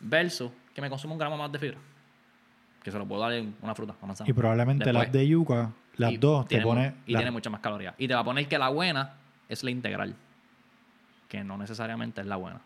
[0.00, 1.78] versus que me consuma un gramo más de fibra,
[2.82, 4.30] que se lo puedo dar en una fruta, una manzana.
[4.30, 5.08] Y probablemente Después.
[5.08, 6.94] app de Yuca, las dos, te tiene pone...
[7.04, 7.94] Y la- tiene muchas más calorías.
[7.98, 9.12] Y te va a poner que la buena
[9.48, 10.14] es la integral,
[11.28, 12.60] que no necesariamente es la buena.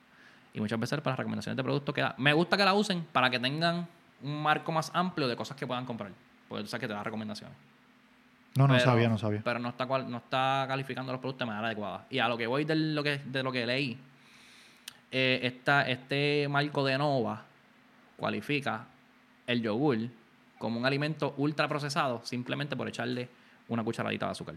[0.55, 3.05] Y muchas veces para las recomendaciones de productos que da- me gusta que la usen
[3.13, 3.89] para que tengan
[4.23, 6.13] un marco más amplio de cosas que puedan comprar.
[6.49, 7.57] Porque tú sabes que te da recomendaciones.
[8.55, 9.41] No, no Pero- sabía, no sabía.
[9.43, 12.05] Pero no está, cual- no está calificando los productos de manera adecuada.
[12.11, 13.99] Y a lo que voy de lo que, de lo que leí,
[15.11, 17.45] eh, esta- este marco de Nova
[18.17, 18.85] cualifica
[19.47, 19.99] el yogur
[20.59, 23.29] como un alimento ultra procesado simplemente por echarle
[23.69, 24.55] una cucharadita de azúcar.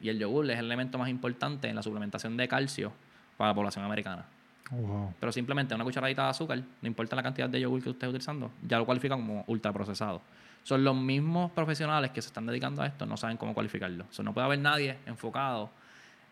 [0.00, 2.92] Y el yogur es el elemento más importante en la suplementación de calcio
[3.36, 4.24] para la población americana.
[4.70, 5.14] Wow.
[5.20, 8.08] Pero simplemente una cucharadita de azúcar, no importa la cantidad de yogur que usted esté
[8.08, 10.22] utilizando, ya lo cualifica como ultraprocesado.
[10.62, 14.04] Son los mismos profesionales que se están dedicando a esto, no saben cómo cualificarlo.
[14.08, 15.70] O sea, no puede haber nadie enfocado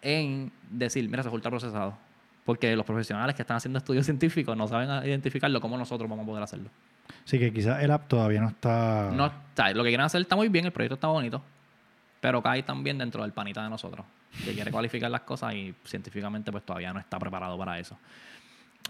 [0.02, 1.97] en decir, mira, eso es ultraprocesado.
[2.44, 6.27] Porque los profesionales que están haciendo estudios científicos no saben identificarlo como nosotros vamos a
[6.27, 6.70] poder hacerlo.
[7.24, 9.11] Sí, que quizás el app todavía no está...
[9.12, 11.43] No, sea, lo que quieren hacer está muy bien, el proyecto está bonito,
[12.20, 14.05] pero cae también dentro del panita de nosotros,
[14.44, 17.97] que quiere cualificar las cosas y científicamente pues todavía no está preparado para eso.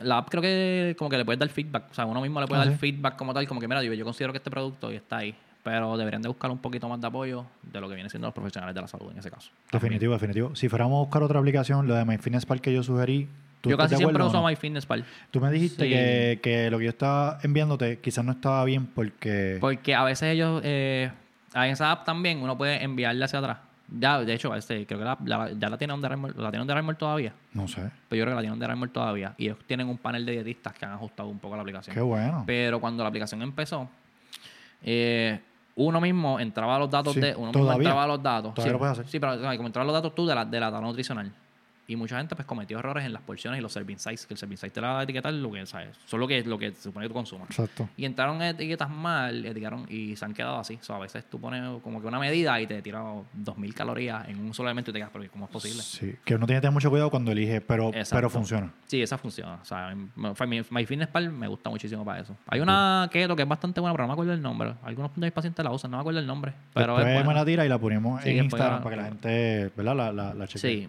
[0.02, 1.90] la app creo que como que le puedes dar feedback.
[1.90, 2.78] O sea, uno mismo le puede Ah, dar ¿sí?
[2.80, 5.34] feedback como tal, como que mira, yo, yo considero que este producto y está ahí.
[5.62, 8.34] Pero deberían de buscar un poquito más de apoyo de lo que vienen siendo los
[8.34, 9.50] profesionales de la salud en ese caso.
[9.70, 10.56] Definitivo, definitivo.
[10.56, 13.28] Si fuéramos a buscar otra aplicación, lo de MyFitnessPal que yo sugerí,
[13.60, 14.46] ¿tú Yo casi siempre uso no?
[14.48, 15.04] MyFitnessPal.
[15.30, 15.90] Tú me dijiste Sí.
[15.90, 19.58] que, que lo que yo estaba enviándote quizás no estaba bien porque...
[19.60, 21.10] Porque a veces ellos, eh,
[21.54, 23.58] en esa app también uno puede enviarle hacia atrás.
[23.98, 27.32] Ya, de hecho, este, creo que la, la- ya la tiene Armour, la tiene todavía.
[27.52, 27.90] No sé.
[28.08, 29.34] Pero yo creo que la tiene Armour todavía.
[29.36, 31.92] Y ellos tienen un panel de dietistas que han ajustado un poco la aplicación.
[31.94, 32.44] Qué bueno.
[32.46, 33.88] Pero cuando la aplicación empezó,
[34.82, 35.40] eh,
[35.74, 37.34] uno mismo entraba a los datos Sí, de.
[37.34, 38.52] Uno mismo entraba a los datos.
[38.62, 39.08] Sí, lo puedes hacer.
[39.08, 41.32] Sí, pero como entraban los datos tú de la, de la tabla nutricional.
[41.90, 44.38] Y mucha gente pues cometió errores en las porciones y los serving size, que el
[44.38, 45.88] serving size te la va a etiquetar lo que, ¿sabes?
[46.06, 47.50] Son lo que, lo que se supone que tú consumas.
[47.50, 47.88] Exacto.
[47.96, 50.78] Y entraron etiquetas mal, etiquetaron y se han quedado así.
[50.80, 53.02] O sea, a veces tú pones como que una medida y te tira
[53.32, 55.82] 2000 calorías en un solo elemento y te quedas, pero ¿cómo es posible?
[55.82, 58.14] Sí, que uno tiene que tener mucho cuidado cuando elige, pero, Exacto.
[58.14, 58.72] pero funciona.
[58.86, 59.54] Sí, esa funciona.
[59.60, 62.36] O sea, me- My, MyFitnessPal me gusta muchísimo para eso.
[62.46, 64.74] Hay una keto que es bastante buena, pero no me acuerdo el nombre.
[64.84, 66.52] Algunos de mis pacientes la usan, no me acuerdo el nombre.
[66.72, 69.02] Pero Después es me la tira y la ponemos Sí, en Instagram la- para que
[69.02, 69.96] la gente, ¿verdad?
[69.96, 70.60] La, la, la chequee.
[70.86, 70.88] Sí.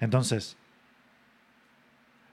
[0.00, 0.56] Entonces,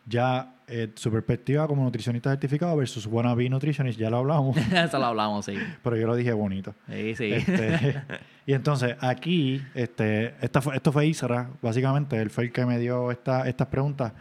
[0.05, 5.05] ya eh, su perspectiva como nutricionista certificado versus wannabe nutritionist, ya lo hablamos, Eso lo
[5.05, 5.53] hablamos, sí.
[5.83, 6.73] pero yo lo dije bonito.
[6.89, 7.33] Sí, sí.
[7.33, 8.01] Este,
[8.45, 12.79] y entonces aquí, este, esta fue, esto fue Isra, básicamente, él fue el que me
[12.79, 14.13] dio esta, estas preguntas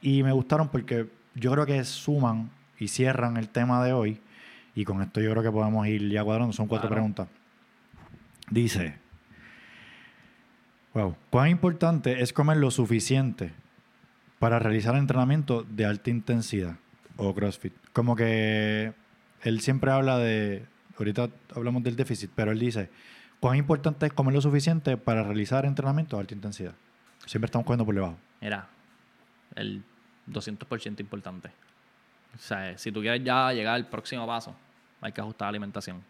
[0.00, 4.20] y me gustaron porque yo creo que suman y cierran el tema de hoy
[4.76, 6.96] y con esto yo creo que podemos ir ya cuadrando, son cuatro Claro.
[7.00, 7.28] preguntas.
[8.50, 8.98] Dice,
[10.94, 13.52] wow, ¿cuán importante es comer lo suficiente
[14.38, 16.76] para realizar entrenamiento de alta intensidad
[17.16, 17.74] o CrossFit?
[17.92, 18.94] Como que
[19.42, 20.64] él siempre habla de,
[20.98, 22.90] ahorita hablamos del déficit, pero él dice,
[23.40, 26.74] ¿cuán importante es comer lo suficiente para realizar entrenamiento de alta intensidad?
[27.26, 28.16] Siempre estamos cogiendo por debajo.
[28.40, 28.68] Mira,
[29.56, 29.82] el
[30.30, 31.50] 200% importante.
[32.34, 34.54] O sea, si tú quieres ya llegar al próximo paso,
[35.00, 36.02] hay que ajustar la alimentación.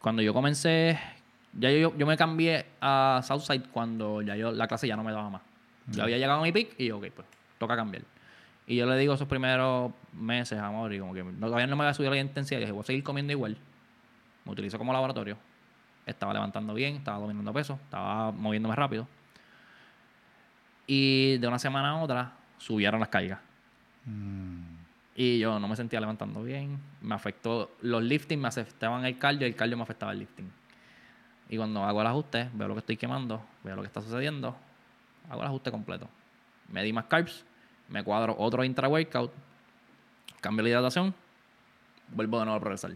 [0.00, 0.98] Cuando yo comencé,
[1.52, 5.12] ya yo, yo me cambié a Southside cuando ya yo la clase ya no me
[5.12, 5.42] daba más.
[5.88, 7.26] Yo había llegado a mi pick y yo, ok, pues
[7.58, 8.04] toca cambiar.
[8.66, 11.82] Y yo le digo esos primeros meses, amor, y como que no, todavía no me
[11.82, 12.58] había subido la intensidad.
[12.58, 13.56] Y dije, voy a seguir comiendo igual.
[14.44, 15.36] Me utilizo como laboratorio.
[16.06, 19.06] Estaba levantando bien, estaba dominando peso, estaba moviéndome rápido.
[20.86, 23.40] Y de una semana a otra subieron las cargas.
[24.04, 24.60] Mm,
[25.14, 26.78] Y yo no me sentía levantando bien.
[27.02, 27.72] Me afectó.
[27.82, 30.50] Los lifting me afectaban el cardio y el cardio me afectaba el lifting.
[31.52, 34.56] Y cuando hago el ajuste, veo lo que estoy quemando, veo lo que está sucediendo,
[35.28, 36.08] hago el ajuste completo.
[36.68, 37.44] Me di más carbs,
[37.90, 39.30] me cuadro otro intra-workout,
[40.40, 41.14] cambio la hidratación,
[42.08, 42.92] vuelvo de nuevo a progresar.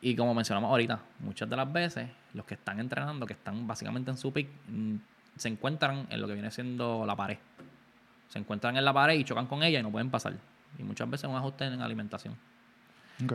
[0.00, 4.12] Y como mencionamos ahorita, muchas de las veces los que están entrenando, que están básicamente
[4.12, 4.94] en su peak, mm,
[5.34, 7.38] se encuentran en lo que viene siendo la pared.
[8.28, 10.34] Se encuentran en la pared y chocan con ella y no pueden pasar.
[10.78, 12.36] Y muchas veces un ajuste en alimentación.
[13.24, 13.32] ok.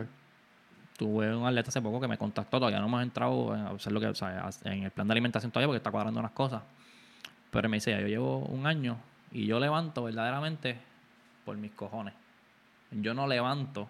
[0.98, 4.08] Tuve un atleta hace poco que me contactó, todavía no hemos entrado hacer lo que,
[4.08, 6.60] o sea, en el plan de alimentación todavía porque está cuadrando unas cosas.
[7.50, 8.98] Pero me dice, ya, yo llevo un año
[9.32, 10.76] y yo levanto verdaderamente
[11.44, 12.14] por mis cojones.
[12.90, 13.88] Yo no levanto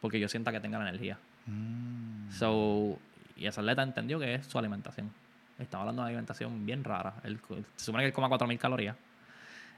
[0.00, 1.18] porque yo sienta que tenga la energía.
[1.46, 2.98] Mm, So,
[3.36, 5.12] y ese atleta entendió que es su alimentación.
[5.58, 7.14] Estaba hablando de una alimentación bien rara.
[7.22, 7.38] Él,
[7.76, 8.96] se supone que él coma 4.000 calorías.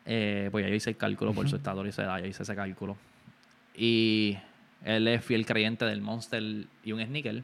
[0.07, 2.43] Eh, pues ya yo hice el cálculo por su estado y su edad, yo hice
[2.43, 2.97] ese cálculo.
[3.75, 4.39] Y
[4.85, 6.43] él es fiel creyente del Monster
[6.85, 7.43] y un Snickers.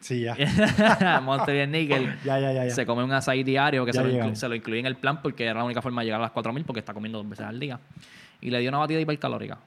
[0.00, 1.20] Sí, ya.
[1.22, 2.22] Monster y Snickers.
[2.24, 2.70] ya, ya, ya, ya.
[2.70, 5.44] Se come un açaí diario que se lo, inclu- se lo en el plan porque
[5.44, 7.58] era la única forma de llegar a las 4.000 porque está comiendo dos veces al
[7.58, 7.80] día.
[8.40, 9.58] Y le dio una batida hipercalórica.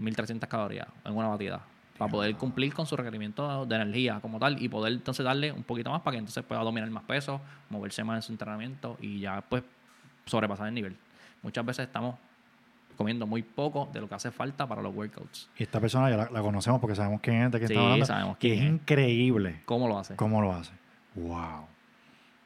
[0.00, 1.60] 1.300 calorías en una batida.
[1.98, 5.62] Para poder cumplir con su requerimiento de energía como tal y poder entonces darle un
[5.62, 9.20] poquito más para que entonces pueda dominar más peso, moverse más en su entrenamiento y
[9.20, 9.62] ya pues
[10.26, 10.96] sobrepasar el nivel.
[11.42, 12.16] Muchas veces estamos
[12.94, 15.48] comiendo muy poco de lo que hace falta para los workouts.
[15.58, 17.86] Y esta persona ya la, la conocemos porque sabemos quién es, de quién Sí, estamos
[17.92, 18.06] hablando.
[18.06, 18.72] sabemos que quién es es.
[18.74, 20.16] increíble ¿Cómo lo hace?
[20.16, 20.72] cómo lo hace.
[21.14, 21.66] Wow.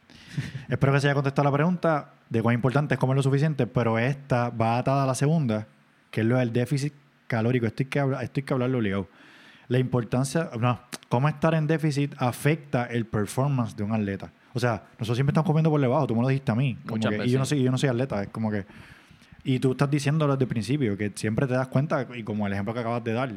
[0.69, 3.99] Espero que se haya contestado la pregunta de cuán importante es comer lo suficiente, pero
[3.99, 5.67] esta va atada a la segunda,
[6.11, 6.93] que es lo del déficit
[7.27, 7.67] calórico.
[7.67, 9.09] Esto hay que, hablar, esto hay que hablarlo obligado.
[9.69, 14.33] La importancia, no, cómo estar en déficit afecta el performance de un atleta.
[14.55, 16.77] O sea, nosotros siempre estamos comiendo por debajo, tú me lo dijiste a mí.
[16.87, 17.33] Como que- y veces.
[17.33, 18.65] yo no, soy, yo no soy atleta, es como que...
[19.49, 22.53] Y tú estás diciéndolo desde el principio, que siempre te das cuenta, y como el
[22.53, 23.33] ejemplo que acabas de dar,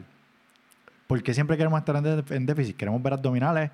[1.08, 2.76] ¿por qué siempre queremos estar en, déficit?
[2.76, 3.72] Queremos ver abdominales,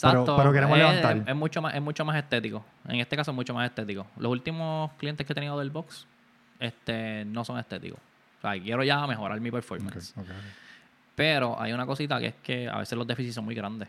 [0.00, 0.36] pero, Exacto.
[0.36, 1.28] pero queremos Es- levantar.
[1.28, 2.64] Es, mucho más, es mucho más estético.
[2.86, 4.06] En este caso es mucho más estético.
[4.16, 6.06] Los últimos clientes que he tenido del box
[6.60, 7.98] este, no son estéticos.
[8.38, 10.14] O sea, quiero ya mejorar mi performance.
[11.16, 13.88] Pero hay una cosita que es que a veces los déficits son muy grandes.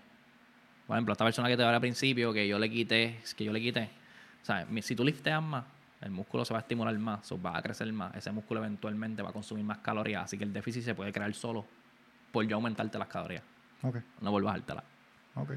[0.87, 3.53] Por ejemplo, esta persona que te hablé al principio, que yo le quité, que yo
[3.53, 3.87] le quité.
[4.41, 5.63] O sea, si tú lifteas más,
[6.03, 9.21] el músculo se va a estimular más, o va a crecer más, ese músculo eventualmente
[9.21, 11.65] va a consumir más calorías, así que el déficit se puede crear solo
[12.31, 13.43] por yo aumentarte las calorías,
[13.81, 14.83] Ok, no por bajártelas.
[15.35, 15.51] ok.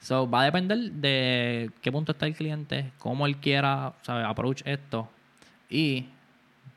[0.00, 4.24] So, va a depender de qué punto está el cliente, cómo él quiera, ¿sabes?
[4.26, 5.08] Approach esto.
[5.68, 6.06] Y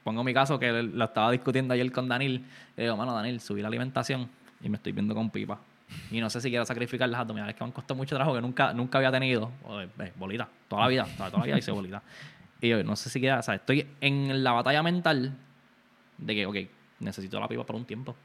[0.03, 2.43] pongo mi caso que lo estaba discutiendo ayer con Daniel.
[2.75, 4.27] Y digo, mano, Daniel, subí la alimentación
[4.63, 5.59] y me estoy viendo con pipa.
[6.09, 8.41] Y no sé si quiero sacrificar las abdominales que me han costado mucho trabajo que
[8.41, 9.51] nunca, nunca había tenido.
[9.99, 12.01] Eh, bolita, toda la vida, toda, toda la vida hice bolita.
[12.61, 15.35] Y yo, no sé si quiero, o sea, estoy en la batalla mental
[16.17, 16.55] de que, ok,
[16.99, 18.15] necesito la pipa por un tiempo.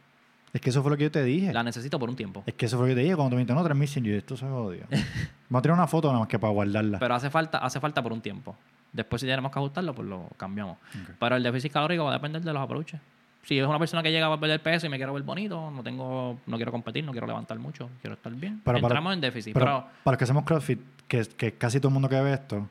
[0.52, 1.52] Es que eso fue lo que yo te dije.
[1.52, 2.42] La necesito por un tiempo.
[2.46, 4.36] Es que eso fue lo que te dije cuando tú me no, 3100, yo esto
[4.36, 4.84] se jodió.
[5.48, 6.98] Vamos a tirar una foto nada más que para guardarla.
[6.98, 8.56] Pero hace falta, hace falta por un tiempo.
[8.92, 10.76] Después, si tenemos que ajustarlo, pues lo cambiamos.
[10.78, 11.16] Ok.
[11.18, 13.00] Pero el déficit calórico va a depender de los approaches.
[13.42, 15.82] Si es una persona que llega a perder peso y me quiero ver bonito, no
[15.82, 18.60] tengo, no quiero competir, no quiero levantar mucho, quiero estar bien.
[18.64, 19.52] Pero para- Entramos en déficit.
[19.54, 22.32] Pero, Pero, para los que hacemos CrossFit, que, que casi todo el mundo que ve
[22.32, 22.68] esto,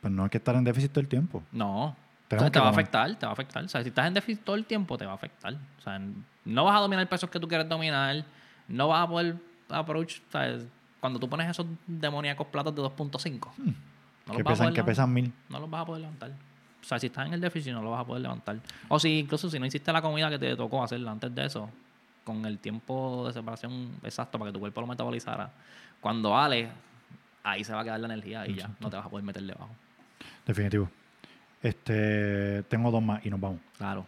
[0.00, 1.42] pues no hay que estar en déficit todo el tiempo.
[1.52, 1.96] no.
[2.28, 3.64] Sea, te va a afectar, te va a afectar.
[3.64, 5.54] O sea, si estás en déficit todo el tiempo, te va a afectar.
[5.54, 5.98] O sea,
[6.44, 8.22] no vas a dominar pesos que tú quieres dominar,
[8.68, 9.36] no vas a poder
[9.70, 10.66] approach, ¿sabes?
[11.00, 14.34] Cuando tú pones esos demoníacos platos de 2.5, no, Hmm.
[14.36, 15.32] que, a pesan, que pesan mil.
[15.48, 16.30] no los vas a poder levantar.
[16.82, 18.58] O sea, si estás en el déficit, no lo vas a poder levantar.
[18.88, 21.70] O si incluso si no hiciste la comida que te tocó hacerla antes de eso,
[22.24, 25.50] con el tiempo de separación exacto para que tu cuerpo lo metabolizara,
[25.98, 26.68] cuando vale,
[27.42, 29.42] ahí se va a quedar la energía y ya, no te vas a poder meter
[29.44, 29.70] debajo.
[30.48, 30.90] Definitivo.
[31.62, 33.60] Este, tengo dos más y nos vamos.
[33.76, 34.04] Claro.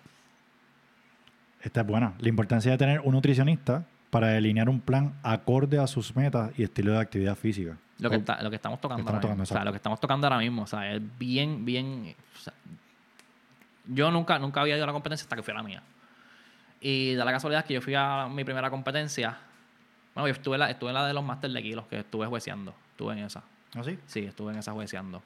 [1.63, 2.15] Esta es buena.
[2.19, 6.65] La importancia de tener un nutricionista para delinear un plan acorde a sus metas y
[6.65, 7.77] estilo de actividad física.
[7.99, 9.43] Lo que, está- lo que estamos tocando ahora tocando, mismo.
[9.43, 10.63] O sea, lo que estamos tocando ahora mismo.
[10.63, 12.17] O sea, es bien, bien.
[12.35, 12.55] o sea,
[13.87, 15.83] yo nunca, nunca había ido a la competencia hasta que fui a la mía.
[16.81, 19.37] Y da la casualidad que yo fui a mi primera competencia.
[20.15, 22.27] Bueno, yo estuve en la, estuve en la de los Masters de kilos, que estuve
[22.27, 22.75] jueceando.
[22.93, 23.43] Estuve en esa.
[23.75, 23.99] ¿Ah, sí?
[24.07, 25.23] Sí, estuve en esa jueceando.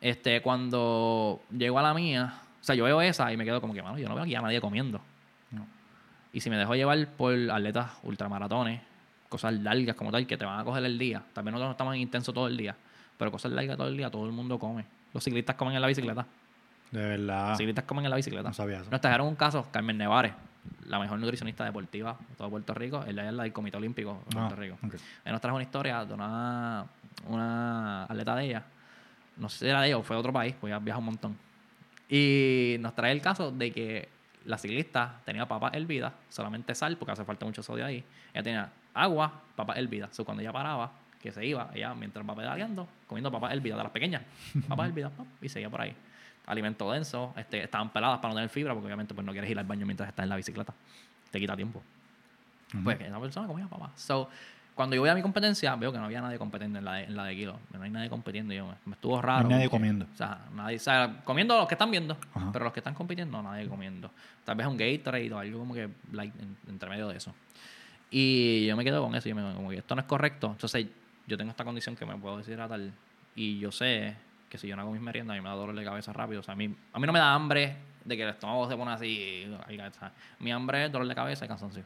[0.00, 3.72] Este, cuando llego a la mía, o sea, yo veo esa y me quedo como
[3.74, 5.00] que, mano, yo no veo aquí a nadie comiendo.
[5.50, 5.66] No.
[6.32, 8.80] Y si me dejo llevar por atletas ultramaratones,
[9.28, 11.22] cosas largas como tal, que te van a coger el día.
[11.32, 12.76] También nosotros no estamos en intenso todo el día,
[13.18, 14.84] pero cosas largas todo el día, todo el mundo come.
[15.12, 16.26] Los ciclistas comen en la bicicleta.
[16.90, 17.48] De verdad.
[17.50, 18.48] Los ciclistas comen en la bicicleta.
[18.48, 18.90] No sabía eso.
[18.90, 20.32] Nos trajeron un caso, Carmen Nevares,
[20.86, 23.02] la mejor nutricionista deportiva de todo Puerto Rico.
[23.06, 24.76] Ella es la del Comité Olímpico de Puerto Ah, Rico.
[24.86, 24.94] ok.
[24.94, 26.84] Ella nos trajo una historia de una,
[27.28, 28.62] una atleta de ella.
[29.36, 31.06] No sé si era de ella o fue de otro país, pues ella viaja un
[31.06, 31.38] montón.
[32.08, 34.08] Y nos trae el caso de que
[34.44, 38.04] la ciclista tenía papas hervidas, solamente sal, porque hace falta mucho sodio ahí.
[38.32, 40.14] Ella tenía agua, papas hervidas.
[40.14, 43.82] So, cuando ella paraba, que se iba, ella mientras va pedaleando, comiendo papas hervidas de
[43.82, 44.22] las pequeñas.
[44.68, 45.94] Papas hervidas, y seguía por ahí.
[46.46, 49.58] Alimento denso, este, estaban peladas para no tener fibra, porque obviamente pues, no quieres ir
[49.58, 50.72] al baño mientras estás en la bicicleta.
[51.30, 51.82] Te quita tiempo.
[52.84, 53.90] Pues esa persona comía papá.
[53.96, 54.28] So,
[54.76, 57.04] cuando yo voy a mi competencia, veo que no había nadie competiendo en la de,
[57.04, 57.58] en la de kilo.
[57.72, 58.54] No hay nadie compitiendo.
[58.54, 59.40] Yo, me, me estuvo raro.
[59.42, 60.06] No hay nadie porque, comiendo.
[60.12, 62.50] O sea, nadie, o sea, comiendo los que están viendo, Ajá.
[62.52, 64.10] pero los que están compitiendo, nadie comiendo.
[64.44, 67.34] Tal vez un Gatorade o algo como que en- entre medio de eso.
[68.10, 69.28] Y yo me quedo con eso.
[69.28, 70.48] Yo me como que esto no es correcto.
[70.52, 70.86] Entonces,
[71.26, 72.80] yo tengo esta condición que me puedo deshidratar.
[73.34, 74.14] Y yo sé
[74.48, 76.40] que si yo no hago mis meriendas, a mí me da dolor de cabeza rápido.
[76.40, 78.76] O sea, a mí, a mí no me da hambre de que el estómago se
[78.76, 79.46] pone así.
[80.38, 81.82] mi hambre es dolor de cabeza y cansancio.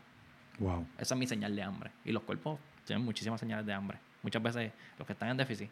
[0.59, 0.87] Wow.
[0.99, 1.91] Esa es mi señal de hambre.
[2.05, 2.59] Y los cuerpos
[2.91, 3.99] tienen muchísimas señales de hambre.
[4.23, 5.71] Muchas veces los que están en déficit,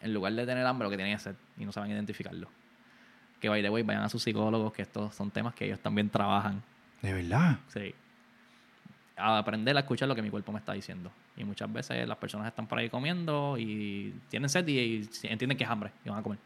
[0.00, 2.48] en lugar de tener hambre, lo que tienen es sed y no saben identificarlo.
[3.38, 6.08] Que by the way, vayan a sus psicólogos, que estos son temas que ellos también
[6.08, 6.62] trabajan.
[7.02, 7.58] De verdad.
[7.68, 7.94] Sí.
[9.16, 11.12] A aprender a escuchar lo que mi cuerpo me está diciendo.
[11.36, 15.58] Y muchas veces las personas están por ahí comiendo y tienen sed y, y entienden
[15.58, 16.38] que es hambre y van a comer.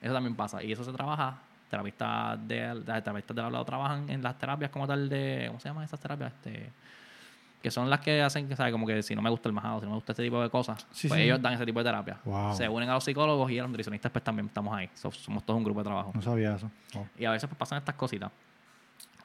[0.00, 0.62] Eso también pasa.
[0.62, 1.40] Y eso se trabaja.
[1.68, 5.46] Terapistas de, de, terapistas del hablado trabajan en las terapias como tal de.
[5.48, 6.32] ¿Cómo se llaman esas terapias?
[6.34, 6.70] Este,
[7.62, 8.72] que son las que hacen que, ¿sabes?
[8.72, 10.50] Como que si no me gusta el majado, si no me gusta este tipo de
[10.50, 11.24] cosas, Sí, pues sí.
[11.24, 12.18] ellos dan ese tipo de terapia.
[12.24, 12.54] Wow.
[12.56, 14.90] Se unen a los psicólogos y a los nutricionistas, pues también estamos ahí.
[14.94, 16.10] So- somos todos un grupo de trabajo.
[16.14, 16.70] No sabía eso.
[16.94, 17.06] Wow.
[17.18, 18.30] Y a veces pues, pasan estas cositas.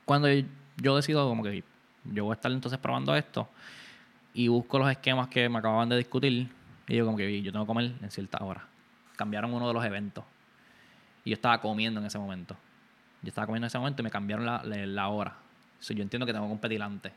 [0.06, 0.28] Cuando
[0.78, 1.64] yo decido como que
[2.06, 3.50] yo voy a estar entonces probando esto
[4.34, 6.50] y busco los esquemas que me acababan de discutir
[6.88, 8.66] y digo como que yo tengo que comer en cierta hora.
[9.16, 10.24] Cambiaron uno de los eventos
[11.26, 12.56] y yo estaba comiendo en ese momento.
[13.24, 15.34] Yo estaba comiendo en ese momento y me cambiaron la, la, la hora.
[15.80, 17.12] So, yo entiendo que tengo que competir antes.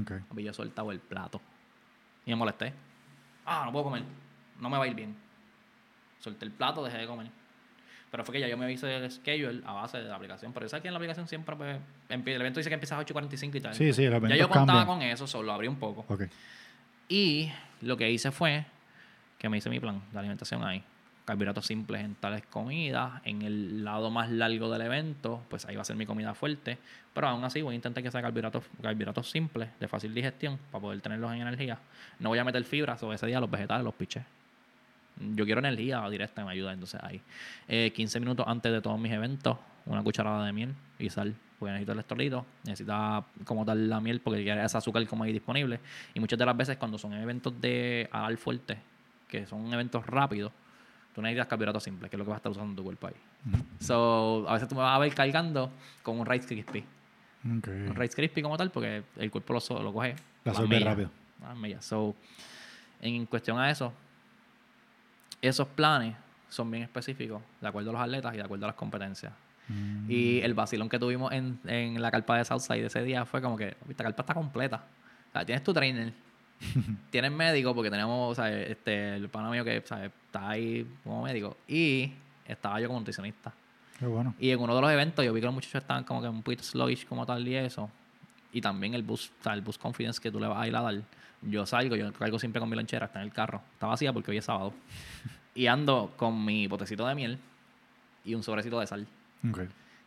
[0.00, 0.12] Ok.
[0.36, 1.40] Y yo soltaba el plato.
[2.24, 2.72] Y me molesté.
[3.44, 4.02] Ah, no puedo comer.
[4.60, 5.14] No me va a ir bien.
[6.18, 7.28] Solté el plato, dejé de comer.
[8.10, 10.52] Pero fue que ya yo me hice el schedule a base de la aplicación.
[10.52, 13.54] Pero sabes que en la aplicación siempre pues, el evento dice que empieza a 8.45
[13.54, 13.74] y tal.
[13.74, 14.98] Sí, sí, los ya eventos yo contaba cambian.
[14.98, 16.06] con eso, solo abrí un poco.
[17.08, 17.52] Y
[17.82, 18.64] lo que hice fue
[19.38, 20.82] que me hice mi plan de alimentación ahí.
[21.26, 23.20] Carbohidratos simples en tales comidas.
[23.24, 26.78] En el lado más largo del evento, pues ahí va a ser mi comida fuerte.
[27.12, 30.82] Pero aún así voy a intentar que sea carbohidratos, carbohidratos simples, de fácil digestión, para
[30.82, 31.80] poder tenerlos en energía.
[32.20, 34.22] No voy a meter fibra sobre ese día los vegetales, los piché.
[35.34, 36.72] yo quiero energía directa, me ayuda.
[36.72, 37.20] Entonces ahí,
[37.66, 41.34] eh, 15 minutos antes de todos mis eventos, una cucharada de miel y sal.
[41.58, 45.80] Porque necesito electrolitos, necesita como tal la miel porque quiere ese azúcar como ahí disponible.
[46.14, 48.78] Y muchas de las veces cuando son eventos de al fuerte,
[49.26, 50.52] que son eventos rápidos,
[51.16, 53.06] tú necesitas carbohidratos simples, que es lo que vas a estar usando en tu cuerpo
[53.06, 53.14] ahí.
[53.80, 55.70] So, a veces tú me vas a ver cargando
[56.02, 56.84] con un Rice Crispy.
[57.42, 57.62] Un
[57.96, 60.10] Rice Crispy como tal, porque el cuerpo lo, lo coge.
[60.44, 61.10] Lo las absorbe rápido.
[61.40, 61.80] las.
[61.80, 62.14] So,
[63.00, 63.94] en cuestión a eso,
[65.40, 66.14] esos planes
[66.50, 69.32] son bien específicos, de acuerdo a los atletas y de acuerdo a las competencias.
[69.68, 70.10] Mm.
[70.10, 73.56] Y el vacilón que tuvimos en, en la carpa de Southside ese día fue como
[73.56, 74.84] que, esta carpa está completa.
[75.30, 76.12] O sea, tienes tu trainer,
[77.10, 81.56] tienes médico, porque tenemos, o sea, este, el pana mío que está ahí como médico,
[81.68, 82.12] y
[82.46, 83.52] estaba yo como nutricionista.
[83.98, 84.34] Qué bueno.
[84.38, 86.42] Y en uno de los eventos yo vi que los muchachos estaban como que un
[86.42, 87.90] poquito sluggish como tal y eso.
[88.52, 90.82] Y también el o sea, el boost confidence que tú le vas a ir a
[90.82, 91.02] dar.
[91.42, 93.62] Yo salgo, yo cargo siempre con mi lonchera, está en el carro.
[93.74, 94.72] Está vacía porque hoy es sábado.
[95.54, 97.38] Y ando con mi potecito de miel
[98.26, 99.06] y un sobrecito de sal.
[99.50, 99.60] Ok.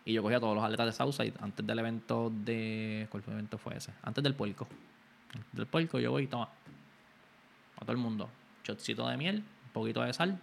[0.05, 3.07] Y yo cogí a todos los atletas de Southside antes del evento de...
[3.09, 3.91] ¿Cuál fue el evento fue ese?
[4.03, 4.67] Antes del puerco.
[5.51, 6.49] Del puerco yo voy y toma.
[7.77, 8.30] A todo el mundo.
[8.64, 10.39] Shotcito de miel, un poquito de sal,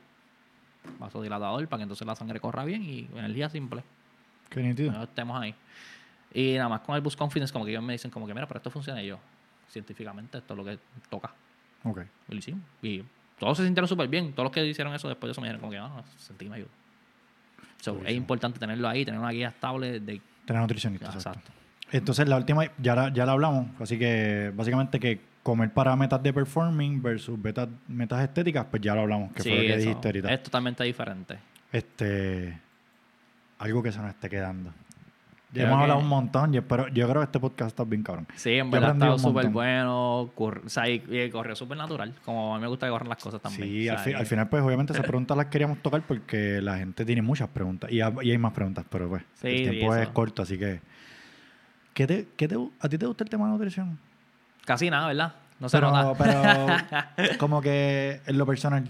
[0.98, 3.82] vasodilatador para que entonces la sangre corra bien y energía simple.
[4.48, 4.92] Qué nítido.
[4.92, 5.54] No estemos ahí.
[6.32, 8.46] Y nada más con el Boost Confidence, como que ellos me dicen, como que mira,
[8.46, 9.18] pero esto funciona y yo.
[9.68, 11.32] Científicamente, esto es lo que toca.
[11.84, 12.00] Ok.
[12.28, 12.62] Y lo hicimos.
[12.82, 13.02] Y
[13.38, 14.32] todos se sintieron súper bien.
[14.32, 16.56] Todos los que hicieron eso después de eso me dijeron, como que, ah, sentí me
[16.56, 16.70] ayuda.
[17.80, 20.20] So, es importante tenerlo ahí, tener una guía estable de.
[20.44, 21.06] Tener nutricionista.
[21.06, 21.40] exacto.
[21.40, 21.52] Exacto.
[21.92, 23.68] Entonces, la última, ya la, ya la hablamos.
[23.80, 28.94] Así que, básicamente, que comer para metas de performing versus metas, metas estéticas, pues ya
[28.94, 30.32] lo hablamos, que Sí, fue lo que eso dijiste ahorita.
[30.32, 31.38] Es totalmente diferente.
[31.72, 32.58] Este.
[33.58, 34.72] Algo que se nos esté quedando.
[35.52, 36.52] Ya hemos que- hablado un montón.
[36.52, 38.26] Yo, espero, yo creo que este podcast está bien cabrón.
[38.34, 40.30] Sí, en verdad ha estado súper bueno.
[40.36, 42.12] cur- O sea, y, y corrió súper natural.
[42.24, 43.62] Como a mí me gusta que corran las cosas también.
[43.66, 46.60] Sí, O al, fi- y- al final, pues obviamente esas preguntas las queríamos tocar porque
[46.60, 49.70] la gente tiene muchas preguntas y, ha- y hay más preguntas, pero pues Sí, el
[49.70, 50.80] tiempo es corto, así que.
[51.96, 53.98] ¿Qué te, qué te, ¿A ti te gusta el tema de nutrición?
[54.66, 55.34] Casi nada, ¿verdad?
[55.58, 56.84] No se pero, nota.
[57.16, 58.86] pero como que en lo personal,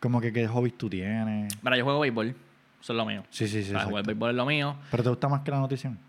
[0.00, 1.56] como que qué hobbies tú tienes.
[1.62, 2.34] Mira, yo juego béisbol.
[2.80, 3.22] Eso es lo mío.
[3.30, 3.68] Sí, sí, sí.
[3.70, 4.02] O sea, exacto.
[4.08, 4.76] béisbol es lo mío.
[4.90, 6.00] Pero te gusta más que la nutrición.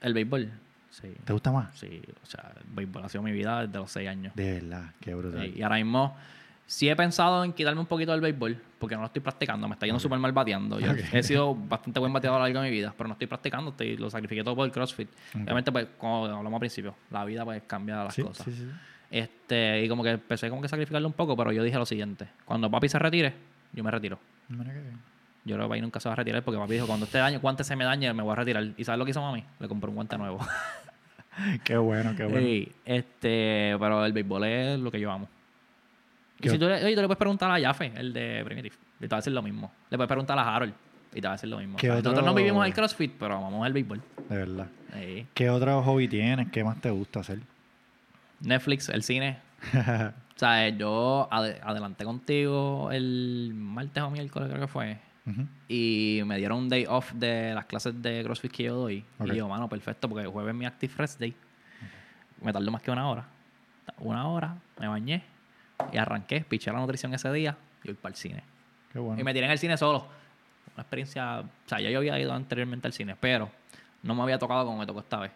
[0.00, 0.50] El béisbol.
[0.88, 1.14] Sí.
[1.22, 1.78] ¿Te gusta más?
[1.78, 4.34] Sí, o sea, el béisbol ha sido mi vida desde los seis años.
[4.34, 5.42] De verdad, qué brutal.
[5.44, 6.16] Sí, y ahora mismo
[6.66, 9.68] sí he pensado en quitarme un poquito del béisbol porque no lo estoy practicando.
[9.68, 10.78] Me está yendo súper mal bateando.
[10.78, 13.26] Yo he sido bastante buen bateador a lo largo de mi vida, pero no estoy
[13.26, 13.70] practicando.
[13.70, 15.08] Estoy, lo sacrifiqué todo por el CrossFit.
[15.08, 15.42] Ok.
[15.42, 18.44] Obviamente, pues, como hablamos al principio, la vida pues cambia las sí, cosas.
[18.44, 18.68] sí, sí.
[19.10, 21.86] Este, y como que empecé como que a sacrificarlo un poco, pero yo dije lo
[21.86, 22.26] siguiente.
[22.44, 23.32] Cuando papi se retire,
[23.72, 24.18] yo me retiro.
[24.48, 27.38] Yo creo que papi nunca se va a retirar porque papi dijo, cuando este año
[27.40, 28.64] guante se me dañe, me voy a retirar.
[28.76, 29.44] ¿Y sabes lo que hizo mami?
[29.60, 30.40] Le compré un guante nuevo.
[31.64, 32.38] Qué bueno, qué bueno.
[32.38, 35.28] Sí, este, pero el béisbol es lo que yo amo.
[36.38, 38.74] Y ¿Qué- si tú le, oye, tú le puedes preguntar a Jaffe, el de Primitive,
[38.98, 39.70] y te va a decir lo mismo.
[39.90, 40.74] Le puedes preguntar a Harold,
[41.14, 41.74] y te va a decir lo mismo.
[41.74, 44.02] O ¿Qué sea, otro- Nosotros no vivimos el CrossFit, pero amamos el béisbol.
[44.28, 44.66] De verdad.
[44.94, 45.26] Sí.
[45.34, 46.50] ¿Qué otro hobby tienes?
[46.50, 47.38] ¿Qué más te gusta hacer?
[48.40, 49.38] Netflix, el cine.
[50.34, 54.98] O sea, yo ade- adelanté contigo el martes o miércoles, creo que fue.
[55.68, 59.04] Y me dieron un day off de las clases de CrossFit que yo doy.
[59.24, 61.36] Y yo, mano, perfecto, porque jueves es mi Active Rest Day.
[62.42, 63.24] Me tardó más que una hora.
[64.00, 65.22] Una hora, me bañé
[65.92, 68.42] y arranqué, piché la nutrición ese día y voy para el cine.
[68.92, 69.20] Qué bueno.
[69.20, 70.06] Y me tiré en el cine solo.
[70.74, 73.50] Una experiencia, o sea, ya yo había ido anteriormente al cine, pero
[74.02, 75.32] no me había tocado como me tocó esta vez.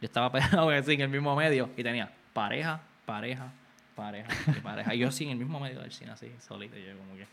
[0.00, 3.52] Yo estaba pegado así en el mismo medio y tenía pareja, pareja,
[3.94, 4.94] pareja y pareja.
[4.94, 6.76] Y yo así en el mismo medio del cine, así, solito.
[6.76, 7.26] Y yo como que...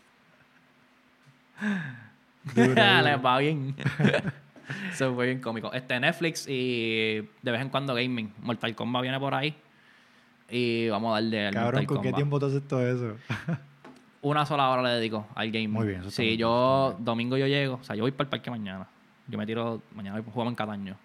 [2.68, 3.02] Duro.
[3.02, 3.74] Le va bien.
[4.92, 5.72] Eso fue bien cómico.
[5.72, 8.32] Este Netflix y de vez en cuando gaming.
[8.40, 9.56] Mortal Kombat viene por ahí.
[10.50, 13.16] Y vamos a darle al Cabrón, ¿con qué tiempo te haces todo eso?
[14.22, 15.70] Una sola hora le dedico al gaming.
[15.70, 17.74] Muy bien, eso está Sí, bien, yo domingo yo llego.
[17.74, 18.86] O sea, yo voy para el parque mañana.
[19.28, 20.96] Yo me tiro, mañana jugamos en Cataño.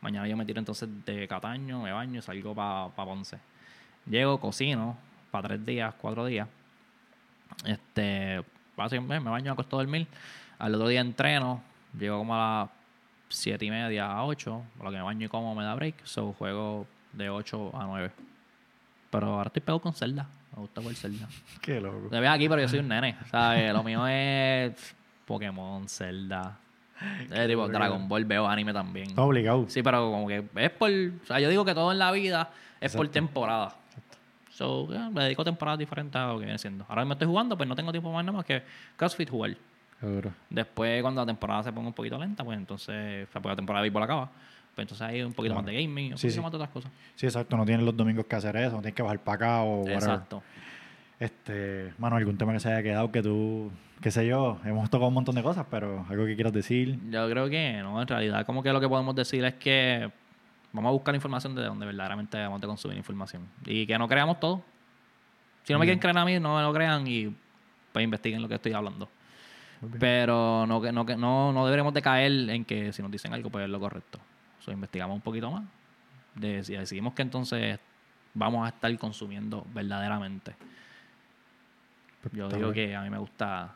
[0.00, 3.38] Mañana yo me tiro entonces de Cataño, me baño y salgo para Ponce.
[4.08, 4.96] Llego, cocino
[5.30, 6.48] para tres días, cuatro días.
[7.64, 8.42] Este,
[8.76, 10.06] básicamente me baño, me acuesto a dormir.
[10.58, 11.60] Al otro día entreno,
[11.98, 12.70] llego como a las
[13.28, 14.62] siete y media a ocho.
[14.76, 16.04] Por lo que me baño y como me da break.
[16.04, 18.10] So juego de 8 a 9.
[19.10, 20.26] Pero ahora estoy pegado con Zelda.
[20.54, 21.28] Me gusta jugar Zelda.
[21.60, 22.08] Qué loco.
[22.08, 23.72] Te ves aquí, pero yo soy un nene, ¿sabes?
[23.72, 26.58] Lo mío es Pokémon, Zelda.
[27.30, 27.68] Eh, tipo.
[27.68, 29.10] Dragon Ball, veo anime también.
[29.10, 29.66] Está obligado.
[29.68, 30.90] Sí, pero como que es por...
[30.90, 32.50] O sea, yo digo que todo en la vida
[32.80, 33.12] es por Exacto.
[33.12, 33.76] temporada.
[34.48, 36.86] So, me dedico a temporadas diferentes a lo que viene siendo.
[36.88, 38.62] Ahora me estoy jugando, pues no tengo tiempo más nada más que
[38.96, 39.54] CrossFit jugar.
[40.00, 40.32] Seguro.
[40.48, 43.28] Después, cuando la temporada se ponga un poquito lenta, pues entonces...
[43.28, 44.30] O sea, porque la temporada de béisbol acaba.
[44.76, 45.62] Pues entonces hay un poquito Claro.
[45.66, 46.42] más de gaming, un Sí, poquito sí.
[46.42, 46.92] más de otras cosas.
[47.16, 47.56] Sí, exacto.
[47.56, 48.72] No tienes los domingos que hacer eso.
[48.76, 49.94] No tienes que bajar para acá o whatever.
[49.94, 50.42] Exacto.
[51.18, 53.72] Este, mano, algún tema que se haya quedado que tú,
[54.02, 56.98] qué sé yo, hemos tocado un montón de cosas, pero algo que quieras decir.
[57.10, 60.10] Yo creo que no, en realidad como que lo que podemos decir es que
[60.72, 63.48] vamos a buscar información de donde verdaderamente vamos a consumir información.
[63.64, 64.62] Y que no creamos todo.
[65.62, 67.34] Si no me quieren creer a mí, no me lo crean y
[67.92, 69.08] pues investiguen lo que estoy hablando.
[69.98, 73.32] Pero no, que- no, que- no, no deberemos de caer en que si nos dicen
[73.32, 74.20] algo, pues es lo correcto.
[74.66, 75.62] So, investigamos un poquito más.
[76.34, 77.78] De, decidimos que entonces
[78.34, 80.54] vamos a estar consumiendo verdaderamente.
[82.32, 82.88] Yo Está digo bien.
[82.88, 83.74] que a mí me gusta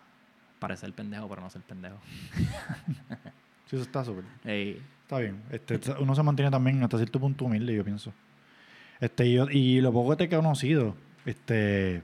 [0.59, 1.97] parecer pendejo, pero no ser pendejo.
[3.67, 4.25] Sí, eso está súper.
[4.43, 5.41] Está bien.
[5.53, 8.12] Este, uno se mantiene también hasta cierto punto humilde, yo pienso.
[8.99, 12.03] Este, y, yo- y lo poco que te he conocido, este,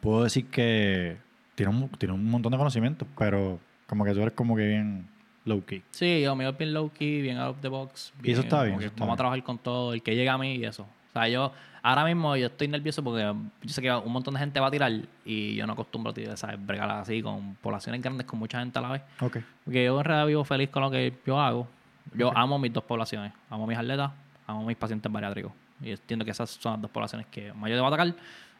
[0.00, 1.16] puedo decir que
[1.54, 5.06] tiene un, tiene un montón de conocimientos, pero como que tú eres como que bien
[5.44, 5.82] low key.
[5.90, 8.12] Sí, yo mío es bien low key, bien out of the box.
[8.22, 9.14] Y eso está bien, eso está vamos bien.
[9.14, 10.82] a trabajar con todo, el que llega a mí y eso.
[10.82, 11.52] O sea, yo
[11.82, 13.22] ahora mismo yo estoy nervioso porque
[13.62, 14.92] yo sé que un montón de gente va a tirar
[15.24, 16.64] y yo no acostumbro a ¿sabes?
[16.64, 19.02] bregar así con poblaciones grandes, con mucha gente a la vez.
[19.20, 19.38] Ok.
[19.64, 21.68] Porque yo en realidad vivo feliz con lo que yo hago.
[22.14, 23.32] Yo amo mis dos poblaciones.
[23.50, 24.10] Amo mis atletas,
[24.46, 25.52] amo mis pacientes bariátricos.
[25.82, 28.14] Y entiendo que esas son las dos poblaciones que más yo debo atacar.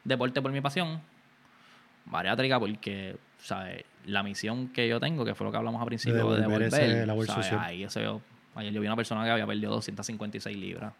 [0.04, 1.00] Deporte por mi pasión.
[2.04, 3.84] Bariátrica porque, ¿sabes?
[4.06, 6.90] La misión que yo tengo, que fue lo que hablamos al principio, de devolver devolver.
[6.90, 7.46] ese labor ¿sabes?
[7.46, 7.60] social.
[7.64, 8.20] Ahí yo-
[8.54, 10.92] ayer yo vi una persona que había perdido 256 libras.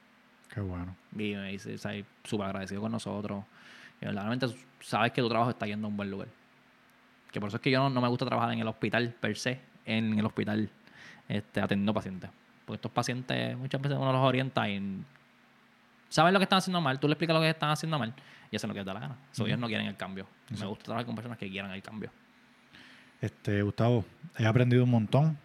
[0.52, 0.94] Qué bueno.
[1.12, 1.77] Y me dice.
[2.24, 3.44] Súper agradecido con nosotros.
[4.01, 4.47] Y verdaderamente
[4.81, 6.28] sabes que tu trabajo está yendo a un buen lugar.
[7.31, 9.36] Que por eso es que yo no, no me gusta trabajar en el hospital per
[9.36, 10.69] se, en el hospital
[11.28, 12.31] este, atendiendo pacientes.
[12.66, 15.02] Porque estos pacientes muchas veces uno los orienta y
[16.09, 18.12] saben lo que están haciendo mal, tú le explicas lo que están haciendo mal
[18.51, 19.16] y hacen lo que da la gana.
[19.32, 20.27] So, Ellos no quieren el cambio.
[20.51, 22.10] Me gusta trabajar con personas que quieran el cambio.
[23.23, 24.05] Este, Gustavo,
[24.36, 25.39] he aprendido un montón.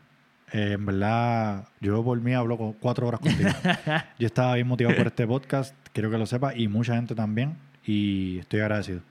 [0.52, 3.50] Eh, en verdad, yo por mí hablo cuatro horas contigo.
[4.20, 7.56] yo estaba bien motivado por este podcast, quiero que lo sepas, y mucha gente también,
[7.86, 9.02] y estoy agradecido.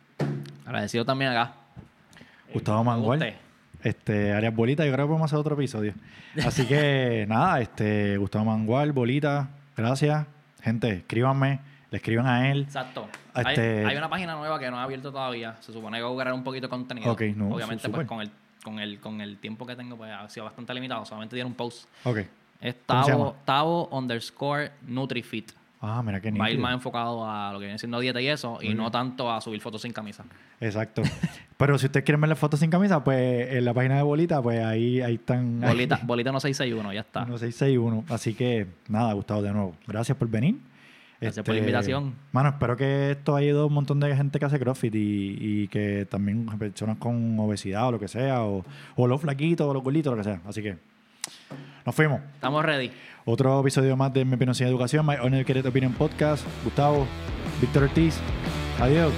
[0.64, 1.54] Agradecido también acá.
[2.52, 3.34] Gustavo Mangual,
[3.82, 5.94] este, Arias Bolita, yo creo que podemos hacer otro episodio.
[6.44, 10.26] Así que nada, este, Gustavo Mangual, Bolita, gracias.
[10.62, 11.60] Gente, escríbanme,
[11.90, 12.62] le escriban a él.
[12.62, 13.06] Exacto.
[13.36, 15.54] Este- Hay, hay una página nueva que no he abierto todavía.
[15.60, 17.12] Se supone que voy a crear un poquito de contenido.
[17.12, 18.30] Ok, no, Obviamente, su- pues con el,
[18.66, 21.04] con, el, con el tiempo que tengo, pues ha sido bastante limitado.
[21.04, 21.88] Solamente tiene un post.
[22.02, 22.18] Ok.
[22.60, 23.36] Es ¿Cómo se Tavo?
[23.44, 25.52] Tavo underscore NutriFit.
[25.80, 28.26] Ah, mira qué Va a ir más enfocado a lo que viene siendo dieta y
[28.26, 30.24] eso, y no tanto a subir fotos sin camisa.
[30.60, 31.02] Exacto.
[31.56, 34.42] Pero si ustedes quieren ver las fotos sin camisa, pues en la página de Bolita,
[34.42, 35.60] pues ahí, ahí están.
[35.64, 37.20] Bolita, bolita no 661, ya está.
[37.20, 38.04] 1661.
[38.08, 39.76] Así que nada, Gustavo, de nuevo.
[39.86, 40.56] Gracias por venir.
[41.16, 42.14] Este, Gracias por la invitación.
[42.32, 45.38] Mano, espero que esto haya ido a un montón de gente que hace CrossFit y,
[45.40, 48.64] y que también personas con obesidad o lo que sea, o,
[48.96, 50.40] o los flaquitos o los gorditos, lo que sea.
[50.46, 50.76] Así que
[51.86, 52.20] nos fuimos.
[52.34, 52.90] Estamos ready.
[53.24, 56.44] Otro episodio más de Mi Opinión Sin Educación, My Uneducated Opinion Podcast.
[56.64, 57.06] Gustavo,
[57.60, 58.20] Víctor Ortiz.
[58.78, 59.12] Adiós.